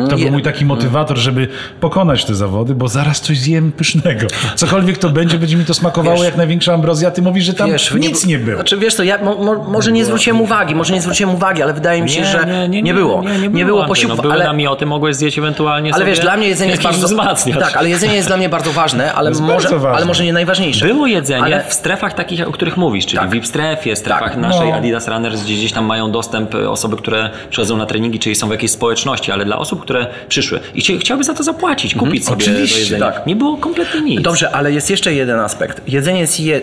To 0.09 0.17
był 0.17 0.31
mój 0.31 0.41
taki 0.43 0.65
motywator, 0.65 1.17
żeby 1.17 1.47
pokonać 1.79 2.25
te 2.25 2.35
zawody, 2.35 2.75
bo 2.75 2.87
zaraz 2.87 3.21
coś 3.21 3.37
zjem 3.39 3.71
pysznego. 3.71 4.27
Cokolwiek 4.55 4.97
to 4.97 5.09
będzie, 5.09 5.37
będzie 5.39 5.57
mi 5.57 5.65
to 5.65 5.73
smakowało 5.73 6.15
Wiesz- 6.15 6.25
jak 6.25 6.37
największa 6.37 6.73
ambrozja. 6.73 7.11
Ty 7.11 7.21
mówisz, 7.21 7.45
że 7.45 7.53
tam 7.53 7.71
Wiesz, 7.71 7.93
nic 7.93 8.25
nie, 8.25 8.37
było. 8.37 8.55
Znaczy, 8.57 8.77
wiesz 8.77 8.95
co, 8.95 9.03
ja 9.03 9.23
mo, 9.23 9.35
mo, 9.35 9.55
może 9.55 9.91
nie 9.91 10.05
zwróciłem 10.05 10.41
uwagi, 10.41 10.75
może 10.75 10.93
nie 10.93 11.01
zwróciłem 11.01 11.35
uwagi, 11.35 11.61
ale 11.63 11.73
wydaje 11.73 12.01
mi 12.01 12.09
się, 12.09 12.25
że 12.25 12.67
nie, 12.69 12.93
było. 12.93 13.23
Nie, 13.23 13.49
nie, 13.49 13.65
było 13.65 13.79
Andrzej, 13.79 13.87
posiłków, 13.89 14.17
no, 14.17 14.21
były 14.21 14.33
ale, 14.33 14.45
namioty, 14.45 14.85
mogłeś 14.85 15.15
zjeść 15.15 15.37
ewentualnie 15.37 15.93
ale 15.93 16.05
wiesz, 16.05 16.19
dla 16.19 16.37
mnie 16.37 16.47
jedzenie 16.47 16.71
jest 16.71 16.83
bardzo 16.83 17.07
wzmacniacz. 17.07 17.59
Tak, 17.59 17.77
ale 17.77 17.89
jedzenie 17.89 18.15
jest 18.15 18.27
dla 18.27 18.37
mnie 18.37 18.49
bardzo 18.49 18.71
ważne, 18.71 19.13
ale 19.13 19.31
może, 19.31 19.47
bardzo 19.47 19.79
ważne. 19.79 19.97
ale 19.97 20.05
może 20.05 20.23
nie 20.23 20.33
najważniejsze. 20.33 20.85
Było 20.87 21.07
jedzenie 21.07 21.43
Ale- 21.43 21.63
w 21.67 21.73
strefach 21.73 22.13
takich, 22.13 22.47
o 22.47 22.51
których 22.51 22.77
mówisz, 22.77 23.05
czyli 23.05 23.17
Tak. 23.19 23.29
w 23.29 23.33
VIP 23.33 23.47
strefie, 23.47 23.95
strefach 23.95 24.31
Tak. 24.31 24.37
naszej 24.41 24.69
No. 24.69 24.75
Adidas 24.75 25.07
Runners, 25.07 25.43
gdzie 25.43 25.53
gdzieś 25.53 25.71
tam 25.71 25.85
mają 25.85 26.11
dostęp 26.11 26.55
e, 26.55 26.69
osoby, 26.69 26.97
które 26.97 27.29
przychodzą 27.49 27.77
na 27.77 27.85
treningi, 27.85 28.19
czyli 28.19 28.35
są 28.35 28.47
w 28.47 28.51
jakiejś 28.51 28.71
społeczności, 28.71 29.31
ale 29.31 29.45
dla 29.45 29.57
osób, 29.57 29.66
które 29.75 30.07
przyszły 30.29 30.59
i 30.75 30.81
chci- 30.81 30.99
chciałyby 30.99 31.23
za 31.23 31.33
to 31.33 31.43
zapłacić, 31.43 31.95
kupić 31.95 32.25
sobie 32.25 32.37
Oczywiście, 32.43 32.75
do 32.75 32.83
jedzenia. 32.83 33.11
tak. 33.11 33.27
Nie 33.27 33.35
było 33.35 33.57
kompletnie 33.57 34.01
nic. 34.01 34.21
Dobrze, 34.21 34.51
ale 34.55 34.71
jest 34.71 34.89
jeszcze 34.89 35.13
jeden 35.13 35.39
aspekt. 35.39 35.81
Jedzenie 35.87 36.19
jest 36.19 36.39
je, 36.39 36.61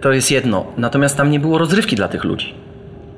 to 0.00 0.12
jest 0.12 0.30
jedno. 0.30 0.66
Natomiast 0.76 1.16
tam 1.16 1.30
nie 1.30 1.40
było 1.40 1.58
rozrywki 1.58 1.96
dla 1.96 2.08
tych 2.08 2.24
ludzi. 2.24 2.54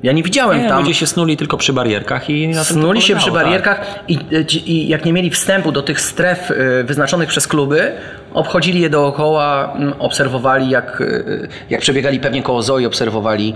Ja 0.03 0.11
nie 0.11 0.23
widziałem 0.23 0.61
Nie, 0.61 0.69
tam. 0.69 0.81
ludzie 0.81 0.93
się 0.93 1.07
snuli 1.07 1.37
tylko 1.37 1.57
przy 1.57 1.73
barierkach 1.73 2.29
i 2.29 2.47
na 2.47 2.65
tym 2.65 2.75
Snuli 2.77 3.01
się 3.01 3.15
przy 3.15 3.25
tak. 3.25 3.33
barierkach 3.33 3.99
i, 4.07 4.17
i 4.65 4.87
jak 4.87 5.05
nie 5.05 5.13
mieli 5.13 5.29
wstępu 5.29 5.71
do 5.71 5.81
tych 5.81 6.01
stref 6.01 6.51
y, 6.51 6.83
wyznaczonych 6.83 7.29
przez 7.29 7.47
kluby, 7.47 7.91
obchodzili 8.33 8.81
je 8.81 8.89
dookoła, 8.89 9.73
mm, 9.75 9.93
obserwowali 9.99 10.69
jak, 10.69 11.01
y, 11.01 11.47
jak 11.69 11.81
przebiegali 11.81 12.19
pewnie 12.19 12.41
koło 12.43 12.61
Zoi, 12.63 12.85
obserwowali 12.85 13.53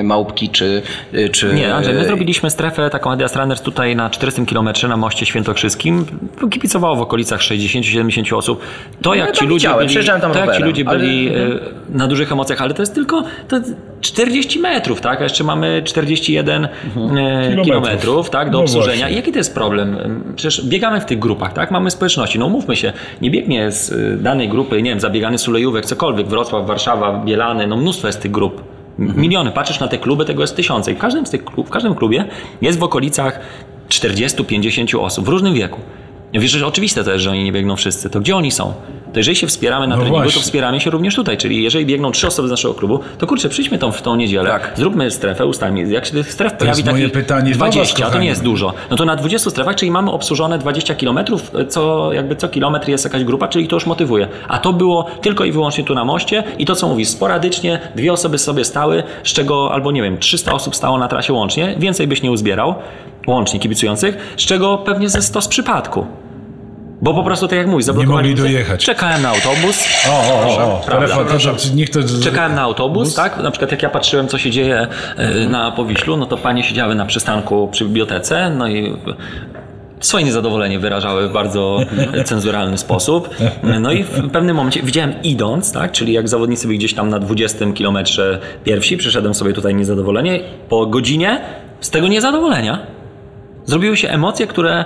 y, 0.00 0.02
małpki 0.02 0.48
czy... 0.48 0.82
y, 1.14 1.28
czy 1.28 1.54
Nie, 1.54 1.74
Andrzej, 1.74 1.94
my 1.94 2.04
zrobiliśmy 2.04 2.50
strefę 2.50 2.90
taką 2.90 3.10
Adidas 3.10 3.36
Runners 3.36 3.60
tutaj 3.60 3.96
na 3.96 4.10
400 4.10 4.42
km 4.46 4.68
na 4.88 4.96
moście 4.96 5.26
świętokrzyskim. 5.26 6.04
Kibicowało 6.50 6.96
w 6.96 7.00
okolicach 7.00 7.40
60-70 7.40 8.36
osób. 8.36 8.62
To 9.02 9.14
jak 9.14 9.28
No, 9.28 9.34
ci 9.34 9.46
ludzie 9.46 9.68
byli, 9.68 9.94
to 10.32 10.38
jak 10.38 10.56
ci 10.56 10.62
ludzie 10.62 10.84
ale- 10.86 10.98
byli 10.98 11.28
Mhm. 11.28 11.52
e, 11.52 11.98
na 11.98 12.06
dużych 12.08 12.32
emocjach, 12.32 12.62
ale 12.62 12.74
to 12.74 12.82
jest 12.82 12.94
tylko 12.94 13.22
to 13.48 13.56
40 14.00 14.58
metrów, 14.58 15.00
tak? 15.00 15.20
A 15.20 15.22
jeszcze 15.22 15.44
mamy 15.44 15.82
41 15.84 16.68
Mhm. 16.96 17.18
e, 17.58 17.62
kilometrów, 17.64 18.30
tak? 18.30 18.50
Do 18.50 18.58
No 18.58 18.64
obsłużenia. 18.64 18.96
właśnie. 18.98 19.12
I 19.12 19.16
jaki 19.16 19.32
to 19.32 19.38
jest 19.38 19.54
problem? 19.54 19.96
Przecież 20.36 20.66
biegamy 20.66 21.00
w 21.00 21.04
tych 21.04 21.18
grupach, 21.18 21.52
tak? 21.52 21.70
Mamy 21.70 21.90
społeczności. 21.90 22.38
No 22.38 22.48
mówmy 22.48 22.76
się, 22.76 22.92
nie 23.20 23.30
biegnie 23.30 23.70
z 23.72 23.92
e, 23.92 24.11
danej 24.16 24.48
grupy, 24.48 24.82
nie 24.82 24.90
wiem, 24.90 25.00
zabiegany 25.00 25.38
Sulejówek, 25.38 25.86
cokolwiek, 25.86 26.26
Wrocław, 26.26 26.66
Warszawa, 26.66 27.24
Bielany, 27.24 27.66
no 27.66 27.76
mnóstwo 27.76 28.06
jest 28.06 28.22
tych 28.22 28.30
grup. 28.30 28.62
Miliony. 28.98 29.50
Patrzysz 29.50 29.80
na 29.80 29.88
te 29.88 29.98
kluby, 29.98 30.24
tego 30.24 30.42
jest 30.42 30.56
tysiące. 30.56 30.92
I 30.92 30.94
w 30.94 30.98
każdym 30.98 31.26
z 31.26 31.30
tych 31.30 31.44
klub, 31.44 31.66
w 31.66 31.70
każdym 31.70 31.94
klubie 31.94 32.24
jest 32.60 32.78
w 32.78 32.82
okolicach 32.82 33.40
40-50 33.88 35.00
osób 35.00 35.24
w 35.24 35.28
różnym 35.28 35.54
wieku. 35.54 35.80
Ja 36.32 36.40
Wiesz, 36.40 36.50
że 36.50 36.66
oczywiste 36.66 37.00
jest, 37.00 37.24
że 37.24 37.30
oni 37.30 37.44
nie 37.44 37.52
biegną 37.52 37.76
wszyscy. 37.76 38.10
To 38.10 38.20
gdzie 38.20 38.36
oni 38.36 38.50
są? 38.50 38.72
To 39.12 39.18
jeżeli 39.20 39.36
się 39.36 39.46
wspieramy 39.46 39.86
na 39.86 39.96
No 39.96 40.02
treningu, 40.02 40.22
właśnie. 40.22 40.40
to 40.40 40.44
wspieramy 40.44 40.80
się 40.80 40.90
również 40.90 41.14
tutaj. 41.14 41.36
Czyli 41.36 41.62
jeżeli 41.62 41.86
biegną 41.86 42.10
trzy 42.12 42.26
osoby 42.26 42.48
z 42.48 42.50
naszego 42.50 42.74
klubu, 42.74 43.00
to 43.18 43.26
kurczę, 43.26 43.48
przyjdźmy 43.48 43.78
tą, 43.78 43.92
w 43.92 44.02
tą 44.02 44.16
niedzielę, 44.16 44.50
Tak. 44.50 44.72
zróbmy 44.76 45.10
strefę, 45.10 45.46
ustalmy. 45.46 45.88
Jak 45.88 46.06
się 46.06 46.12
tych 46.12 46.32
stref 46.32 46.52
To 46.52 46.58
pojawi 46.58 46.82
pytanie 47.10 47.52
do 47.52 47.58
was, 47.58 47.70
20, 47.74 48.10
to 48.10 48.18
nie 48.18 48.26
jest 48.26 48.42
dużo. 48.42 48.72
No 48.90 48.96
to 48.96 49.04
na 49.04 49.16
20 49.16 49.50
strefach, 49.50 49.76
czyli 49.76 49.90
mamy 49.90 50.10
obsłużone 50.10 50.58
20 50.58 50.94
km, 50.94 51.18
co 51.68 52.12
jakby 52.12 52.36
co 52.36 52.48
kilometr 52.48 52.88
jest 52.88 53.04
jakaś 53.04 53.24
grupa, 53.24 53.48
czyli 53.48 53.68
to 53.68 53.76
już 53.76 53.86
motywuje. 53.86 54.28
A 54.48 54.58
to 54.58 54.72
było 54.72 55.06
tylko 55.22 55.44
i 55.44 55.52
wyłącznie 55.52 55.84
tu 55.84 55.94
na 55.94 56.04
moście 56.04 56.44
i 56.58 56.64
to 56.64 56.74
co 56.74 56.88
mówisz, 56.88 57.08
sporadycznie 57.08 57.80
dwie 57.96 58.12
osoby 58.12 58.38
sobie 58.38 58.64
stały, 58.64 59.02
z 59.24 59.32
czego 59.32 59.72
albo 59.72 59.92
nie 59.92 60.02
wiem, 60.02 60.18
300 60.18 60.52
osób 60.52 60.76
stało 60.76 60.98
na 60.98 61.08
trasie 61.08 61.32
łącznie, 61.32 61.74
więcej 61.78 62.06
byś 62.06 62.22
nie 62.22 62.30
uzbierał, 62.30 62.74
łącznie 63.26 63.60
kibicujących, 63.60 64.34
z 64.36 64.42
czego 64.42 64.78
pewnie 64.78 65.08
ze 65.08 65.22
100 65.22 65.40
z 65.40 65.48
przypadku. 65.48 66.06
Bo 67.02 67.14
po 67.14 67.22
prostu 67.22 67.48
tak 67.48 67.58
jak 67.58 67.66
mówisz, 67.66 67.84
zablokowali 67.84 68.28
mogli 68.28 68.42
ulicę, 68.42 68.42
dojechać. 68.42 68.84
Czekałem 68.84 69.22
na 69.22 69.28
autobus. 69.28 69.84
O, 70.08 70.34
o, 70.34 70.64
o, 70.64 70.80
o. 70.80 70.84
Telefon, 70.86 71.26
niech 71.74 71.90
to... 71.90 72.00
Czekałem 72.22 72.54
na 72.54 72.62
autobus, 72.62 73.14
tak? 73.14 73.42
Na 73.42 73.50
przykład 73.50 73.70
jak 73.70 73.82
ja 73.82 73.90
patrzyłem, 73.90 74.28
co 74.28 74.38
się 74.38 74.50
dzieje 74.50 74.86
y, 75.18 75.48
na 75.48 75.70
Powiślu, 75.70 76.16
no 76.16 76.26
to 76.26 76.36
panie 76.36 76.62
siedziały 76.62 76.94
na 76.94 77.06
przystanku 77.06 77.68
przy 77.72 77.84
bibliotece, 77.84 78.50
no 78.50 78.68
i 78.68 78.96
swoje 80.00 80.24
niezadowolenie 80.24 80.78
wyrażały 80.78 81.28
w 81.28 81.32
bardzo 81.32 81.78
cenzuralny 82.24 82.78
sposób. 82.78 83.30
No 83.80 83.92
i 83.92 84.02
w 84.02 84.30
pewnym 84.30 84.56
momencie 84.56 84.82
widziałem 84.82 85.14
idąc, 85.22 85.72
tak, 85.72 85.92
czyli 85.92 86.12
jak 86.12 86.28
zawodnicy 86.28 86.66
byli 86.66 86.78
gdzieś 86.78 86.94
tam 86.94 87.08
na 87.08 87.18
20 87.18 87.72
kilometrze 87.72 88.38
pierwsi, 88.64 88.96
przyszedłem 88.96 89.34
sobie 89.34 89.52
tutaj 89.52 89.74
niezadowolenie, 89.74 90.40
po 90.68 90.86
godzinie 90.86 91.40
z 91.80 91.90
tego 91.90 92.08
niezadowolenia 92.08 92.86
zrobiły 93.64 93.96
się 93.96 94.08
emocje, 94.08 94.46
które 94.46 94.84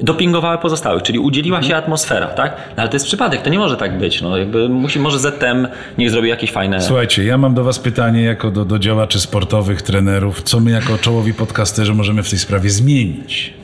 dopingowały 0.00 0.58
pozostałych, 0.58 1.02
czyli 1.02 1.18
udzieliła 1.18 1.62
się 1.62 1.76
atmosfera, 1.76 2.26
tak? 2.26 2.56
No, 2.76 2.82
ale 2.82 2.88
to 2.88 2.96
jest 2.96 3.06
przypadek, 3.06 3.42
to 3.42 3.50
nie 3.50 3.58
może 3.58 3.76
tak 3.76 3.98
być. 3.98 4.22
No, 4.22 4.36
jakby 4.36 4.68
musi, 4.68 4.98
może 4.98 5.18
ZTM 5.18 5.68
niech 5.98 6.10
zrobi 6.10 6.28
jakieś 6.28 6.52
fajne... 6.52 6.80
Słuchajcie, 6.80 7.24
ja 7.24 7.38
mam 7.38 7.54
do 7.54 7.64
was 7.64 7.78
pytanie 7.78 8.22
jako 8.22 8.50
do, 8.50 8.64
do 8.64 8.78
działaczy 8.78 9.20
sportowych, 9.20 9.82
trenerów. 9.82 10.42
Co 10.42 10.60
my 10.60 10.70
jako 10.70 10.98
czołowi 10.98 11.34
podcasterzy 11.34 11.94
możemy 11.94 12.22
w 12.22 12.30
tej 12.30 12.38
sprawie 12.38 12.70
zmienić? 12.70 13.61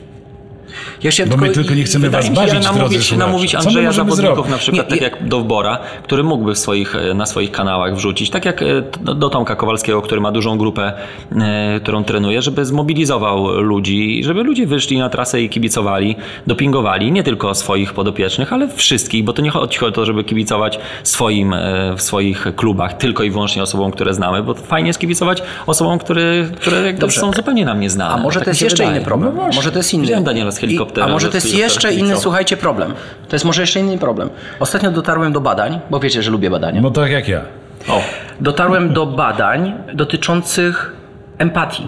Ja 1.03 1.11
chciałem 1.11 1.29
Bo 1.29 1.37
my 1.37 1.49
tylko 1.49 1.73
nie 1.73 1.83
chcemy 1.83 2.09
was 2.09 2.25
się, 2.25 2.31
bawić, 2.31 2.51
drodzy 2.51 2.67
namówić, 2.67 3.11
namówić 3.11 3.55
Andrzeja 3.55 3.87
możemy 3.87 4.11
zawodników 4.11 4.35
zrobić? 4.35 4.51
na 4.51 4.57
przykład, 4.57 4.85
Nie, 4.91 4.97
tak 4.97 5.01
jak 5.01 5.27
Dowbora, 5.27 5.79
który 6.03 6.23
mógłby 6.23 6.55
w 6.55 6.59
swoich, 6.59 6.95
e, 6.95 7.13
na 7.13 7.25
swoich 7.25 7.51
kanałach 7.51 7.95
wrzucić, 7.95 8.29
tak 8.29 8.45
jak 8.45 8.61
e, 8.61 8.65
do, 9.01 9.13
do 9.13 9.29
Tomka 9.29 9.55
Kowalskiego, 9.55 10.01
który 10.01 10.21
ma 10.21 10.31
dużą 10.31 10.57
grupę, 10.57 10.93
e, 11.31 11.79
którą 11.83 12.03
trenuje, 12.03 12.41
żeby 12.41 12.65
zmobilizował 12.65 13.61
ludzi, 13.61 14.23
żeby 14.23 14.43
ludzie 14.43 14.67
wyszli 14.67 14.97
na 14.97 15.09
trasę 15.09 15.41
i 15.41 15.49
kibicowali, 15.49 16.15
dopingowali 16.47 17.11
nie 17.11 17.23
tylko 17.23 17.55
swoich 17.55 17.93
podopiecznych, 17.93 18.53
ale 18.53 18.67
wszystkich, 18.67 19.23
bo 19.23 19.33
to 19.33 19.41
nie 19.41 19.49
chodzi 19.49 19.79
o 19.85 19.91
to, 19.91 20.05
żeby 20.05 20.23
kibicować 20.23 20.79
swoim, 21.03 21.55
w 21.97 22.01
swoich 22.01 22.47
klubach, 22.55 22.93
tylko 22.97 23.23
i 23.23 23.31
wyłącznie 23.31 23.63
osobom, 23.63 23.91
które 23.91 24.13
znamy, 24.13 24.43
bo 24.43 24.53
fajnie 24.53 24.87
jest 24.87 24.99
kibicować 24.99 25.43
osobom, 25.67 25.99
które, 25.99 26.21
które 26.55 27.11
są 27.11 27.31
zupełnie 27.33 27.65
nam 27.65 27.79
nieznane. 27.79 28.13
A 28.13 28.17
może 28.17 28.39
Tak 28.39 28.45
to 28.45 28.49
jest 28.49 28.59
się 28.59 28.65
jeszcze 28.65 28.83
wydaje. 28.83 28.97
inny 28.97 29.05
problem. 29.05 29.35
No 29.35 29.47
może 29.55 29.71
to 29.71 29.77
jest 29.77 29.93
inny. 29.93 30.03
Widziałem 30.03 30.23
Daniela 30.23 30.51
z 30.51 30.59
helikoptera, 30.69 31.07
I, 31.07 31.09
a 31.09 31.13
może 31.13 31.25
że 31.27 31.31
to 31.31 31.37
jest 31.37 31.53
jeszcze 31.57 31.93
inny, 31.93 32.17
słuchajcie, 32.17 32.57
problem. 32.57 32.93
To 33.29 33.35
jest 33.35 33.45
może 33.45 33.61
jeszcze 33.61 33.79
inny 33.79 33.97
problem. 33.97 34.29
Ostatnio 34.59 34.91
dotarłem 34.91 35.33
do 35.33 35.41
badań, 35.41 35.79
bo 35.89 35.99
wiecie, 35.99 36.23
że 36.23 36.31
lubię 36.31 36.49
badania. 36.49 36.81
No 36.81 36.91
tak 36.91 37.11
jak 37.11 37.27
ja. 37.27 37.41
O. 37.89 38.01
Dotarłem 38.41 38.93
do 38.93 39.05
badań 39.05 39.73
dotyczących 39.93 40.93
empatii. 41.37 41.87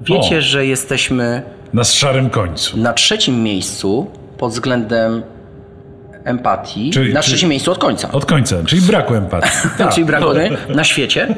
Wiecie, 0.00 0.38
O. 0.38 0.40
że 0.40 0.66
jesteśmy 0.66 1.42
Na 1.72 1.84
szarym 1.84 2.30
końcu. 2.30 2.78
na 2.78 2.92
trzecim 2.92 3.42
miejscu 3.42 4.10
pod 4.38 4.52
względem 4.52 5.22
empatii. 6.24 6.90
Czyli- 6.90 7.14
na 7.14 7.22
czyli- 7.22 7.32
trzecim 7.34 7.48
miejscu 7.50 7.72
od 7.72 7.78
końca. 7.78 8.12
Od 8.12 8.26
końca, 8.26 8.56
czyli 8.66 8.82
braku 8.82 9.14
empatii. 9.14 9.48
Tak. 9.78 9.94
Czyli 9.94 10.04
brak 10.06 10.22
wody 10.22 10.50
na 10.68 10.84
świecie. 10.84 11.34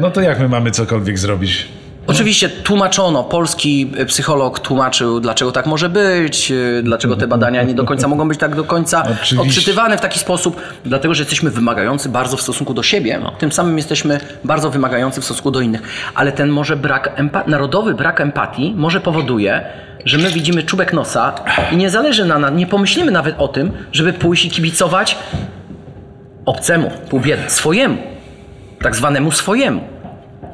No 0.00 0.10
to 0.10 0.20
jak 0.20 0.40
my 0.40 0.48
mamy 0.48 0.70
cokolwiek 0.70 1.18
zrobić? 1.18 1.68
Oczywiście 2.06 2.48
tłumaczono, 2.48 3.24
polski 3.24 3.92
psycholog 4.06 4.60
tłumaczył, 4.60 5.20
dlaczego 5.20 5.52
tak 5.52 5.66
może 5.66 5.88
być, 5.88 6.50
yy, 6.50 6.82
dlaczego 6.82 7.16
te 7.16 7.26
badania 7.26 7.62
nie 7.62 7.74
do 7.74 7.84
końca 7.84 8.08
mogą 8.08 8.28
być 8.28 8.38
tak 8.38 8.56
do 8.56 8.64
końca 8.64 9.02
Oczywiście. 9.02 9.40
odczytywane 9.40 9.98
w 9.98 10.00
taki 10.00 10.18
sposób, 10.18 10.60
dlatego 10.84 11.14
że 11.14 11.22
jesteśmy 11.22 11.50
wymagający 11.50 12.08
bardzo 12.08 12.36
w 12.36 12.42
stosunku 12.42 12.74
do 12.74 12.82
siebie, 12.82 13.20
tym 13.38 13.52
samym 13.52 13.76
jesteśmy 13.76 14.20
bardzo 14.44 14.70
wymagający 14.70 15.20
w 15.20 15.24
stosunku 15.24 15.50
do 15.50 15.60
innych. 15.60 15.82
Ale 16.14 16.32
ten 16.32 16.48
może 16.48 16.76
brak, 16.76 17.16
empa- 17.18 17.48
narodowy 17.48 17.94
brak 17.94 18.20
empatii 18.20 18.74
może 18.76 19.00
powoduje, 19.00 19.64
że 20.04 20.18
my 20.18 20.30
widzimy 20.30 20.62
czubek 20.62 20.92
nosa 20.92 21.34
i 21.72 21.76
nie 21.76 21.90
zależy 21.90 22.24
na 22.24 22.38
nas, 22.38 22.52
nie 22.54 22.66
pomyślimy 22.66 23.10
nawet 23.10 23.34
o 23.38 23.48
tym, 23.48 23.72
żeby 23.92 24.12
pójść 24.12 24.44
i 24.44 24.50
kibicować 24.50 25.18
obcemu, 26.46 26.90
pół 27.10 27.20
biedy, 27.20 27.42
swojemu, 27.46 27.96
tak 28.82 28.96
zwanemu 28.96 29.32
swojemu. 29.32 29.93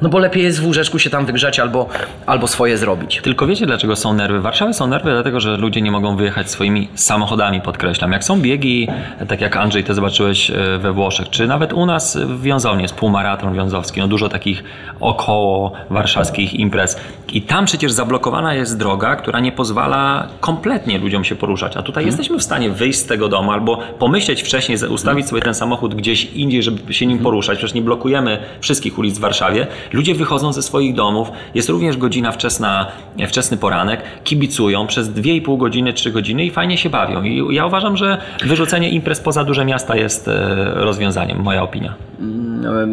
No 0.01 0.09
bo 0.09 0.19
lepiej 0.19 0.43
jest 0.43 0.61
w 0.61 0.65
łóżeczku 0.65 0.99
się 0.99 1.09
tam 1.09 1.25
wygrzać 1.25 1.59
albo, 1.59 1.89
albo 2.25 2.47
swoje 2.47 2.77
zrobić. 2.77 3.21
Tylko 3.23 3.47
wiecie, 3.47 3.65
dlaczego 3.65 3.95
są 3.95 4.13
nerwy? 4.13 4.39
W 4.39 4.41
Warszawie 4.41 4.73
są 4.73 4.87
nerwy, 4.87 5.11
dlatego 5.11 5.39
że 5.39 5.57
ludzie 5.57 5.81
nie 5.81 5.91
mogą 5.91 6.15
wyjechać 6.15 6.49
swoimi 6.49 6.89
samochodami, 6.95 7.61
podkreślam. 7.61 8.11
Jak 8.11 8.23
są 8.23 8.41
biegi, 8.41 8.87
tak 9.27 9.41
jak 9.41 9.57
Andrzej, 9.57 9.83
ty 9.83 9.93
zobaczyłeś 9.93 10.51
e, 10.51 10.77
we 10.77 10.93
Włoszech, 10.93 11.29
czy 11.29 11.47
nawet 11.47 11.73
u 11.73 11.85
nas 11.85 12.17
w 12.17 12.41
Wiązowni 12.41 12.81
jest 12.81 12.95
półmaraton 12.95 13.55
wiązowski, 13.55 13.99
no 13.99 14.07
dużo 14.07 14.29
takich 14.29 14.63
około 14.99 15.71
warszawskich 15.89 16.53
imprez. 16.53 16.99
I 17.33 17.41
tam 17.41 17.65
przecież 17.65 17.91
zablokowana 17.91 18.53
jest 18.53 18.77
droga, 18.77 19.15
która 19.15 19.39
nie 19.39 19.51
pozwala 19.51 20.27
kompletnie 20.39 20.97
ludziom 20.97 21.23
się 21.23 21.35
poruszać. 21.35 21.77
A 21.77 21.81
tutaj 21.81 22.05
jesteśmy 22.05 22.37
w 22.37 22.43
stanie 22.43 22.69
wyjść 22.69 22.99
z 22.99 23.05
tego 23.05 23.29
domu 23.29 23.51
albo 23.51 23.77
pomyśleć 23.99 24.43
wcześniej, 24.43 24.77
ustawić 24.89 25.27
sobie 25.27 25.41
ten 25.41 25.53
samochód 25.53 25.95
gdzieś 25.95 26.25
indziej, 26.25 26.63
żeby 26.63 26.93
się 26.93 27.05
nim 27.05 27.19
poruszać. 27.19 27.57
Przecież 27.57 27.73
nie 27.73 27.81
blokujemy 27.81 28.39
wszystkich 28.61 28.97
ulic 28.97 29.17
w 29.17 29.21
Warszawie. 29.21 29.67
Ludzie 29.93 30.15
wychodzą 30.15 30.53
ze 30.53 30.61
swoich 30.61 30.95
domów, 30.95 31.31
jest 31.55 31.69
również 31.69 31.97
godzina 31.97 32.31
wczesna, 32.31 32.87
wczesny 33.27 33.57
poranek, 33.57 34.01
kibicują 34.23 34.87
przez 34.87 35.09
2,5 35.09 35.57
godziny, 35.57 35.93
3 35.93 36.11
godziny 36.11 36.45
i 36.45 36.51
fajnie 36.51 36.77
się 36.77 36.89
bawią. 36.89 37.23
I 37.23 37.55
ja 37.55 37.65
uważam, 37.65 37.97
że 37.97 38.17
wyrzucenie 38.45 38.89
imprez 38.89 39.19
poza 39.19 39.43
duże 39.43 39.65
miasta 39.65 39.95
jest 39.95 40.27
e, 40.27 40.55
rozwiązaniem, 40.75 41.39
moja 41.41 41.63
opinia. 41.63 41.95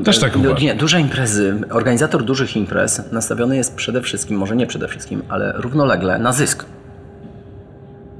Też 0.04 0.18
tak 0.18 0.36
uważam. 0.36 0.58
Nie, 0.58 0.74
duże 0.74 1.00
imprezy. 1.00 1.60
Organizator 1.70 2.24
dużych 2.24 2.56
imprez 2.56 3.12
nastawiony 3.12 3.56
jest 3.56 3.76
przede 3.76 4.02
wszystkim, 4.02 4.38
może 4.38 4.56
nie 4.56 4.66
przede 4.66 4.88
wszystkim, 4.88 5.22
ale 5.28 5.52
równolegle 5.56 6.18
na 6.18 6.32
zysk. 6.32 6.66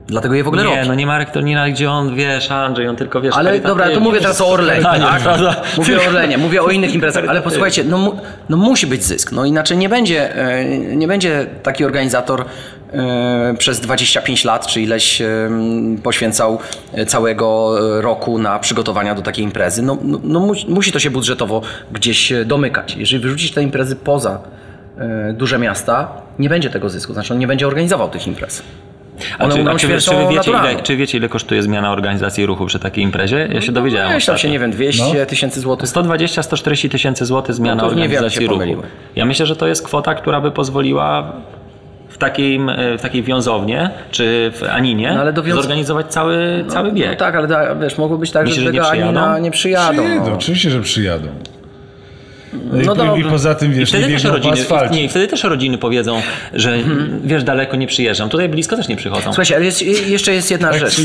Dlatego 0.09 0.35
je 0.35 0.45
w 0.45 0.49
ogóle 0.49 0.65
Nie, 0.65 0.77
robi. 0.77 0.89
no 0.89 0.95
nie 0.95 1.07
Marek 1.07 1.31
Tornina, 1.31 1.71
gdzie 1.71 1.91
on, 1.91 2.15
wiesz, 2.15 2.51
Andrzej, 2.51 2.89
on 2.89 2.97
tylko, 2.97 3.21
wiesz... 3.21 3.35
Ale 3.37 3.61
dobra, 3.61 3.91
to 3.91 4.01
mówię 4.01 4.21
teraz 4.21 4.41
o 4.41 4.49
Orlenie. 4.49 4.81
Nie, 4.81 4.85
tak? 4.85 5.23
Mówię 5.79 5.99
o 5.99 6.07
Orlenie, 6.07 6.39
mówię 6.39 6.63
o 6.63 6.71
innych 6.77 6.95
imprezach, 6.95 7.25
ale 7.29 7.43
posłuchajcie, 7.43 7.85
no, 7.85 7.99
mu, 7.99 8.17
no 8.49 8.57
musi 8.57 8.87
być 8.87 9.05
zysk, 9.05 9.33
no 9.33 9.45
inaczej 9.45 9.77
nie 9.77 9.89
będzie, 9.89 10.37
e, 10.37 10.65
nie 10.97 11.09
będzie 11.09 11.47
taki 11.63 11.85
organizator 11.85 12.45
e, 12.93 13.55
przez 13.59 13.81
25 13.81 14.45
lat, 14.45 14.67
czy 14.67 14.81
ileś 14.81 15.23
e, 15.23 15.27
poświęcał 16.03 16.59
całego 17.07 17.77
roku 18.01 18.39
na 18.39 18.59
przygotowania 18.59 19.15
do 19.15 19.23
takiej 19.23 19.45
imprezy. 19.45 19.83
No, 19.83 19.99
no, 20.03 20.21
no 20.23 20.41
musi, 20.41 20.71
musi 20.71 20.93
to 20.93 20.99
się 20.99 21.11
budżetowo 21.11 21.63
gdzieś 21.93 22.33
domykać. 22.47 22.97
Jeżeli 22.97 23.23
wyrzucić 23.23 23.53
te 23.53 23.63
imprezy 23.63 23.97
poza 23.97 24.39
duże 25.33 25.59
miasta, 25.59 26.09
nie 26.39 26.49
będzie 26.49 26.71
tego 26.71 26.89
zysku, 26.89 27.13
znaczy 27.13 27.33
on 27.33 27.39
nie 27.39 27.47
będzie 27.47 27.67
organizował 27.67 28.09
tych 28.09 28.27
imprez. 28.27 28.63
A 29.39 29.45
One 29.45 29.55
czy, 29.55 29.71
a 29.71 29.75
czy, 29.75 29.87
śmiercią 29.87 30.11
czy, 30.13 30.17
wy 30.27 30.35
wiecie, 30.35 30.51
ile, 30.51 30.83
czy 30.83 30.97
wiecie, 30.97 31.19
ile 31.19 31.29
kosztuje 31.29 31.63
zmiana 31.63 31.93
organizacji 31.93 32.47
ruchu 32.47 32.67
przy 32.67 32.79
takiej 32.79 33.05
imprezie? 33.05 33.49
Ja 33.53 33.61
się 33.61 33.73
dowiedziałem. 33.73 34.13
Weź 34.13 34.27
tam 34.27 34.39
się, 34.39 34.51
nie 34.51 34.59
wiem, 34.59 34.71
200 34.71 35.27
tysięcy 35.27 35.61
złotych. 35.61 35.89
120-140 35.91 36.89
tysięcy 36.91 37.25
złotych 37.27 37.55
zmiana 37.55 37.83
No 37.83 37.89
organizacji 37.89 38.47
ruchu. 38.47 38.55
pomyliły. 38.59 38.83
Ja 39.17 39.25
myślę, 39.25 39.47
że 39.47 39.57
to 39.57 39.67
jest 39.67 39.83
kwota, 39.85 40.15
która 40.15 40.41
by 40.41 40.51
pozwoliła 40.51 41.33
w, 42.09 42.19
takim, 42.19 42.69
e, 42.69 42.99
w 42.99 43.03
takiej 43.03 43.23
wiązownie 43.23 43.91
czy 44.11 44.53
w 44.55 44.63
Aninie 44.71 45.13
No 45.15 45.21
ale 45.21 45.33
do 45.33 45.43
wiąz- 45.43 45.55
zorganizować 45.55 46.07
cały, 46.07 46.65
cały 46.69 46.93
bieg. 46.93 47.09
No 47.11 47.17
tak, 47.17 47.35
ale 47.37 47.47
da, 47.49 47.75
wiesz, 47.75 47.99
mogło 47.99 48.19
być 48.19 48.31
tak, 48.31 48.43
Myślisz, 48.47 48.59
że 48.59 48.65
że 48.67 48.73
nie 48.73 48.79
tego 48.79 48.91
Anina 48.91 49.11
przyjadą? 49.13 49.43
nie 49.43 49.51
przyjadą. 49.51 50.03
Przyjadą, 50.05 50.31
no. 50.31 50.35
oczywiście, 50.37 50.71
że 50.71 50.81
przyjadą. 50.81 51.29
No 52.53 52.79
I, 52.79 52.83
I 52.83 52.87
dobrze. 52.87 53.31
poza 53.31 53.55
tym, 53.55 53.73
I 53.73 53.75
wiesz, 53.75 53.89
wtedy 53.89 54.07
nie 54.07 54.13
też, 54.15 54.25
rodziny, 54.25 54.57
nie, 54.91 55.05
i 55.05 55.09
wtedy 55.09 55.29
też 55.29 55.45
rodziny 55.45 55.79
powiedzą, 55.79 56.23
że 56.55 56.73
Mhm. 56.75 57.21
wiesz, 57.25 57.45
daleko 57.45 57.77
nie 57.77 57.87
przyjeżdżam. 57.87 58.29
Tutaj 58.29 58.49
blisko 58.49 58.77
też 58.77 58.89
nie 58.89 58.97
przychodzą. 58.97 59.23
Słuchajcie, 59.25 59.57
ale 59.57 59.65
jest, 59.65 59.83
jeszcze 60.07 60.35
jest 60.35 60.51
jedna 60.51 60.71
Tak, 60.71 60.81
rzecz. 60.81 60.99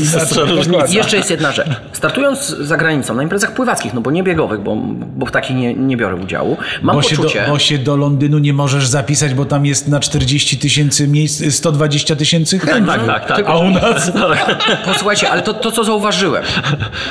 Jeszcze 0.88 1.16
jest 1.16 1.30
jedna 1.30 1.52
rzecz. 1.52 1.68
Startując 1.92 2.46
za 2.48 2.76
granicą 2.76 3.14
na 3.14 3.22
imprezach 3.22 3.52
pływackich, 3.54 3.94
no 3.94 4.00
bo 4.00 4.10
nie 4.10 4.22
biegowych, 4.22 4.60
bo, 4.60 4.76
bo 5.16 5.26
w 5.26 5.30
takich 5.30 5.56
nie, 5.56 5.74
nie 5.74 5.96
biorę 5.96 6.16
udziału, 6.16 6.56
mam 6.82 6.96
Bo 6.96 7.02
się, 7.02 7.16
do, 7.16 7.22
poczucie... 7.22 7.44
bo 7.48 7.58
się 7.58 7.78
do 7.78 7.96
Londynu 7.96 8.38
nie 8.38 8.52
możesz 8.52 8.86
zapisać, 8.86 9.34
bo 9.34 9.44
tam 9.44 9.66
jest 9.66 9.88
na 9.88 10.00
40 10.00 10.58
tysięcy 10.58 11.08
miejsc 11.08 11.54
120 11.54 12.16
tysięcy 12.16 12.58
chętnych. 12.58 12.86
tak, 13.06 13.06
tak, 13.06 13.26
tak. 13.36 13.44
A 13.48 13.56
u 13.58 13.70
nas... 13.70 14.12
Posłuchajcie, 14.86 15.30
ale 15.30 15.42
to, 15.42 15.54
to 15.54 15.72
co 15.72 15.84
zauważyłem. 15.84 16.44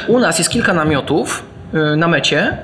U 0.07 0.19
nas 0.19 0.37
jest 0.37 0.49
kilka 0.51 0.73
namiotów 0.73 1.43
y, 1.93 1.95
na 1.97 2.07
mecie, 2.07 2.57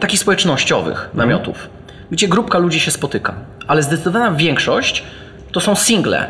takich 0.00 0.20
społecznościowych 0.20 1.10
namiotów, 1.14 1.68
gdzie 2.10 2.28
grupka 2.28 2.58
ludzi 2.58 2.80
się 2.80 2.90
spotyka. 2.90 3.34
Ale 3.66 3.82
zdecydowana 3.82 4.30
większość 4.30 5.04
to 5.52 5.60
są 5.60 5.76
single, 5.76 6.26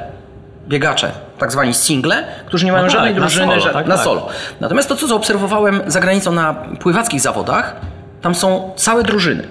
biegacze, 0.69 1.11
tak 1.39 1.53
zwani 1.53 1.75
single, 1.75 2.25
którzy 2.47 2.65
nie 2.67 2.73
mają 2.73 2.85
No 2.85 2.91
tak, 2.91 2.97
żadnej 2.97 3.15
na 3.15 3.21
drużyny 3.21 3.47
solo, 3.47 3.61
że- 3.61 3.71
tak, 3.73 3.87
na 3.87 3.95
tak. 3.95 4.05
solo. 4.05 4.29
Natomiast 4.61 4.89
to, 4.89 4.97
co 4.97 5.07
zaobserwowałem 5.07 5.81
za 5.87 6.01
granicą 6.01 6.33
na 6.33 6.55
pływackich 6.55 7.21
zawodach, 7.21 7.77
tam 8.23 8.35
są 8.35 8.73
całe 8.77 9.03
drużyny. 9.03 9.45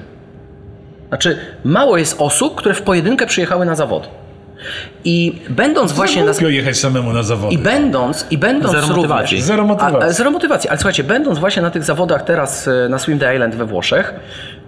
Znaczy, 1.08 1.38
mało 1.64 1.97
jest 1.97 2.16
osób, 2.22 2.56
które 2.56 2.76
w 2.76 2.82
pojedynkę 2.82 3.26
przyjechały 3.26 3.66
na 3.66 3.76
zawody. 3.76 4.08
I 5.05 5.41
będąc 5.49 5.91
właśnie 5.91 6.26
na, 6.26 6.47
jechać 6.47 6.78
samemu 6.78 7.14
na 7.14 7.24
zawody. 7.24 7.55
i 7.55 7.57
będąc, 7.57 8.26
i 8.32 8.38
będąc 8.38 8.74
Zero 8.74 8.88
motywacji. 8.88 9.38
również... 9.38 9.43
Zero 9.45 9.66
motywacji. 9.66 10.01
A, 10.01 10.05
a, 10.05 10.14
zero 10.14 10.32
motywacji. 10.32 10.70
Ale 10.70 10.78
słuchajcie, 10.78 11.03
będąc 11.03 11.39
właśnie 11.39 11.61
na 11.61 11.72
tych 11.72 11.84
zawodach 11.84 12.24
teraz 12.24 12.68
e, 12.68 12.89
na 12.89 12.99
Swim 12.99 13.20
the 13.20 13.36
Island 13.36 13.55
we 13.55 13.66
Włoszech, 13.66 14.14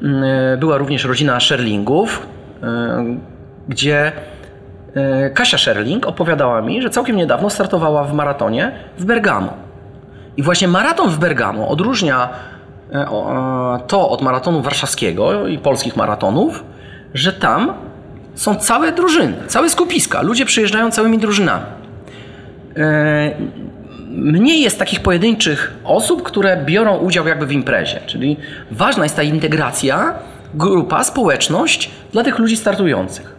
mm, 0.02 0.24
e, 0.24 0.58
była 0.58 0.78
również 0.78 1.04
rodzina 1.04 1.40
Sherlingów, 1.40 2.28
e, 2.64 3.06
gdzie 3.70 4.12
e, 4.96 5.30
Kasia 5.30 5.58
Sherling 5.58 6.08
opowiadała 6.08 6.62
mi, 6.62 6.82
że 6.82 6.90
całkiem 6.90 7.16
niedawno 7.16 7.50
startowała 7.50 8.04
w 8.04 8.14
maratonie 8.14 8.72
w 8.98 9.06
Bergamo. 9.06 9.54
I 10.38 10.44
właśnie 10.44 10.68
maraton 10.68 11.10
w 11.10 11.18
Bergamo 11.20 11.68
odróżnia 11.68 12.30
e, 12.94 13.10
o, 13.10 13.76
e, 13.76 13.80
to 13.88 14.10
od 14.10 14.22
maratonu 14.22 14.62
warszawskiego 14.62 15.48
i 15.48 15.58
polskich 15.58 15.96
maratonów, 15.96 16.64
że 17.14 17.34
tam 17.34 17.74
są 18.36 18.56
całe 18.56 18.92
drużyny, 18.92 19.34
całe 19.48 19.70
skupiska. 19.70 20.22
Ludzie 20.22 20.46
przyjeżdżają 20.46 20.92
całymi 20.92 21.20
drużynami. 21.20 21.66
E, 22.78 23.32
Mniej 24.16 24.62
jest 24.62 24.80
takich 24.80 25.00
pojedynczych 25.00 25.74
osób, 25.84 26.24
które 26.24 26.64
biorą 26.66 26.98
udział 26.98 27.28
jakby 27.28 27.46
w 27.46 27.52
imprezie. 27.52 28.00
Czyli 28.06 28.38
ważna 28.72 29.04
jest 29.04 29.16
ta 29.16 29.24
integracja, 29.24 30.14
grupa, 30.54 31.04
społeczność 31.04 31.92
dla 32.12 32.24
tych 32.24 32.40
ludzi 32.40 32.58
startujących. 32.58 33.36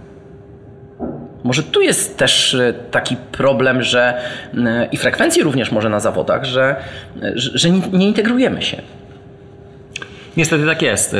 Może 1.44 1.62
tu 1.62 1.80
jest 1.80 2.18
też 2.18 2.54
e, 2.54 2.74
taki 2.90 3.16
problem, 3.32 3.82
że 3.82 4.20
e, 4.54 4.88
i 4.92 4.96
frekwencji 4.96 5.42
również 5.42 5.72
może 5.72 5.88
na 5.88 6.00
zawodach, 6.00 6.44
że, 6.44 6.76
że, 7.34 7.70
nie 7.70 8.08
integrujemy 8.08 8.62
się. 8.62 8.82
Niestety 10.36 10.66
tak 10.66 10.82
jest. 10.82 11.14
Y, 11.14 11.18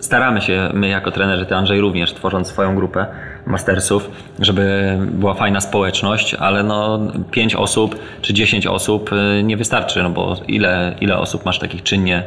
Staramy 0.00 0.40
się, 0.40 0.70
my 0.74 0.88
jako 0.88 1.10
trenerzy, 1.10 1.46
ty 1.46 1.54
Andrzej 1.54 1.80
również, 1.80 2.12
tworząc 2.12 2.48
swoją 2.48 2.76
grupę 2.76 3.06
mastersów, 3.46 4.10
żeby 4.40 4.96
była 5.12 5.34
fajna 5.34 5.60
społeczność, 5.60 6.34
ale 6.34 6.62
no 6.62 7.00
5 7.30 7.54
osób 7.54 7.96
czy 8.22 8.34
10 8.34 8.66
osób 8.66 9.10
y, 9.12 9.42
nie 9.42 9.56
wystarczy, 9.56 10.02
no 10.02 10.10
bo 10.10 10.36
ile, 10.48 10.94
ile 11.00 11.18
osób 11.18 11.44
masz 11.44 11.58
takich 11.58 11.82
czynnie 11.82 12.22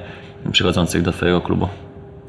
przychodzących 0.52 1.02
do 1.02 1.12
twojego 1.12 1.42
klubu? 1.42 1.68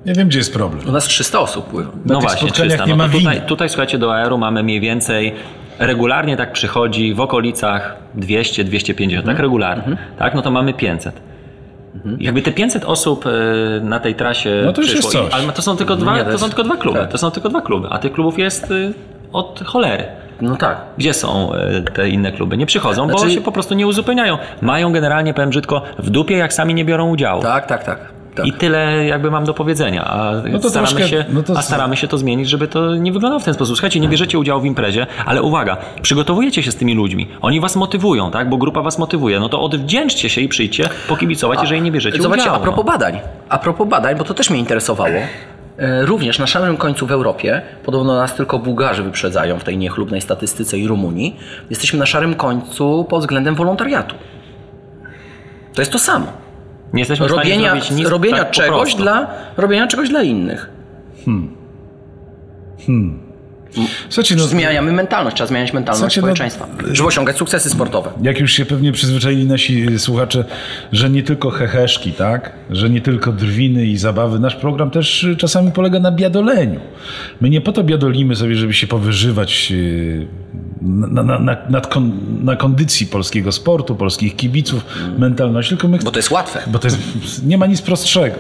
Nie 0.07 0.13
wiem, 0.15 0.29
gdzie 0.29 0.39
jest 0.39 0.53
problem. 0.53 0.89
U 0.89 0.93
nas 0.93 1.05
300 1.05 1.39
osób 1.41 1.67
pływa. 1.67 1.91
No 2.05 2.15
tych 2.15 2.23
właśnie, 2.29 2.49
spotkaniach 2.49 2.69
300. 2.79 2.85
nie 2.87 2.91
No 2.93 2.97
ma 2.97 3.09
to 3.13 3.19
tutaj, 3.19 3.41
tutaj 3.47 3.69
słuchajcie, 3.69 3.99
do 3.99 4.15
Aeru 4.15 4.39
mamy 4.39 4.63
mniej 4.63 4.81
więcej 4.81 5.35
regularnie 5.79 6.37
tak 6.37 6.53
przychodzi 6.53 7.15
w 7.15 7.21
okolicach 7.21 7.97
200, 8.15 8.65
250, 8.65 9.21
Mhm. 9.23 9.37
tak 9.37 9.43
regularnie. 9.43 9.97
Tak, 10.19 10.35
no 10.35 10.43
to 10.43 10.51
mamy 10.51 10.75
500. 10.75 11.21
Jakby 12.19 12.43
te 12.43 12.53
500 12.53 12.85
osób 12.85 13.25
e, 13.27 13.31
na 13.81 14.01
tej 14.01 14.15
trasie 14.15 14.63
No 14.65 14.73
to 14.73 14.81
już 14.81 14.91
przyszło, 14.91 15.11
jest 15.21 15.31
coś. 15.33 15.43
ale 15.43 15.53
to 15.53 15.63
są 15.63 15.77
tylko 15.77 15.97
dwa, 15.97 16.25
to 16.25 16.39
są 16.39 16.47
tylko 16.47 16.65
dwa 16.65 16.77
kluby. 16.77 16.99
tak. 16.99 17.11
To 17.13 17.19
są 17.19 17.31
tylko 17.31 17.49
dwa 17.49 17.61
kluby, 17.61 17.89
a 17.91 17.99
tych 17.99 18.13
klubów 18.13 18.39
jest 18.39 18.71
y, 18.71 18.95
od 19.33 19.63
cholery. 19.67 20.05
No 20.41 20.57
tak. 20.57 20.81
Gdzie 20.99 21.15
są 21.15 21.53
e, 21.55 21.83
te 21.83 22.09
inne 22.09 22.33
kluby? 22.33 22.57
Nie 22.57 22.67
przychodzą, 22.67 23.09
bo 23.09 23.19
Znaczy- 23.19 23.35
się 23.35 23.41
po 23.41 23.53
prostu 23.53 23.75
nie 23.75 23.87
uzupełniają. 23.87 24.39
Mają 24.63 24.93
generalnie, 24.93 25.35
powiem 25.35 25.51
brzydko, 25.51 25.83
w 25.99 26.11
dupie, 26.11 26.37
jak 26.37 26.53
sami 26.53 26.75
nie 26.75 26.85
biorą 26.85 27.09
udziału. 27.11 27.43
Tak, 27.43 27.67
tak, 27.67 27.85
tak. 27.85 28.18
Tak. 28.43 28.47
I 28.47 28.53
tyle 28.53 29.07
jakby 29.07 29.31
mam 29.31 29.45
do 29.45 29.55
powiedzenia, 29.55 30.05
a, 30.05 30.33
No 30.53 30.59
staramy 30.59 30.89
troszkę- 30.89 31.09
się, 31.09 31.25
no 31.29 31.43
to- 31.43 31.59
a 31.59 31.63
staramy 31.63 31.97
się 31.97 32.09
to 32.09 32.19
zmienić, 32.19 32.49
żeby 32.49 32.69
to 32.69 32.95
nie 32.97 33.13
wyglądało 33.13 33.41
w 33.41 33.45
ten 33.45 33.55
sposób. 33.55 33.77
Słuchajcie, 33.77 34.01
nie 34.01 34.09
bierzecie 34.09 34.39
udziału 34.39 34.61
w 34.61 34.65
imprezie, 34.65 35.07
ale 35.27 35.43
uwaga, 35.43 35.77
przygotowujecie 36.03 36.63
się 36.63 36.73
z 36.73 36.77
tymi 36.77 36.95
ludźmi, 36.95 37.29
oni 37.41 37.61
was 37.61 37.77
motywują, 37.77 38.31
tak, 38.31 38.49
bo 38.49 38.57
grupa 38.57 38.83
was 38.83 38.99
motywuje, 38.99 39.41
no 39.41 39.49
to 39.49 39.61
odwdzięczcie 39.63 40.29
się 40.29 40.41
i 40.41 40.49
przyjdźcie 40.49 40.89
pokibicować, 41.09 41.61
jeżeli 41.61 41.83
nie 41.83 41.93
bierzecie 41.93 42.23
Zobaczcie, 42.23 42.43
udziału. 42.45 42.57
a 42.57 42.61
propos 42.61 42.87
badań. 42.87 43.19
A 43.49 43.59
propos 43.59 43.89
badań, 43.89 44.17
bo 44.17 44.25
to 44.25 44.35
też 44.35 44.51
mnie 44.51 44.59
interesowało. 44.59 45.11
E, 45.79 46.07
Również 46.07 46.39
na 46.39 46.47
szarym 46.47 46.77
końcu 46.77 47.07
w 47.07 47.13
Europie, 47.13 47.63
podobno 47.85 48.17
nas 48.17 48.35
tylko 48.35 48.59
Bułgarzy 48.59 49.03
wyprzedzają 49.03 49.59
w 49.59 49.65
tej 49.65 49.79
niechlubnej 49.79 50.21
statystyce 50.21 50.79
i 50.79 50.89
Rumunii, 50.89 51.37
jesteśmy 51.71 51.99
na 51.99 52.07
szarym 52.07 52.35
końcu 52.35 53.07
pod 53.11 53.21
względem 53.21 53.55
wolontariatu. 53.55 54.15
To 55.75 55.83
jest 55.83 55.93
to 55.93 55.99
samo. 55.99 56.27
Nie 56.93 57.01
jesteśmy 57.01 57.27
w 57.27 57.31
stanie 57.31 57.55
Robienia, 57.55 57.75
nic 57.75 58.09
robienia, 58.09 58.39
tak 58.39 58.51
czegoś 58.51 58.95
dla, 58.95 59.27
robienia 59.57 59.87
czegoś 59.87 60.09
dla 60.09 60.23
innych. 60.23 60.71
Słuchajcie, 64.09 64.37
no, 64.37 64.45
Zmieniamy 64.47 64.93
mentalność, 64.93 65.37
trzeba 65.37 65.49
zmieniać 65.49 65.73
mentalność 65.73 66.17
no- 66.17 66.21
społeczeństwa, 66.23 66.67
żeby 66.93 67.09
osiągać 67.09 67.37
sukcesy 67.37 67.71
sportowe. 67.71 68.11
jak 68.23 68.41
już 68.41 68.53
się 68.53 68.67
pewnie 68.67 68.93
przyzwyczaili 68.93 69.47
nasi 69.47 69.99
słuchacze, 69.99 70.45
że 70.93 71.11
nie 71.11 71.23
tylko 71.23 71.51
heheszki, 71.51 72.13
tak? 72.13 72.53
Że 72.71 72.91
nie 72.91 73.01
tylko 73.01 73.33
drwiny 73.33 73.87
i 73.87 73.97
zabawy. 73.97 74.39
Nasz 74.39 74.55
program 74.57 74.91
też 74.91 75.27
czasami 75.39 75.73
polega 75.73 76.01
na 76.01 76.13
biadoleniu. 76.13 76.81
My 77.41 77.51
nie 77.51 77.61
po 77.61 77.73
to 77.73 77.85
biadolimy 77.85 78.37
sobie, 78.37 78.57
żeby 78.57 78.75
się 78.75 78.87
powyżywać 78.87 79.69
y, 79.73 80.27
na, 80.83 81.23
na, 81.23 81.39
na, 81.39 81.57
nad 81.69 81.87
kon, 81.87 82.13
na 82.45 82.57
kondycji 82.57 83.07
polskiego 83.07 83.53
sportu, 83.53 83.95
polskich 83.97 84.37
kibiców, 84.37 84.85
mentalności, 85.19 85.69
tylko 85.71 85.89
my 85.89 85.99
Bo 85.99 86.11
to 86.11 86.19
jest 86.19 86.31
łatwe. 86.31 86.63
bo 86.67 86.79
to 86.79 86.87
jest, 86.89 86.99
nie 87.47 87.59
ma 87.59 87.67
nic 87.67 87.83
prostszego. 87.83 88.37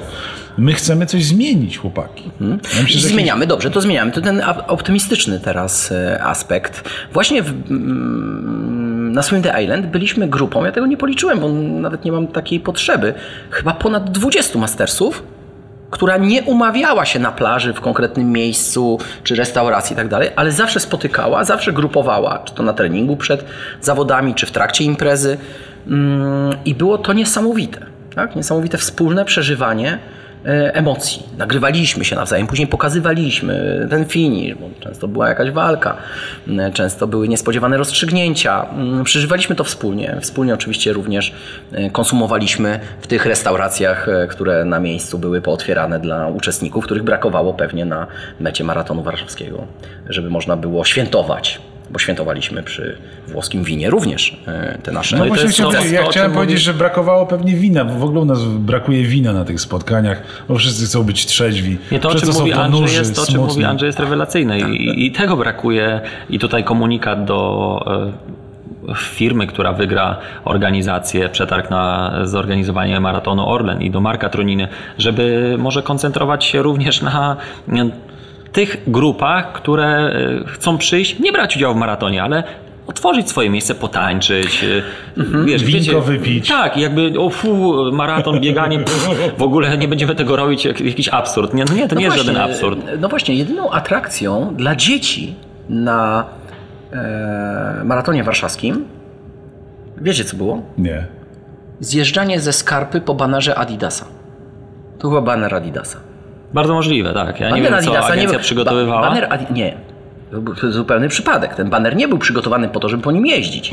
My 0.58 0.72
chcemy 0.72 1.06
coś 1.06 1.24
zmienić, 1.24 1.78
chłopaki. 1.78 2.30
Ja 2.40 2.82
myślę, 2.82 3.00
że 3.00 3.08
zmieniamy, 3.08 3.46
dobrze, 3.46 3.70
to 3.70 3.80
zmieniamy. 3.80 4.12
To 4.12 4.20
ten 4.20 4.42
optymistyczny 4.66 5.40
teraz 5.40 5.92
e, 5.92 6.22
aspekt. 6.24 6.88
Właśnie 7.12 7.42
w, 7.42 7.70
mm, 7.70 9.12
na 9.12 9.22
Swim 9.22 9.42
the 9.42 9.62
Island 9.62 9.86
byliśmy 9.86 10.28
grupą, 10.28 10.64
ja 10.64 10.72
tego 10.72 10.86
nie 10.86 10.96
policzyłem, 10.96 11.40
bo 11.40 11.48
nawet 11.80 12.04
nie 12.04 12.12
mam 12.12 12.26
takiej 12.26 12.60
potrzeby, 12.60 13.14
chyba 13.50 13.72
ponad 13.72 14.10
20 14.10 14.58
mastersów, 14.58 15.22
która 15.90 16.16
nie 16.16 16.42
umawiała 16.42 17.04
się 17.04 17.18
na 17.18 17.32
plaży 17.32 17.72
w 17.72 17.80
konkretnym 17.80 18.32
miejscu, 18.32 18.98
czy 19.24 19.34
restauracji 19.34 19.94
i 19.94 19.96
tak 19.96 20.08
dalej, 20.08 20.30
ale 20.36 20.52
zawsze 20.52 20.80
spotykała, 20.80 21.44
zawsze 21.44 21.72
grupowała, 21.72 22.38
czy 22.44 22.54
to 22.54 22.62
na 22.62 22.72
treningu 22.72 23.16
przed 23.16 23.44
zawodami, 23.80 24.34
czy 24.34 24.46
w 24.46 24.50
trakcie 24.50 24.84
imprezy. 24.84 25.38
Mm, 25.86 26.56
I 26.64 26.74
było 26.74 26.98
to 26.98 27.12
niesamowite. 27.12 27.86
Tak? 28.14 28.36
Niesamowite 28.36 28.78
wspólne 28.78 29.24
przeżywanie 29.24 29.98
emocji. 30.44 31.22
Nagrywaliśmy 31.38 32.04
się 32.04 32.16
nawzajem, 32.16 32.46
później 32.46 32.68
pokazywaliśmy 32.68 33.86
ten 33.90 34.04
finish, 34.04 34.54
bo 34.54 34.70
często 34.80 35.08
była 35.08 35.28
jakaś 35.28 35.50
walka, 35.50 35.96
m, 36.48 36.72
często 36.72 37.06
były 37.06 37.28
niespodziewane 37.28 37.76
rozstrzygnięcia. 37.76 38.66
Mm, 38.70 39.04
Przeżywaliśmy 39.04 39.56
to 39.56 39.64
wspólnie. 39.64 40.16
Wspólnie 40.20 40.54
oczywiście 40.54 40.92
również 40.92 41.34
e, 41.72 41.90
konsumowaliśmy 41.90 42.80
w 43.00 43.06
tych 43.06 43.26
restauracjach, 43.26 44.08
e, 44.08 44.26
które 44.26 44.64
na 44.64 44.80
miejscu 44.80 45.18
były 45.18 45.40
pootwierane 45.40 46.00
dla 46.00 46.28
uczestników, 46.28 46.84
których 46.84 47.02
brakowało 47.02 47.54
pewnie 47.54 47.84
na 47.84 48.06
mecie 48.40 48.64
maratonu 48.64 49.02
warszawskiego, 49.02 49.66
żeby 50.08 50.30
można 50.30 50.56
było 50.56 50.84
świętować. 50.84 51.60
Bo 51.90 51.98
świętowaliśmy 51.98 52.62
przy 52.62 52.96
włoskim 53.28 53.64
winie 53.64 53.90
również 53.90 54.42
e, 54.46 54.78
te 54.82 54.92
nasze 54.92 55.16
No 55.18 55.24
właśnie 55.24 55.44
jest 55.44 55.54
chciałem, 55.54 55.76
to, 55.76 55.86
ja 55.86 56.02
chciałem 56.04 56.32
powiedzieć, 56.32 56.56
mówi- 56.56 56.64
że 56.64 56.74
brakowało 56.74 57.26
pewnie 57.26 57.54
wina, 57.54 57.84
bo 57.84 57.94
w 57.94 58.04
ogóle 58.04 58.20
u 58.20 58.24
nas 58.24 58.44
brakuje 58.44 59.02
wina 59.02 59.32
na 59.32 59.44
tych 59.44 59.60
spotkaniach, 59.60 60.22
bo 60.48 60.54
wszyscy 60.56 60.86
chcą 60.86 61.04
być 61.04 61.26
trzeźwi. 61.26 61.78
Nie, 61.92 62.00
to 62.00 62.08
o 62.08 62.14
czym 62.14 62.28
mówi 62.32 62.52
Andrzej 62.52 62.98
jest, 62.98 63.16
to, 63.16 63.22
o 63.22 63.26
czym 63.26 63.34
smutni. 63.34 63.54
mówi 63.54 63.64
Andrzej 63.64 63.86
jest 63.86 64.00
rewelacyjne 64.00 64.60
i, 64.60 65.06
i 65.06 65.12
tego 65.12 65.36
brakuje 65.36 66.00
i 66.30 66.38
tutaj 66.38 66.64
komunikat 66.64 67.24
do, 67.24 67.80
firmy, 68.96 69.46
która 69.46 69.72
wygra 69.72 70.16
organizację, 70.44 71.28
przetarg 71.28 71.70
na 71.70 72.12
zorganizowanie 72.24 73.00
maratonu 73.00 73.48
Orlen 73.48 73.82
i 73.82 73.90
do 73.90 74.00
Marka 74.00 74.28
Troniny, 74.28 74.68
żeby 74.98 75.56
może 75.58 75.82
koncentrować 75.82 76.44
się 76.44 76.62
również 76.62 77.02
na 77.02 77.36
tych 78.52 78.76
grupach, 78.86 79.52
które 79.52 79.86
e, 79.86 80.44
chcą 80.46 80.78
przyjść, 80.78 81.18
nie 81.18 81.32
brać 81.32 81.56
udziału 81.56 81.74
w 81.74 81.78
maratonie, 81.78 82.22
ale 82.22 82.44
otworzyć 82.86 83.28
swoje 83.28 83.50
miejsce, 83.50 83.74
potańczyć, 83.74 84.64
mhm. 85.18 85.46
wiesz, 85.46 85.64
Winko 85.64 85.80
wiecie, 85.80 86.00
wypić. 86.00 86.48
Tak, 86.48 86.76
jakby 86.76 87.12
o 87.18 87.30
fu, 87.30 87.74
maraton, 87.92 88.40
bieganie, 88.40 88.78
pff, 88.78 89.08
w 89.38 89.42
ogóle 89.42 89.78
nie 89.78 89.88
będziemy 89.88 90.14
tego 90.14 90.36
robić, 90.36 90.64
jak, 90.64 90.80
jakiś 90.80 91.08
absurd. 91.08 91.54
Nie, 91.54 91.64
no 91.64 91.74
nie 91.74 91.88
to 91.88 91.94
No 91.94 92.00
nie 92.00 92.04
jest 92.04 92.16
właśnie, 92.16 92.32
żaden 92.34 92.50
absurd. 92.50 92.78
No 93.00 93.08
właśnie, 93.08 93.34
jedyną 93.34 93.70
atrakcją 93.70 94.54
dla 94.56 94.76
dzieci 94.76 95.34
na 95.68 96.24
e, 96.92 97.82
maratonie 97.84 98.24
warszawskim, 98.24 98.84
wiecie 100.00 100.24
co 100.24 100.36
było? 100.36 100.62
Nie. 100.78 101.06
Zjeżdżanie 101.80 102.40
ze 102.40 102.52
skarpy 102.52 103.00
po 103.00 103.14
banerze 103.14 103.54
Adidasa. 103.54 104.06
To 104.98 105.08
chyba 105.08 105.20
baner 105.20 105.54
Adidasa. 105.54 106.07
Bardzo 106.54 106.74
możliwe, 106.74 107.14
tak. 107.14 107.40
Ja 107.40 107.50
nie 107.50 107.62
wiem, 107.62 107.72
co 107.72 107.78
Adidasa 107.78 108.06
agencja 108.08 108.30
był- 108.30 108.40
przygotowywała. 108.40 109.00
Ba, 109.00 109.08
baner 109.08 109.26
Adi, 109.30 109.46
nie. 109.52 109.74
To 110.30 110.40
był 110.40 110.54
zupełny 110.72 111.08
przypadek. 111.08 111.54
Ten 111.54 111.70
baner 111.70 111.96
nie 111.96 112.08
był 112.08 112.18
przygotowany 112.18 112.68
po 112.68 112.80
to, 112.80 112.88
żeby 112.88 113.02
po 113.02 113.12
nim 113.12 113.26
jeździć. 113.26 113.70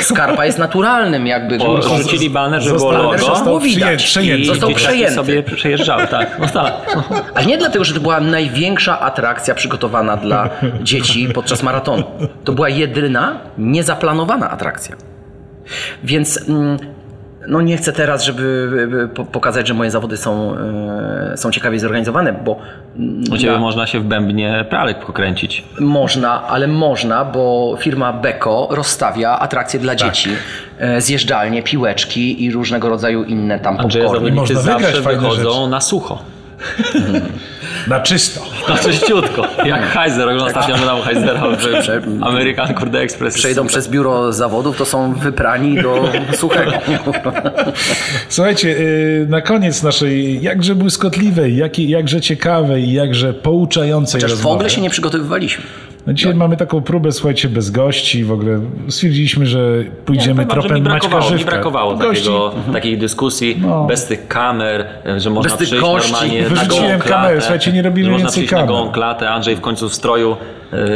Skarpa 0.00 0.46
jest 0.46 0.58
naturalnym 0.58 1.26
jakby... 1.26 1.58
Bo 1.58 1.82
żeby- 1.82 2.02
rzucili 2.02 2.30
baner, 2.30 2.62
żeby 2.62 2.76
było 2.76 2.92
logo 2.92 3.18
został- 3.18 3.60
widać. 3.60 4.04
przejęty. 4.04 4.42
i 4.42 4.46
Został 4.46 4.70
przejęty. 4.70 5.14
sobie 5.14 5.42
przejeżdżały, 5.42 6.06
tak. 6.06 6.38
No 6.38 6.46
tak. 6.48 6.72
Ale 7.34 7.46
nie 7.46 7.58
dlatego, 7.58 7.84
że 7.84 7.94
to 7.94 8.00
była 8.00 8.20
największa 8.20 9.00
atrakcja 9.00 9.54
przygotowana 9.54 10.16
dla 10.16 10.50
dzieci 10.82 11.28
podczas 11.34 11.62
maratonu. 11.62 12.04
To 12.44 12.52
była 12.52 12.68
jedyna 12.68 13.38
niezaplanowana 13.58 14.50
atrakcja. 14.50 14.96
Więc 16.04 16.48
mm, 16.48 16.78
no 17.48 17.60
nie 17.60 17.76
chcę 17.76 17.92
teraz, 17.92 18.24
żeby 18.24 18.68
żeby 18.70 19.08
po- 19.08 19.24
pokazać, 19.24 19.68
że 19.68 19.74
moje 19.74 19.90
zawody 19.90 20.16
są, 20.16 20.54
e, 21.32 21.36
są 21.36 21.50
ciekawie 21.50 21.80
zorganizowane, 21.80 22.32
bo 22.32 22.58
U 23.32 23.36
Ciebie 23.38 23.52
na- 23.52 23.58
można 23.58 23.86
się 23.86 24.00
w 24.00 24.04
bębnie 24.04 24.64
pralek 24.70 24.98
pokręcić. 25.06 25.64
można, 25.80 26.42
ale 26.48 26.66
można, 26.66 27.24
bo 27.24 27.76
firma 27.80 28.12
Beko 28.12 28.68
rozstawia 28.70 29.38
atrakcje 29.38 29.80
dla 29.80 29.94
dzieci. 29.96 30.30
E, 30.78 31.00
Zjeżdżalnie, 31.00 31.62
piłeczki 31.62 32.44
i 32.44 32.50
różnego 32.50 32.88
rodzaju 32.88 33.24
inne 33.24 33.60
tam 33.60 33.78
Andrzeja 33.80 34.04
popcorny. 34.04 34.30
zawodnicy 34.30 34.54
Można 34.54 34.72
wygrać 34.74 34.94
zawsze 34.94 35.10
wychodzą 35.10 35.52
rzeczy. 35.60 35.70
na 35.70 35.80
sucho. 35.80 36.18
Na 37.88 38.00
czysto. 38.00 38.40
Na 38.68 38.78
czyściutko. 38.78 39.42
Jak 39.64 39.82
Heiser, 39.86 40.28
ostatnio 40.28 40.74
oglądałem 40.74 41.02
Heisera 41.04 41.40
w 41.50 41.56
Prze- 41.82 42.02
American 42.22 42.74
Kurde 42.74 43.00
Express. 43.00 43.34
Przejdą 43.34 43.66
przez 43.66 43.88
biuro 43.88 44.32
zawodów, 44.32 44.76
to 44.76 44.84
są 44.84 45.14
wyprani 45.14 45.82
do 45.82 46.08
suchego. 46.40 46.72
Słuchajcie, 48.28 48.68
yy, 48.68 49.26
na 49.28 49.40
koniec 49.40 49.82
naszej 49.82 50.42
jakże 50.42 50.74
błyskotliwej, 50.74 51.62
jakże 51.78 52.20
ciekawej, 52.20 52.92
jakże 52.92 53.34
pouczającej 53.34 54.20
Chociaż 54.20 54.30
w 54.30 54.34
rozmowy. 54.34 54.54
ogóle 54.54 54.70
się 54.70 54.80
nie 54.80 54.90
przygotowywaliśmy. 54.90 55.64
No 56.08 56.14
dzisiaj 56.14 56.34
mamy 56.34 56.56
taką 56.56 56.80
próbę, 56.80 57.12
słuchajcie, 57.12 57.48
bez 57.48 57.70
gości. 57.70 58.24
W 58.24 58.32
ogóle 58.32 58.60
stwierdziliśmy, 58.88 59.46
że 59.46 59.84
pójdziemy 60.04 60.46
Powiem 60.46 60.48
wam, 60.48 60.56
że 60.62 60.68
tropem 60.68 60.76
mi 60.84 60.88
Maćka 60.88 61.08
brakowało, 61.08 61.32
mi 61.32 61.38
Żywka. 61.38 61.50
brakowało 61.52 61.96
Gości. 61.96 62.24
takiego, 62.24 62.54
takiej 62.72 62.98
dyskusji 62.98 63.56
No. 63.60 63.84
bez 63.86 64.06
tych 64.06 64.28
kamer, 64.28 64.86
że 65.16 65.30
można 65.30 65.50
Bez 65.50 65.58
tych 65.58 65.66
przyjść 65.68 65.82
normalnie 66.10 66.42
na 66.42 66.48
Wyrzuciłem 66.48 66.82
gołą 66.86 66.98
klatę. 67.00 67.08
kamerę, 67.08 67.40
słuchajcie, 67.40 67.72
nie 67.72 67.82
robimy 67.82 68.10
więcej 68.10 68.26
przyjść 68.28 68.52
na 68.52 68.58
kamer. 68.58 68.74
gołą 68.74 68.90
klatę, 68.92 69.30
Andrzej 69.30 69.56
w 69.56 69.60
końcu 69.60 69.88
w 69.88 69.94
stroju 69.94 70.36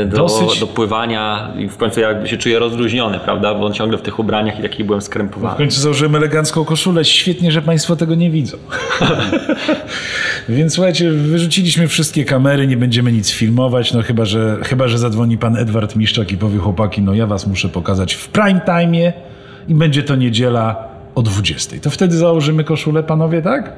do, 0.07 0.17
Dosyć. 0.17 0.61
do 0.61 0.67
pływania 0.67 1.53
i 1.59 1.69
w 1.69 1.77
końcu 1.77 2.01
jakby 2.01 2.29
się 2.29 2.37
czuje 2.37 2.59
rozluźniony, 2.59 3.19
prawda, 3.25 3.55
bo 3.55 3.67
on 3.67 3.73
ciągle 3.73 3.99
w 3.99 4.03
tych 4.03 4.19
ubraniach 4.19 4.59
i 4.59 4.63
taki 4.63 4.85
byłem 4.85 5.01
W 5.01 5.05
skrępowany. 5.05 5.57
końcu 5.57 5.81
założyłem 5.81 6.17
elegancką 6.17 6.65
koszulę. 6.65 7.05
Świetnie, 7.05 7.53
że 7.53 7.63
Państwo 7.63 7.97
tego 7.97 8.15
nie 8.15 8.31
widzą. 8.31 8.57
Więc 10.49 10.75
słuchajcie, 10.75 11.11
wyrzuciliśmy 11.11 11.89
wszystkie 11.89 12.25
kamery, 12.25 12.67
nie 12.67 12.77
będziemy 12.77 13.13
nic 13.13 13.31
filmować, 13.31 13.93
no 13.93 14.03
chyba, 14.03 14.25
że, 14.25 14.59
chyba, 14.63 14.89
że 14.89 14.99
zadzwoni 14.99 15.39
pan 15.39 15.57
Edward 15.57 15.97
Miszczak 15.97 16.33
i 16.33 16.37
powie 16.37 16.59
chłopaki, 16.59 17.03
no 17.03 17.15
ja 17.15 17.27
was 17.27 17.47
muszę 17.47 17.69
pokazać 17.69 18.15
w 18.15 18.29
prime 18.29 18.61
time 18.67 19.13
i 19.69 19.75
będzie 19.75 20.03
to 20.03 20.17
niedziela 20.17 20.89
o 21.15 21.23
20. 21.23 21.77
To 21.83 21.91
wtedy 21.91 22.17
założymy 22.17 22.65
koszulę, 22.65 23.03
panowie, 23.03 23.43
tak? 23.43 23.73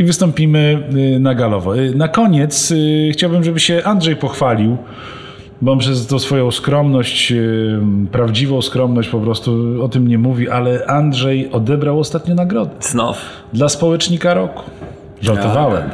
I 0.00 0.04
wystąpimy 0.04 0.88
y, 1.16 1.20
na 1.20 1.34
galowo. 1.34 1.76
Y, 1.76 1.94
Na 1.94 2.08
koniec 2.08 2.70
y, 2.70 3.10
chciałbym, 3.12 3.44
żeby 3.44 3.60
się 3.60 3.82
Andrzej 3.84 4.16
pochwalił, 4.16 4.76
bo 5.62 5.72
on 5.72 5.78
przez 5.78 6.06
tą 6.06 6.18
swoją 6.18 6.50
skromność, 6.50 7.32
prawdziwą 8.12 8.62
skromność 8.62 9.08
po 9.08 9.20
prostu 9.20 9.76
o 9.84 9.88
tym 9.88 10.08
nie 10.08 10.18
mówi, 10.18 10.48
ale 10.48 10.86
Andrzej 10.86 11.52
odebrał 11.52 12.00
ostatnio 12.00 12.34
nagrodę 12.34 12.70
Znów. 12.80 13.16
dla 13.52 13.68
społecznika 13.68 14.34
roku. 14.34 14.62
Żartowałem. 15.22 15.90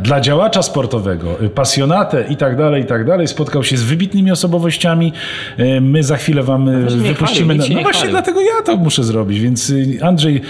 Dla 0.00 0.20
działacza 0.20 0.62
sportowego, 0.62 1.42
y, 1.42 1.48
pasjonatę 1.48 2.24
i 2.30 2.36
tak 2.36 2.56
dalej, 2.56 2.82
i 2.82 2.86
tak 2.86 3.04
dalej. 3.06 3.28
Spotkał 3.28 3.64
się 3.64 3.76
z 3.76 3.82
wybitnymi 3.82 4.30
osobowościami. 4.32 5.12
Y, 5.58 5.80
My 5.80 6.02
za 6.02 6.16
chwilę 6.16 6.42
wam 6.42 6.86
wypuścimy. 6.88 7.54
się 7.54 7.58
No 7.58 7.68
nie 7.68 7.82
właśnie 7.82 7.92
chwalił. 7.92 8.10
dlatego 8.10 8.40
ja 8.40 8.62
to 8.64 8.76
muszę 8.76 9.04
zrobić. 9.04 9.40
Więc 9.40 9.70
y, 9.70 9.98
Andrzej 10.02 10.42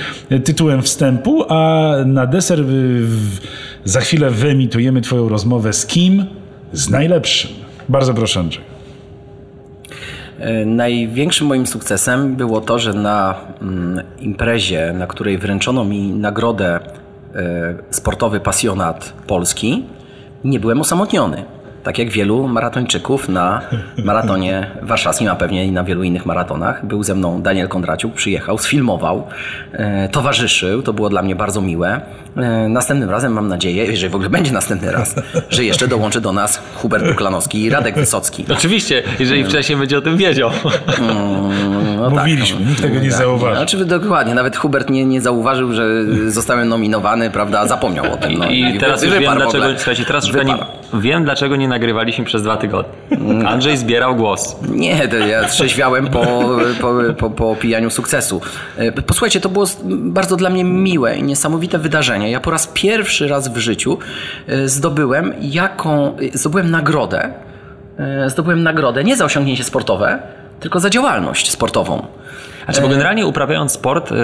tytułem 0.45 0.83
wstępu, 0.83 1.45
a 1.49 1.91
na 2.07 2.27
deser 2.27 2.59
za 3.85 4.01
chwilę 4.01 4.31
wyemitujemy 4.31 5.01
twoją 5.01 5.29
rozmowę 5.29 5.73
z 5.73 5.87
kim? 5.87 6.27
Z 6.73 6.91
najlepszym. 6.91 7.51
Bardzo 7.89 8.15
proszę 8.15 8.41
Andrzej. 8.41 8.65
Największym 10.67 11.47
moim 11.47 11.67
sukcesem 11.67 12.37
było 12.37 12.61
to, 12.61 12.79
że 12.79 12.95
na 12.95 13.35
mm, 13.63 14.01
imprezie, 14.21 14.93
na 14.93 15.07
której 15.07 15.39
wręczono 15.39 15.85
mi 15.85 16.09
nagrodę 16.13 16.81
sportowy 17.91 18.41
pasjonat 18.41 19.13
Polski, 19.27 19.85
nie 20.45 20.61
byłem 20.61 20.81
osamotniony. 20.81 21.45
Tak 21.83 21.99
jak 21.99 22.11
wielu 22.11 22.49
maratończyków 22.49 23.29
na 23.29 23.61
maratonie 24.05 24.67
warszawskim, 24.83 25.29
a 25.29 25.35
pewnie 25.37 25.67
i 25.67 25.73
na 25.73 25.85
wielu 25.85 26.03
innych 26.03 26.27
maratonach. 26.27 26.87
Był 26.87 27.03
ze 27.03 27.15
mną 27.15 27.43
Daniel 27.43 27.69
Kondraciuk, 27.69 28.15
przyjechał, 28.15 28.59
sfilmował, 28.59 29.27
e, 29.73 30.09
towarzyszył, 30.09 30.83
to 30.83 30.93
było 30.93 31.09
dla 31.09 31.23
mnie 31.23 31.37
bardzo 31.37 31.61
miłe. 31.61 32.01
E, 32.37 32.69
następnym 32.69 33.11
razem 33.11 33.33
mam 33.33 33.49
nadzieję, 33.49 33.85
jeżeli 33.85 34.13
w 34.13 34.15
ogóle 34.15 34.31
będzie 34.31 34.53
następny 34.53 34.93
raz, 34.93 35.15
że 35.51 35.65
jeszcze 35.65 35.89
dołączy 35.89 36.21
do 36.21 36.33
nas 36.33 36.63
Hubert 36.75 37.05
Duklanowski 37.05 37.63
i 37.63 37.71
Radek 37.71 37.95
Wysocki. 37.95 38.45
Oczywiście, 38.53 39.03
jeżeli 39.19 39.45
wcześniej 39.45 39.79
będzie 39.79 39.99
o 39.99 40.01
tym 40.01 40.17
wiedział. 40.17 40.51
No 42.01 42.11
Mówiliśmy, 42.11 42.61
nikt 42.67 42.83
tego 42.83 43.01
nie 43.01 43.13
zauważył. 43.13 43.57
Znaczy, 43.57 43.85
dokładnie, 43.85 44.35
nawet 44.35 44.57
Hubert 44.57 44.91
nie, 44.91 45.05
nie 45.05 45.21
zauważył, 45.21 45.73
że 45.73 45.87
zostałem 46.31 46.69
nominowany, 46.69 47.31
prawda, 47.31 47.67
zapomniał 47.67 48.13
o 48.13 48.17
tym. 48.17 48.33
No, 48.39 48.51
I 48.51 48.79
teraz 48.79 49.01
wy- 49.01 49.07
już 49.07 49.19
wiem 49.19 49.37
dlaczego, 49.37 49.65
słuchajcie, 49.77 50.05
teraz 50.05 50.27
już 50.29 50.37
nie, 50.45 50.55
wiem 50.95 51.25
dlaczego 51.25 51.57
nie 51.57 51.69
nagrywaliśmy 51.79 52.25
przez 52.25 52.43
dwa 52.43 52.57
tygodnie. 52.57 52.93
Andrzej 53.49 53.77
zbierał 53.77 54.17
głos. 54.17 54.57
Nie, 54.69 55.09
to 55.09 55.17
ja 55.17 55.45
trzeźwiałem 55.45 56.09
po, 56.09 56.25
po, 56.81 56.95
po, 57.19 57.31
po 57.31 57.57
pijaniu 57.57 57.91
sukcesu. 57.91 58.41
E, 58.77 58.93
Posłuchajcie, 58.93 59.41
to 59.41 59.49
było 59.49 59.67
bardzo 59.85 60.37
dla 60.37 60.51
mnie 60.51 60.65
miłe 60.65 61.17
i 61.17 61.23
niesamowite 61.23 61.79
wydarzenie. 61.79 62.31
Ja 62.31 62.41
po 62.41 62.51
raz 62.51 62.71
pierwszy 62.75 63.29
raz 63.29 63.49
w 63.49 63.57
życiu 63.57 63.99
e, 64.47 64.69
zdobyłem 64.69 65.35
jaką, 65.41 66.17
e, 66.17 66.39
zdobyłem 66.39 66.71
nagrodę, 66.71 67.33
zdobyłem 68.27 68.63
nagrodę 68.63 69.05
nie 69.05 69.17
za 69.17 69.25
osiągnięcie 69.25 69.65
sportowe, 69.65 70.19
tylko 70.61 70.81
za 70.81 70.91
działalność 70.91 71.51
sportową. 71.51 72.07
Znaczy, 72.69 72.81
bo 72.83 72.89
generalnie 72.89 73.27
uprawiając 73.27 73.73
sport, 73.73 74.13
y, 74.13 74.15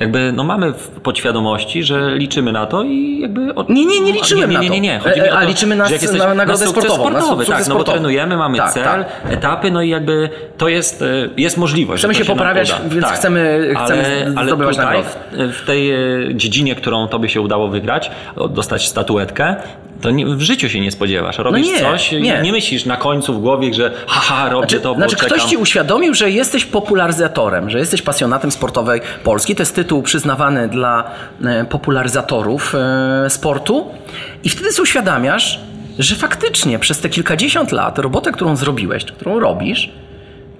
jakby 0.00 0.32
no 0.32 0.44
mamy 0.44 0.72
w 0.72 0.88
podświadomości, 0.88 1.84
że 1.84 2.10
liczymy 2.14 2.52
na 2.52 2.66
to 2.66 2.82
i 2.82 3.20
jakby... 3.20 3.54
Od... 3.54 3.68
Nie, 3.68 3.86
nie, 3.86 4.00
nie 4.00 4.12
liczyłem 4.12 4.50
nie, 4.50 4.56
na 4.56 4.62
nie, 4.62 4.68
nie, 4.70 4.76
to. 4.76 4.82
nie. 4.82 4.98
Chodzi 4.98 5.20
mi 5.20 5.26
E, 5.28 5.32
o 5.32 5.36
a 5.36 5.40
to, 5.42 5.48
liczymy 5.48 5.76
na 5.76 5.88
jesteś- 5.88 6.18
na 6.18 6.34
nagrodę 6.34 6.66
sukces 6.66 6.84
sportową, 6.84 7.10
na 7.10 7.18
sportowy, 7.20 7.44
sukces 7.44 7.64
tak, 7.66 7.68
no 7.72 7.78
bo 7.78 7.84
trenujemy, 7.84 8.36
mamy 8.36 8.58
Tak, 8.58 8.72
cel, 8.72 8.84
tak. 8.84 9.06
etapy, 9.30 9.70
no 9.70 9.82
i 9.82 9.88
jakby 9.88 10.30
to 10.58 10.68
jest, 10.68 11.02
y, 11.02 11.30
jest 11.36 11.56
możliwość. 11.56 12.00
Chcemy 12.00 12.14
to 12.14 12.18
się 12.18 12.24
nam 12.28 12.36
poprawiać, 12.38 12.70
uda. 12.70 12.78
Tak. 12.78 12.88
więc 12.88 13.06
chcemy- 13.06 13.74
chcemy 13.84 14.02
ale, 14.26 14.32
ale 14.36 14.46
zdobywać 14.48 14.76
tutaj, 14.76 14.96
nagrody. 15.32 15.52
w, 15.52 15.56
w 15.62 15.66
tej 15.66 15.92
y, 16.30 16.34
dziedzinie, 16.34 16.74
którą 16.74 17.08
tobie 17.08 17.28
się 17.28 17.40
udało 17.40 17.68
wygrać, 17.68 18.10
dostać 18.50 18.88
statuetkę, 18.88 19.56
to 20.00 20.10
nie, 20.10 20.26
w 20.26 20.40
życiu 20.42 20.68
się 20.68 20.80
nie 20.80 20.90
spodziewasz. 20.90 21.38
Robisz 21.38 21.66
No 21.66 21.72
nie, 21.72 21.80
coś 21.80 22.12
nie. 22.12 22.40
nie 22.42 22.52
myślisz 22.52 22.84
na 22.86 22.96
końcu 22.96 23.34
w 23.34 23.40
głowie, 23.40 23.74
że 23.74 23.92
haha, 24.06 24.48
robię 24.50 24.68
Znaczy, 24.68 24.80
to, 24.82 24.88
bo 24.88 24.94
znaczy 25.00 25.16
czekam. 25.16 25.38
ktoś 25.38 25.50
ci 25.50 25.56
uświadomił, 25.56 26.14
że 26.14 26.30
jesteś 26.30 26.64
popularyzatorem, 26.64 27.70
że 27.70 27.78
jesteś 27.78 27.93
pasjonatem 28.02 28.52
sportowej 28.52 29.00
Polski. 29.24 29.54
To 29.54 29.62
jest 29.62 29.74
tytuł 29.74 30.02
przyznawany 30.02 30.68
dla 30.68 31.10
e, 31.44 31.64
popularyzatorów 31.64 32.74
e, 32.74 33.30
sportu. 33.30 33.86
I 34.44 34.50
wtedy 34.50 34.72
sobie 34.72 34.82
uświadamiasz, 34.82 35.60
że 35.98 36.14
faktycznie 36.14 36.78
przez 36.78 37.00
te 37.00 37.08
kilkadziesiąt 37.08 37.72
lat 37.72 37.98
robotę, 37.98 38.32
którą 38.32 38.56
zrobiłeś, 38.56 39.04
którą 39.04 39.40
robisz, 39.40 39.92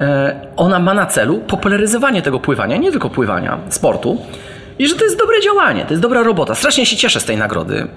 e, 0.01 0.41
ona 0.57 0.79
ma 0.79 0.95
na 0.95 1.07
celu 1.07 1.39
popularyzowanie 1.39 2.23
tego 2.23 2.41
pływania, 2.41 2.77
nie 2.77 2.91
tylko 2.91 3.11
pływania, 3.11 3.59
sportu. 3.69 4.19
I 4.79 4.89
że 4.89 4.95
to 4.95 5.05
jest 5.05 5.19
dobre 5.19 5.41
działanie, 5.41 5.85
to 5.85 5.91
jest 5.91 6.03
dobra 6.03 6.23
robota. 6.23 6.55
Strasznie 6.55 6.87
się 6.87 6.97
cieszę 6.97 7.21
z 7.21 7.25
tej 7.25 7.37
nagrody. 7.37 7.89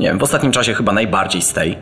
Nie 0.00 0.08
wiem, 0.08 0.18
w 0.18 0.22
ostatnim 0.22 0.52
czasie 0.52 0.74
chyba 0.74 0.92
najbardziej 0.92 1.42
z 1.42 1.52
tej. 1.52 1.76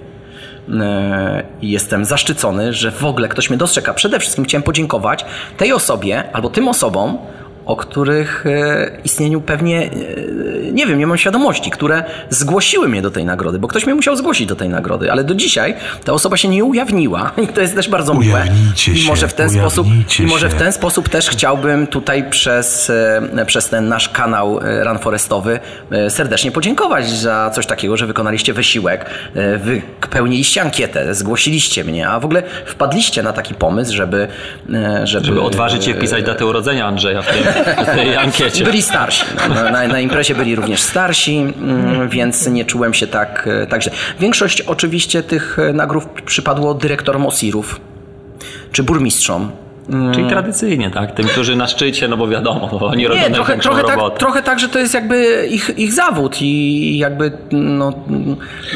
E, 0.71 1.43
i 1.63 1.71
jestem 1.71 2.05
zaszczycony, 2.05 2.73
że 2.73 2.91
w 2.91 3.05
ogóle 3.05 3.29
ktoś 3.29 3.51
mnie 3.51 3.59
dostrzega. 3.59 3.95
Przede 3.95 4.21
wszystkim 4.21 4.45
chciałem 4.45 4.63
podziękować 4.63 5.25
tej 5.57 5.73
osobie 5.73 6.25
albo 6.33 6.51
tym 6.51 6.69
osobom, 6.69 7.19
o 7.67 7.77
których 7.77 8.47
e, 8.47 8.91
istnieniu 9.05 9.41
pewnie 9.41 9.83
e, 9.83 10.73
nie 10.73 10.87
wiem, 10.87 10.99
nie 10.99 11.07
mam 11.07 11.19
świadomości, 11.19 11.71
które 11.71 12.05
zgłosiły 12.31 12.89
mnie 12.89 13.03
do 13.03 13.11
tej 13.11 13.25
nagrody, 13.25 13.59
bo 13.59 13.69
ktoś 13.69 13.87
mnie 13.87 13.95
musiał 13.95 14.17
zgłosić 14.17 14.47
do 14.47 14.57
tej 14.57 14.69
nagrody, 14.69 15.13
ale 15.13 15.25
do 15.25 15.35
dzisiaj 15.35 15.75
ta 16.05 16.13
osoba 16.13 16.37
się 16.37 16.49
nie 16.49 16.65
ujawniła 16.65 17.33
i 17.45 17.49
to 17.49 17.61
jest 17.61 17.75
też 17.75 17.89
bardzo 17.89 18.15
miłe. 18.15 18.35
Ujawnijcie 18.35 18.93
I 18.93 19.07
może 19.07 19.29
w 19.29 19.35
ten 19.35 19.51
sposób 19.51 19.87
i 20.21 20.23
może 20.23 20.49
w 20.49 20.55
ten 20.55 20.73
sposób 20.73 21.09
też 21.09 21.31
chciałbym 21.31 21.87
tutaj 21.87 22.31
przez, 22.31 22.91
e, 22.91 23.47
przez 23.47 23.69
ten 23.69 23.89
nasz 23.89 24.09
kanał 24.09 24.61
Run 24.83 24.99
Forestowy 24.99 25.61
serdecznie 26.09 26.51
podziękować 26.51 27.11
za 27.11 27.51
coś 27.55 27.67
takiego, 27.67 27.97
że 27.97 28.07
wykonaliście 28.07 28.53
wysiłek, 28.53 29.11
wypełniliście 29.59 30.63
ankietę, 30.63 31.15
zgłosiliście 31.15 31.85
mnie, 31.85 32.09
a 32.09 32.21
w 32.21 32.25
ogóle 32.25 32.43
wpadliście 32.67 33.23
na 33.23 33.33
taki 33.33 33.55
pomysł, 33.55 33.95
żeby 33.95 34.29
żeby, 35.05 35.27
Żeby 35.27 35.43
odważyć 35.43 35.85
się 35.85 35.95
wpisać 35.95 36.25
datę 36.25 36.47
urodzenia 36.47 36.87
Andrzeja 36.87 37.23
w, 37.23 37.27
tym, 37.27 37.56
tej 37.95 38.17
ankiecie. 38.17 38.65
byli 38.65 38.83
starsi. 38.83 39.25
Na, 39.49 39.71
na, 39.71 39.89
na 39.89 40.01
imprezie 40.01 40.35
byli 40.35 40.57
również 40.57 40.83
starsi, 40.83 41.37
mm, 41.37 42.09
więc 42.09 42.47
nie 42.47 42.65
czułem 42.65 42.95
się 42.95 43.07
tak, 43.07 43.49
e, 43.63 43.67
tak 43.67 43.83
źle. 43.83 43.93
Większość 44.21 44.61
oczywiście 44.61 45.23
tych 45.23 45.59
e, 45.59 45.73
nagród 45.73 46.05
przypadło 46.25 46.75
dyrektorom 46.75 47.27
OSIR-ów 47.27 47.81
czy 48.73 48.83
burmistrzom. 48.83 49.51
Czyli 50.15 50.29
tradycyjnie, 50.29 50.91
tak? 50.91 51.15
Tym, 51.15 51.27
którzy 51.27 51.57
na 51.57 51.67
szczycie, 51.67 52.09
no 52.09 52.17
bo 52.17 52.29
wiadomo, 52.29 52.69
bo 52.81 52.87
oni 52.87 53.09
robią 53.09 53.21
Nie, 53.21 53.31
trochę, 53.31 53.59
trochę, 53.59 53.85
tak, 53.85 54.19
trochę 54.19 54.43
tak, 54.43 54.59
że 54.61 54.69
to 54.69 54.79
jest 54.79 54.95
jakby 54.95 55.47
ich, 55.51 55.79
ich 55.79 55.93
zawód 55.93 56.43
i 56.43 56.99
jakby 56.99 57.33
no, 57.53 57.93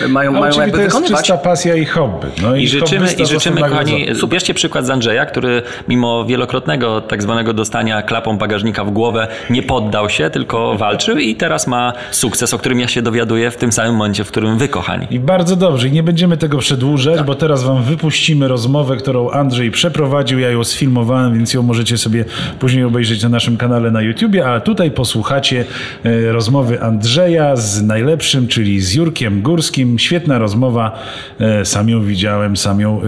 mają, 0.09 0.33
No, 0.33 0.41
mają 0.41 0.61
jakby 0.61 0.73
to 0.77 0.83
jest 0.83 0.95
wykonywać. 0.97 1.21
czysta 1.21 1.39
pasja 1.39 1.77
i 1.77 1.85
hobby. 1.85 2.27
No 2.43 2.57
I 2.57 2.69
życzymy, 2.69 3.01
hobbysta 3.01 3.23
i 3.23 3.27
życzymy 3.27 3.61
kochani, 3.61 4.07
bierzcie 4.29 4.55
przykład 4.55 4.87
z 4.87 4.91
Andrzeja, 4.91 5.27
który 5.27 5.63
mimo 5.89 6.25
wielokrotnego 6.25 7.01
tak 7.01 7.23
zwanego 7.23 7.53
dostania 7.53 8.03
klapą 8.03 8.39
bagażnika 8.39 8.85
w 8.85 8.91
głowę 8.91 9.29
nie 9.51 9.63
poddał 9.63 10.11
się, 10.11 10.31
tylko 10.31 10.75
walczył 10.75 11.19
i 11.19 11.37
teraz 11.37 11.67
ma 11.67 11.93
sukces, 12.11 12.55
o 12.55 12.59
którym 12.59 12.81
ja 12.81 12.89
się 12.89 13.03
dowiaduję 13.03 13.51
w 13.51 13.57
tym 13.57 13.73
samym 13.73 13.93
momencie, 13.93 14.25
w 14.25 14.29
którym 14.29 14.59
wy, 14.59 14.69
kochani. 14.69 15.07
I 15.11 15.21
bardzo 15.21 15.57
dobrze, 15.57 15.89
i 15.89 15.93
nie 15.93 16.03
będziemy 16.03 16.37
tego 16.37 16.59
przedłużać, 16.59 17.17
Tak. 17.17 17.27
bo 17.27 17.35
teraz 17.35 17.65
wam 17.65 17.83
wypuścimy 17.83 18.49
rozmowę, 18.49 18.97
którą 18.97 19.31
Andrzej 19.31 19.71
przeprowadził. 19.71 20.39
Ja 20.39 20.51
ją 20.51 20.65
sfilmowałem, 21.01 21.35
więc 21.35 21.55
ją 21.55 21.63
możecie 21.63 21.99
sobie 21.99 22.25
później 22.59 22.85
obejrzeć 22.85 23.23
na 23.23 23.29
naszym 23.29 23.57
kanale 23.57 23.91
na 23.91 24.03
YouTubie, 24.03 24.47
a 24.47 24.61
tutaj 24.61 24.91
posłuchacie 24.91 25.65
e, 26.05 26.33
rozmowy 26.33 26.83
Andrzeja 26.83 27.57
z 27.57 27.83
najlepszym, 27.83 28.49
czyli 28.49 28.81
z 28.81 28.95
Jurkiem 28.95 29.43
Górskim. 29.43 29.99
Świetna 29.99 30.39
rozmowa. 30.39 30.99
E, 31.41 31.65
sam 31.65 31.89
ją 31.89 32.03
widziałem, 32.03 32.57
sam, 32.57 32.81
ją, 32.81 33.01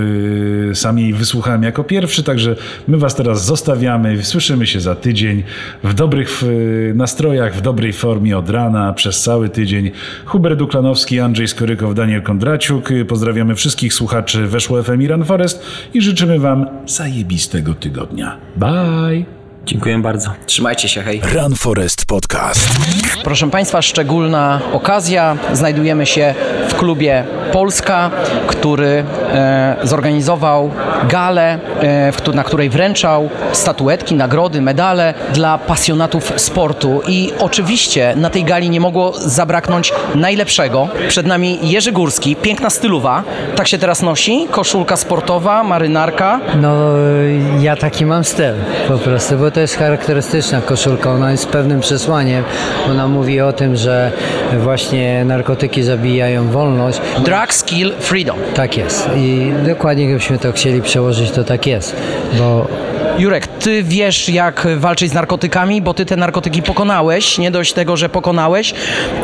e, 0.70 0.74
sam 0.74 0.98
jej 0.98 1.12
wysłuchałem 1.12 1.62
jako 1.62 1.84
pierwszy, 1.84 2.22
także 2.22 2.56
my 2.88 2.96
was 2.98 3.14
teraz 3.14 3.44
zostawiamy. 3.44 4.24
Słyszymy 4.24 4.66
się 4.66 4.80
za 4.80 4.94
tydzień 4.94 5.42
w 5.84 5.94
dobrych 5.94 6.42
nastrojach, 6.94 7.56
w 7.56 7.60
dobrej 7.60 7.92
formie 7.92 8.38
od 8.38 8.50
rana 8.50 8.92
przez 8.92 9.20
cały 9.20 9.48
tydzień. 9.48 9.90
Hubert 10.24 10.58
Duklanowski, 10.58 11.20
Andrzej 11.20 11.48
Skorykow, 11.48 11.94
Daniel 11.94 12.22
Kondraciuk. 12.22 12.88
Pozdrawiamy 13.08 13.54
wszystkich 13.54 13.94
słuchaczy 13.94 14.46
Weszło 14.46 14.82
FM 14.82 15.02
i 15.02 15.24
Forest 15.24 15.62
i 15.94 16.00
życzymy 16.00 16.38
wam 16.38 16.66
zajebistego 16.86 17.74
tygodnia. 17.82 18.38
Bye! 18.56 19.41
Dziękuję 19.66 19.98
bardzo. 19.98 20.30
Trzymajcie 20.46 20.88
się, 20.88 21.02
hej. 21.02 21.22
Run 21.34 21.54
Forest 21.54 22.06
Podcast. 22.06 22.68
Proszę 23.24 23.50
Państwa, 23.50 23.82
szczególna 23.82 24.60
okazja. 24.72 25.36
Znajdujemy 25.52 26.06
się 26.06 26.34
w 26.68 26.74
klubie 26.74 27.24
Polska, 27.52 28.10
który 28.46 29.04
e, 29.32 29.76
zorganizował 29.82 30.70
galę, 31.08 31.58
e, 31.82 32.32
na 32.34 32.44
której 32.44 32.70
wręczał 32.70 33.30
statuetki, 33.52 34.14
nagrody, 34.14 34.60
medale 34.60 35.14
dla 35.34 35.58
pasjonatów 35.58 36.32
sportu. 36.36 37.02
I 37.08 37.32
oczywiście 37.38 38.14
na 38.16 38.30
tej 38.30 38.44
gali 38.44 38.70
nie 38.70 38.80
mogło 38.80 39.12
zabraknąć 39.12 39.92
najlepszego. 40.14 40.88
Przed 41.08 41.26
nami 41.26 41.58
Jerzy 41.62 41.92
Górski, 41.92 42.36
piękna 42.36 42.70
stylowa. 42.70 43.22
Tak 43.56 43.68
się 43.68 43.78
teraz 43.78 44.02
nosi. 44.02 44.46
Koszulka 44.50 44.96
sportowa, 44.96 45.64
marynarka. 45.64 46.40
No, 46.60 46.76
ja 47.60 47.76
taki 47.76 48.06
mam 48.06 48.24
styl 48.24 48.54
po 48.88 48.98
prostu, 48.98 49.36
bo 49.38 49.51
to 49.52 49.60
jest 49.60 49.76
charakterystyczna 49.76 50.60
koszulka. 50.60 51.12
Ona 51.12 51.30
jest 51.30 51.46
pewnym 51.46 51.80
przesłaniem. 51.80 52.44
Ona 52.90 53.08
mówi 53.08 53.40
o 53.40 53.52
tym, 53.52 53.76
że 53.76 54.12
właśnie 54.58 55.24
narkotyki 55.24 55.82
zabijają 55.82 56.48
wolność. 56.48 57.00
Drug, 57.24 57.54
Skill, 57.54 57.92
Freedom. 58.00 58.38
Tak 58.54 58.76
jest. 58.76 59.08
I 59.16 59.52
dokładnie 59.66 60.06
gdybyśmy 60.06 60.38
to 60.38 60.52
chcieli 60.52 60.82
przełożyć, 60.82 61.30
to 61.30 61.44
tak 61.44 61.66
jest. 61.66 61.96
Bo 62.38 62.66
Jurek, 63.18 63.46
ty 63.46 63.82
wiesz 63.82 64.28
jak 64.28 64.66
walczyć 64.76 65.10
z 65.10 65.14
narkotykami, 65.14 65.82
bo 65.82 65.94
ty 65.94 66.06
te 66.06 66.16
narkotyki 66.16 66.62
pokonałeś. 66.62 67.38
Nie 67.38 67.50
dość 67.50 67.72
tego, 67.72 67.96
że 67.96 68.08
pokonałeś, 68.08 68.74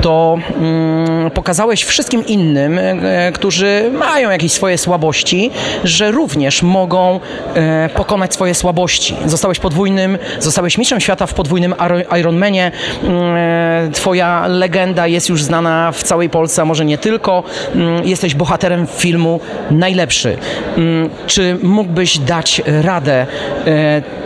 to 0.01 0.39
mm, 0.61 1.30
pokazałeś 1.30 1.84
wszystkim 1.84 2.26
innym, 2.26 2.78
e, 3.03 3.32
którzy 3.32 3.91
mają 3.99 4.30
jakieś 4.30 4.53
swoje 4.53 4.78
słabości, 4.78 5.51
że 5.84 6.11
również 6.11 6.62
mogą 6.62 7.20
e, 7.55 7.89
pokonać 7.95 8.34
swoje 8.34 8.55
słabości. 8.55 9.16
Zostałeś 9.26 9.59
podwójnym, 9.59 10.18
zostałeś 10.41 10.78
mistrzem 10.78 11.01
świata 11.01 11.26
w 11.26 11.34
podwójnym 11.34 11.72
Iro- 11.72 12.18
Ironmanie. 12.20 12.70
Mm, 13.05 13.14
e, 13.36 13.91
Twoja 13.93 14.47
legenda 14.47 15.07
jest 15.07 15.28
już 15.28 15.43
znana 15.43 15.93
w 15.93 16.03
całej 16.03 16.30
Polsce, 16.30 16.62
a 16.62 16.64
może 16.64 16.84
nie 16.84 16.99
tylko. 16.99 17.43
Mm, 17.74 18.05
Jesteś 18.05 18.34
bohaterem 18.34 18.86
filmu 18.86 19.41
Najlepszy. 19.70 20.36
Mm, 20.76 21.11
Czy 21.26 21.57
mógłbyś 21.62 22.18
dać 22.18 22.62
radę 22.82 23.26
e, 23.66 23.78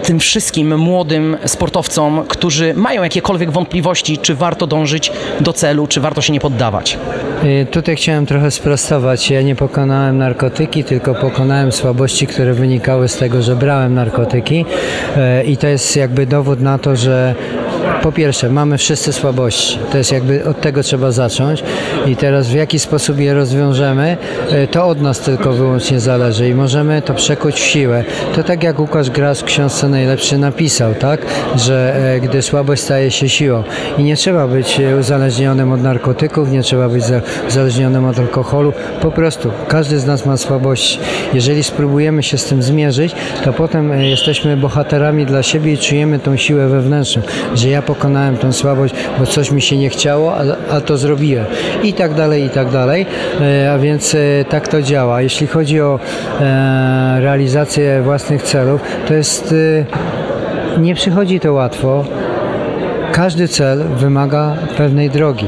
tym 0.03 0.18
wszystkim 0.18 0.78
młodym 0.78 1.36
sportowcom, 1.44 2.24
którzy 2.28 2.74
mają 2.74 3.03
jakiekolwiek 3.03 3.50
wątpliwości, 3.50 4.18
czy 4.18 4.34
warto 4.34 4.66
dążyć 4.66 5.12
do 5.40 5.53
celu, 5.53 5.86
czy 5.86 6.00
warto 6.00 6.20
się 6.20 6.32
nie 6.32 6.40
poddawać? 6.40 6.98
y, 7.44 7.66
tutaj 7.70 7.96
chciałem 7.96 8.26
trochę 8.26 8.50
sprostować. 8.50 9.30
Ja 9.30 9.42
nie 9.42 9.57
pokonałem 9.57 10.18
narkotyki, 10.18 10.84
tylko 10.84 11.14
pokonałem 11.14 11.72
słabości, 11.72 12.26
które 12.26 12.55
wynikały 12.55 13.09
z 13.09 13.16
tego, 13.16 13.42
że 13.42 13.57
brałem 13.57 13.94
narkotyki. 13.94 14.64
E, 15.16 15.44
I 15.44 15.57
to 15.57 15.66
jest 15.66 15.96
jakby 15.96 16.26
dowód 16.26 16.61
na 16.61 16.78
to, 16.78 16.96
że 16.96 17.34
po 18.03 18.12
pierwsze, 18.12 18.48
mamy 18.48 18.78
wszyscy 18.78 19.12
słabości. 19.12 19.78
To 19.92 19.98
jest 19.98 20.12
jakby 20.12 20.44
od 20.44 20.61
tego 20.61 20.82
trzeba 20.82 21.11
zacząć. 21.12 21.62
I 22.07 22.16
teraz 22.16 22.48
w 22.48 22.55
jaki 22.55 22.78
sposób 22.78 23.18
je 23.18 23.34
rozwiążemy, 23.34 24.16
e, 24.50 24.66
to 24.66 24.86
od 24.86 25.00
nas 25.00 25.20
tylko 25.20 25.53
wyłącznie 25.53 26.00
zależy 26.00 26.48
i 26.48 26.55
możemy 26.55 27.03
to 27.03 27.14
przekuć 27.14 27.55
w 27.55 27.64
siłę. 27.64 28.05
To 28.34 28.42
tak 28.42 28.62
jak 28.62 28.78
Łukasz 28.80 29.11
Gras 29.11 29.40
w 29.40 29.44
książce 29.44 29.88
najlepszy 29.88 30.38
napisał, 30.38 30.94
tak? 30.94 31.20
Że 31.57 31.94
e, 32.14 32.20
gdy 32.20 32.42
słabość 32.42 32.82
staje 32.82 33.11
się 33.11 33.28
siłą. 33.28 33.62
I 33.98 34.03
nie 34.03 34.16
trzeba 34.16 34.48
być 34.48 34.80
e, 34.80 34.96
uzależnionym 34.96 35.72
od 35.72 35.82
narkotyków, 35.82 36.50
nie 36.50 36.62
trzeba 36.62 36.88
być 36.88 37.05
za- 37.05 37.20
uzależnionym 37.48 38.05
od 38.05 38.18
alkoholu. 38.18 38.72
Po 39.00 39.11
prostu 39.11 39.50
każdy 39.68 39.98
z 39.98 40.07
nas 40.07 40.26
ma 40.26 40.36
słabości. 40.36 40.98
Jeżeli 41.34 41.64
spróbujemy 41.64 42.22
się 42.22 42.38
z 42.38 42.44
tym 42.44 42.62
zmierzyć, 42.62 43.14
to 43.44 43.53
potem 43.53 44.00
jesteśmy 44.03 44.57
bohaterami 44.57 45.26
dla 45.26 45.42
siebie 45.42 45.72
i 45.72 45.78
czujemy 45.78 46.18
tą 46.18 46.36
siłę 46.36 46.68
wewnętrzną, 46.68 47.22
że 47.55 47.68
ja 47.68 47.82
pokonałem 47.95 48.36
tą 48.36 48.53
słabość, 48.53 48.95
bo 49.18 49.26
coś 49.26 49.51
mi 49.51 49.62
się 49.62 49.76
nie 49.76 49.88
chciało, 49.88 50.34
a, 50.36 50.43
a 50.70 50.80
to 50.80 50.97
zrobiłem. 50.97 51.45
I 51.82 51.93
tak 51.93 52.14
dalej, 52.14 52.45
i 52.45 52.51
tak 52.51 52.70
dalej. 52.70 53.07
E, 53.40 53.72
A 53.72 53.78
więc 53.78 54.14
e, 54.14 54.18
tak 54.49 54.68
to 54.68 54.82
działa. 54.82 55.22
Jeśli 55.22 55.47
chodzi 55.47 55.80
o 55.80 56.01
e, 56.40 57.16
realizację 57.20 58.03
własnych 58.03 58.43
celów, 58.43 58.80
to 59.09 59.14
jest 59.14 59.55
nie 60.78 60.95
przychodzi 60.95 61.40
to 61.40 61.53
łatwo. 61.53 62.05
Każdy 63.12 63.49
cel 63.49 63.84
wymaga 63.97 64.57
pewnej 64.76 65.11
drogi, 65.11 65.47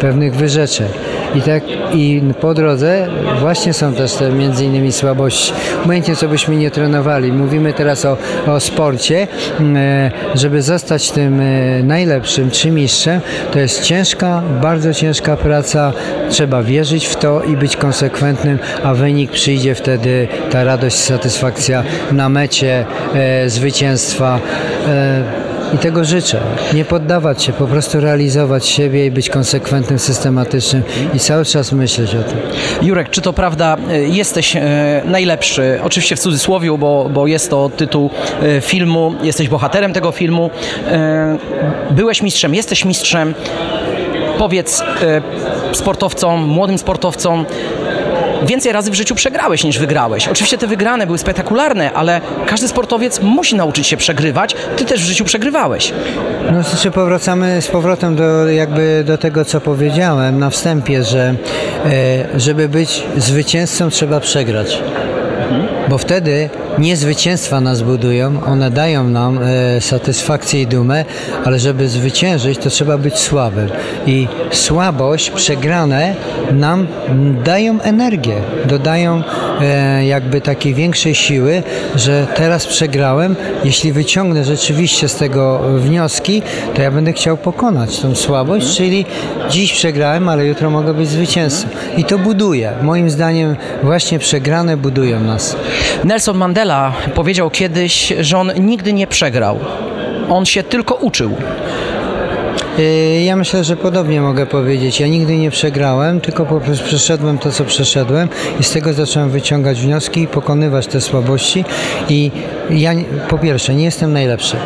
pewnych 0.00 0.34
wyrzeczeń. 0.34 0.88
I, 1.34 1.42
tak, 1.42 1.62
I 1.92 2.22
po 2.40 2.54
drodze 2.54 3.06
właśnie 3.40 3.72
są 3.72 3.94
też 3.94 4.14
te 4.14 4.30
między 4.30 4.64
innymi 4.64 4.92
słabości. 4.92 5.52
Obojętnie 5.84 6.16
co 6.16 6.28
byśmy 6.28 6.56
nie 6.56 6.70
trenowali. 6.70 7.32
Mówimy 7.32 7.72
teraz 7.72 8.04
o, 8.04 8.16
o 8.46 8.60
sporcie. 8.60 9.26
E, 9.76 10.10
Żeby 10.34 10.62
zostać 10.62 11.10
tym 11.10 11.40
e, 11.40 11.82
najlepszym 11.82 12.50
czy 12.50 12.70
mistrzem, 12.70 13.20
to 13.52 13.58
jest 13.58 13.82
ciężka, 13.82 14.42
bardzo 14.62 14.94
ciężka 14.94 15.36
praca. 15.36 15.92
Trzeba 16.30 16.62
wierzyć 16.62 17.06
w 17.06 17.16
to 17.16 17.42
i 17.42 17.56
być 17.56 17.76
konsekwentnym, 17.76 18.58
a 18.82 18.94
wynik 18.94 19.30
przyjdzie 19.30 19.74
wtedy 19.74 20.28
ta 20.50 20.64
radość, 20.64 20.96
satysfakcja 20.96 21.84
na 22.12 22.28
mecie 22.28 22.84
e, 23.14 23.50
zwycięstwa. 23.50 24.40
I 25.74 25.78
tego 25.78 26.04
życzę. 26.04 26.40
Nie 26.74 26.84
poddawać 26.84 27.42
się, 27.42 27.52
po 27.52 27.66
prostu 27.66 28.00
realizować 28.00 28.66
siebie 28.66 29.06
i 29.06 29.10
być 29.10 29.30
konsekwentnym, 29.30 29.98
systematycznym 29.98 30.82
i 31.14 31.18
cały 31.18 31.44
czas 31.44 31.72
myśleć 31.72 32.14
o 32.14 32.22
tym. 32.22 32.38
Jurek, 32.82 33.10
czy 33.10 33.20
to 33.20 33.32
prawda, 33.32 33.76
e, 33.90 33.98
jesteś 34.00 34.56
e, 34.56 35.02
najlepszy, 35.04 35.80
oczywiście 35.82 36.16
w 36.16 36.18
cudzysłowie, 36.18 36.78
bo, 36.78 37.10
bo 37.14 37.26
jest 37.26 37.50
to 37.50 37.70
tytuł 37.76 38.10
e, 38.42 38.60
filmu, 38.60 39.14
jesteś 39.22 39.48
bohaterem 39.48 39.92
tego 39.92 40.12
filmu, 40.12 40.50
byłeś 41.90 42.22
mistrzem, 42.22 42.54
jesteś 42.54 42.84
mistrzem. 42.84 43.34
Powiedz 44.38 44.82
sportowcom, 45.72 46.44
młodym 46.44 46.78
sportowcom, 46.78 47.44
więcej 48.46 48.72
razy 48.72 48.90
w 48.90 48.94
życiu 48.94 49.14
przegrałeś 49.14 49.64
niż 49.64 49.78
wygrałeś. 49.78 50.28
Oczywiście 50.28 50.58
te 50.58 50.66
wygrane 50.66 51.06
były 51.06 51.18
spektakularne, 51.18 51.92
ale 51.92 52.20
każdy 52.46 52.68
sportowiec 52.68 53.20
musi 53.20 53.56
nauczyć 53.56 53.86
się 53.86 53.96
przegrywać. 53.96 54.56
Ty 54.76 54.84
też 54.84 55.02
w 55.02 55.06
życiu 55.06 55.24
przegrywałeś. 55.24 55.92
No 56.52 56.62
znaczy 56.62 56.90
powracamy 56.90 57.62
z 57.62 57.66
powrotem 57.68 58.16
do, 58.16 58.48
jakby 58.48 59.04
do 59.06 59.18
tego, 59.18 59.44
co 59.44 59.60
powiedziałem 59.60 60.38
na 60.38 60.50
wstępie, 60.50 61.04
że 61.04 61.34
e, 61.86 62.40
żeby 62.40 62.68
być 62.68 63.02
zwycięzcą 63.16 63.90
trzeba 63.90 64.20
przegrać. 64.20 64.82
Bo 65.88 65.98
wtedy 65.98 66.48
nie 66.78 66.96
zwycięstwa 66.96 67.60
nas 67.60 67.82
budują, 67.82 68.44
one 68.44 68.70
dają 68.70 69.04
nam 69.04 69.38
e, 69.42 69.80
satysfakcję 69.80 70.62
i 70.62 70.66
dumę, 70.66 71.04
ale 71.44 71.58
żeby 71.58 71.88
zwyciężyć, 71.88 72.58
to 72.58 72.70
trzeba 72.70 72.98
być 72.98 73.18
słabym. 73.18 73.68
I 74.06 74.28
słabość, 74.50 75.30
przegrane 75.30 76.14
nam 76.52 76.86
dają 77.44 77.80
energię, 77.80 78.36
dodają 78.64 79.22
e, 79.60 80.06
jakby 80.06 80.40
takiej 80.40 80.74
większej 80.74 81.14
siły, 81.14 81.62
że 81.96 82.26
teraz 82.36 82.66
przegrałem, 82.66 83.36
jeśli 83.64 83.92
wyciągnę 83.92 84.44
rzeczywiście 84.44 85.08
z 85.08 85.16
tego 85.16 85.60
wnioski, 85.78 86.42
to 86.74 86.82
ja 86.82 86.90
będę 86.90 87.12
chciał 87.12 87.36
pokonać 87.36 88.00
tą 88.00 88.14
słabość, 88.14 88.76
czyli 88.76 89.04
dziś 89.50 89.72
przegrałem, 89.72 90.28
ale 90.28 90.46
jutro 90.46 90.70
mogę 90.70 90.94
być 90.94 91.08
zwycięzcą. 91.08 91.68
I 91.96 92.04
to 92.04 92.18
buduje. 92.18 92.72
Moim 92.82 93.10
zdaniem 93.10 93.56
właśnie 93.82 94.18
przegrane 94.18 94.76
budują 94.76 95.20
nas. 95.20 95.56
Nelson 96.04 96.36
Mandela 96.36 96.92
powiedział 97.14 97.50
kiedyś, 97.50 98.12
że 98.20 98.38
on 98.38 98.52
nigdy 98.60 98.92
nie 98.92 99.06
przegrał. 99.06 99.58
On 100.30 100.46
się 100.46 100.62
tylko 100.62 100.94
uczył. 100.94 101.30
Y, 102.78 103.22
Ja 103.24 103.36
myślę, 103.36 103.64
że 103.64 103.76
podobnie 103.76 104.20
mogę 104.20 104.46
powiedzieć. 104.46 105.00
Ja 105.00 105.06
nigdy 105.06 105.36
nie 105.36 105.50
przegrałem, 105.50 106.20
tylko 106.20 106.46
po 106.46 106.60
prostu 106.60 106.84
przeszedłem 106.84 107.38
to, 107.38 107.50
co 107.52 107.64
przeszedłem 107.64 108.28
i 108.60 108.64
z 108.64 108.70
tego 108.70 108.92
zacząłem 108.92 109.30
wyciągać 109.30 109.80
wnioski 109.80 110.22
i 110.22 110.26
pokonywać 110.26 110.86
te 110.86 111.00
słabości. 111.00 111.64
I 112.08 112.30
ja 112.70 112.92
po 113.28 113.38
pierwsze 113.38 113.74
nie 113.74 113.84
jestem 113.84 114.12
najlepszy. 114.12 114.56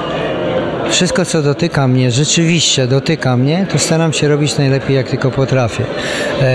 Wszystko, 0.90 1.24
co 1.24 1.42
dotyka 1.42 1.88
mnie, 1.88 2.10
rzeczywiście 2.10 2.86
dotyka 2.86 3.36
mnie, 3.36 3.66
to 3.72 3.78
staram 3.78 4.12
się 4.12 4.28
robić 4.28 4.58
najlepiej, 4.58 4.96
jak 4.96 5.08
tylko 5.08 5.30
potrafię. 5.30 5.84
Eee, 6.42 6.46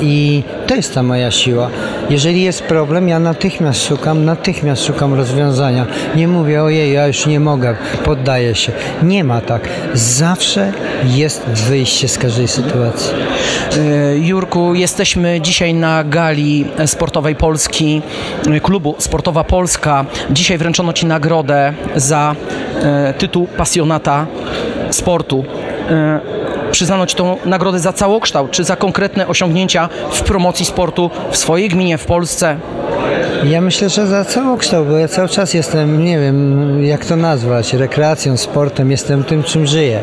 I 0.00 0.42
to 0.66 0.74
jest 0.74 0.94
ta 0.94 1.02
moja 1.02 1.30
siła. 1.30 1.70
Jeżeli 2.10 2.42
jest 2.42 2.62
problem, 2.62 3.08
ja 3.08 3.18
natychmiast 3.18 3.86
szukam, 3.86 4.24
natychmiast 4.24 4.84
szukam 4.84 5.14
rozwiązania. 5.14 5.86
Nie 6.16 6.28
mówię, 6.28 6.62
ojej, 6.62 6.92
ja 6.92 7.06
już 7.06 7.26
nie 7.26 7.40
mogę, 7.40 7.76
poddaję 8.04 8.54
się. 8.54 8.72
Nie 9.02 9.24
ma 9.24 9.40
tak. 9.40 9.68
Zawsze 9.94 10.72
jest 11.04 11.46
wyjście 11.46 12.08
z 12.08 12.18
każdej 12.18 12.48
sytuacji. 12.48 13.14
E, 13.76 14.18
Jurku, 14.18 14.74
jesteśmy 14.74 15.40
dzisiaj 15.40 15.74
na 15.74 16.04
gali 16.04 16.64
sportowej 16.86 17.34
Polski, 17.34 18.02
e, 18.50 18.60
klubu 18.60 18.94
Sportowa 18.98 19.44
Polska. 19.44 20.04
Dzisiaj 20.30 20.58
wręczono 20.58 20.92
Ci 20.92 21.06
nagrodę 21.06 21.72
za 21.96 22.34
e, 22.82 23.14
tytuł 23.18 23.46
pasjonata 23.46 24.26
sportu. 24.90 25.44
Przyznano 26.70 27.06
Ci 27.06 27.16
tą 27.16 27.36
nagrodę 27.44 27.78
za 27.78 27.92
całokształt, 27.92 28.50
czy 28.50 28.64
za 28.64 28.76
konkretne 28.76 29.26
osiągnięcia 29.28 29.88
w 30.10 30.22
promocji 30.22 30.66
sportu 30.66 31.10
w 31.30 31.36
swojej 31.36 31.68
gminie, 31.68 31.98
w 31.98 32.04
Polsce? 32.04 32.56
Ja 33.44 33.60
myślę, 33.60 33.88
że 33.88 34.06
za 34.06 34.24
całokształt, 34.24 34.88
bo 34.88 34.98
ja 34.98 35.08
cały 35.08 35.28
czas 35.28 35.54
jestem, 35.54 36.04
nie 36.04 36.20
wiem, 36.20 36.84
jak 36.84 37.04
to 37.04 37.16
nazwać, 37.16 37.74
rekreacją, 37.74 38.36
sportem, 38.36 38.90
jestem 38.90 39.24
tym, 39.24 39.42
czym 39.42 39.66
żyję. 39.66 40.00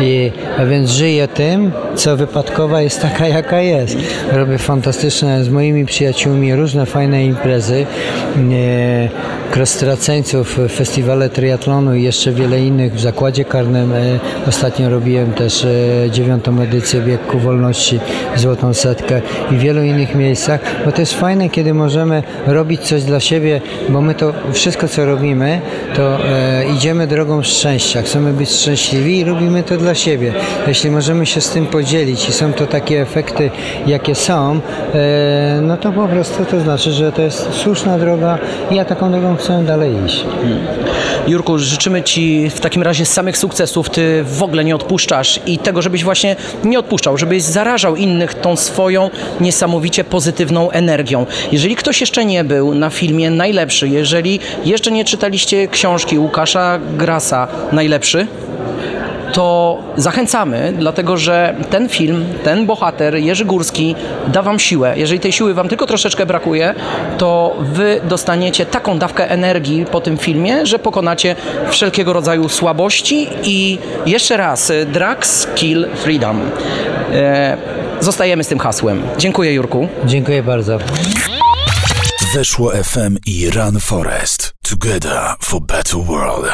I, 0.00 0.32
a 0.58 0.64
więc 0.64 0.90
żyję 0.90 1.28
tym, 1.28 1.72
co 1.94 2.16
wypadkowa 2.16 2.82
jest 2.82 3.02
taka, 3.02 3.28
jaka 3.28 3.60
jest. 3.60 3.96
Robię 4.32 4.58
fantastyczne 4.58 5.44
z 5.44 5.48
moimi 5.48 5.86
przyjaciółmi 5.86 6.54
różne 6.54 6.86
fajne 6.86 7.24
imprezy. 7.24 7.86
E, 8.52 9.08
Krostraceńców, 9.50 10.60
festiwale 10.68 11.28
triatlonu 11.28 11.94
i 11.94 12.02
jeszcze 12.02 12.32
wiele 12.32 12.60
innych 12.60 12.94
w 12.94 13.00
zakładzie 13.00 13.44
karnym. 13.44 13.92
E, 13.92 14.18
Ostatnio 14.48 14.90
robiłem 14.90 15.32
też 15.32 15.64
e, 15.64 16.10
dziewiątą 16.10 16.60
edycję 16.60 17.00
Biegku 17.00 17.38
Wolności, 17.38 18.00
Złotą 18.36 18.74
Setkę 18.74 19.20
i 19.50 19.54
w 19.54 19.58
wielu 19.60 19.82
innych 19.82 20.14
miejscach, 20.14 20.60
bo 20.84 20.92
to 20.92 21.00
jest 21.00 21.14
fajne, 21.14 21.48
kiedy 21.48 21.74
możemy 21.74 22.22
robić 22.46 22.80
coś 22.80 23.02
dla 23.02 23.20
siebie, 23.20 23.60
bo 23.88 24.00
my 24.00 24.14
to 24.14 24.32
wszystko, 24.52 24.88
co 24.88 25.04
robimy, 25.04 25.60
to 25.96 26.18
idziemy 26.76 27.06
drogą 27.06 27.42
szczęścia. 27.42 28.02
Chcemy 28.02 28.32
być 28.32 28.50
szczęśliwi 28.50 29.18
i 29.18 29.24
robimy 29.24 29.62
to 29.62 29.76
dla 29.76 29.87
siebie. 29.94 30.32
Jeśli 30.66 30.90
możemy 30.90 31.26
się 31.26 31.40
z 31.40 31.50
tym 31.50 31.66
podzielić 31.66 32.28
i 32.28 32.32
są 32.32 32.52
to 32.52 32.66
takie 32.66 33.02
efekty, 33.02 33.50
jakie 33.86 34.14
są, 34.14 34.60
e, 34.94 35.60
no 35.62 35.76
to 35.76 35.92
po 35.92 36.08
prostu 36.08 36.44
to 36.44 36.60
znaczy, 36.60 36.92
że 36.92 37.12
to 37.12 37.22
jest 37.22 37.48
słuszna 37.52 37.98
droga 37.98 38.38
i 38.70 38.74
ja 38.74 38.84
taką 38.84 39.10
drogą 39.10 39.36
chcę 39.36 39.62
dalej 39.64 39.92
iść. 40.06 40.24
Jurku, 41.26 41.58
życzymy 41.58 42.02
Ci 42.02 42.50
w 42.50 42.60
takim 42.60 42.82
razie 42.82 43.06
samych 43.06 43.38
sukcesów. 43.38 43.90
Ty 43.90 44.24
w 44.24 44.42
ogóle 44.42 44.64
nie 44.64 44.74
odpuszczasz 44.74 45.40
i 45.46 45.58
tego, 45.58 45.82
żebyś 45.82 46.04
właśnie 46.04 46.36
nie 46.64 46.78
odpuszczał, 46.78 47.18
żebyś 47.18 47.42
zarażał 47.42 47.96
innych 47.96 48.34
tą 48.34 48.56
swoją 48.56 49.10
niesamowicie 49.40 50.04
pozytywną 50.04 50.70
energią. 50.70 51.26
Jeżeli 51.52 51.76
ktoś 51.76 52.00
jeszcze 52.00 52.24
nie 52.24 52.44
był 52.44 52.74
na 52.74 52.90
filmie 52.90 53.30
Najlepszy, 53.30 53.88
jeżeli 53.88 54.40
jeszcze 54.64 54.90
nie 54.90 55.04
czytaliście 55.04 55.68
książki 55.68 56.18
Łukasza 56.18 56.78
Grasa 56.96 57.48
Najlepszy, 57.72 58.26
to 59.32 59.78
zachęcamy, 59.96 60.72
dlatego 60.78 61.16
że 61.16 61.54
ten 61.70 61.88
film, 61.88 62.24
ten 62.44 62.66
bohater, 62.66 63.14
Jerzy 63.14 63.44
Górski, 63.44 63.94
da 64.26 64.42
Wam 64.42 64.58
siłę. 64.58 64.92
Jeżeli 64.96 65.20
tej 65.20 65.32
siły 65.32 65.54
Wam 65.54 65.68
tylko 65.68 65.86
troszeczkę 65.86 66.26
brakuje, 66.26 66.74
to 67.18 67.56
Wy 67.60 68.00
dostaniecie 68.04 68.66
taką 68.66 68.98
dawkę 68.98 69.30
energii 69.30 69.84
po 69.90 70.00
tym 70.00 70.18
filmie, 70.18 70.66
że 70.66 70.78
pokonacie 70.78 71.36
wszelkiego 71.70 72.12
rodzaju 72.12 72.48
słabości 72.48 73.28
i 73.42 73.78
jeszcze 74.06 74.36
raz, 74.36 74.70
y, 74.70 74.86
Drugs 74.86 75.46
Kill 75.54 75.86
Freedom. 75.94 76.40
E, 77.12 77.56
Zostajemy 78.00 78.44
z 78.44 78.48
tym 78.48 78.58
hasłem. 78.58 79.02
Dziękuję, 79.18 79.54
Jurku. 79.54 79.88
Dziękuję 80.04 80.42
bardzo. 80.42 80.78
Weszło 82.34 82.70
FM 82.70 83.16
i 83.26 83.50
Run 83.50 83.80
Forest. 83.80 84.52
Together 84.70 85.20
for 85.40 85.60
better 85.60 86.00
world. 86.00 86.52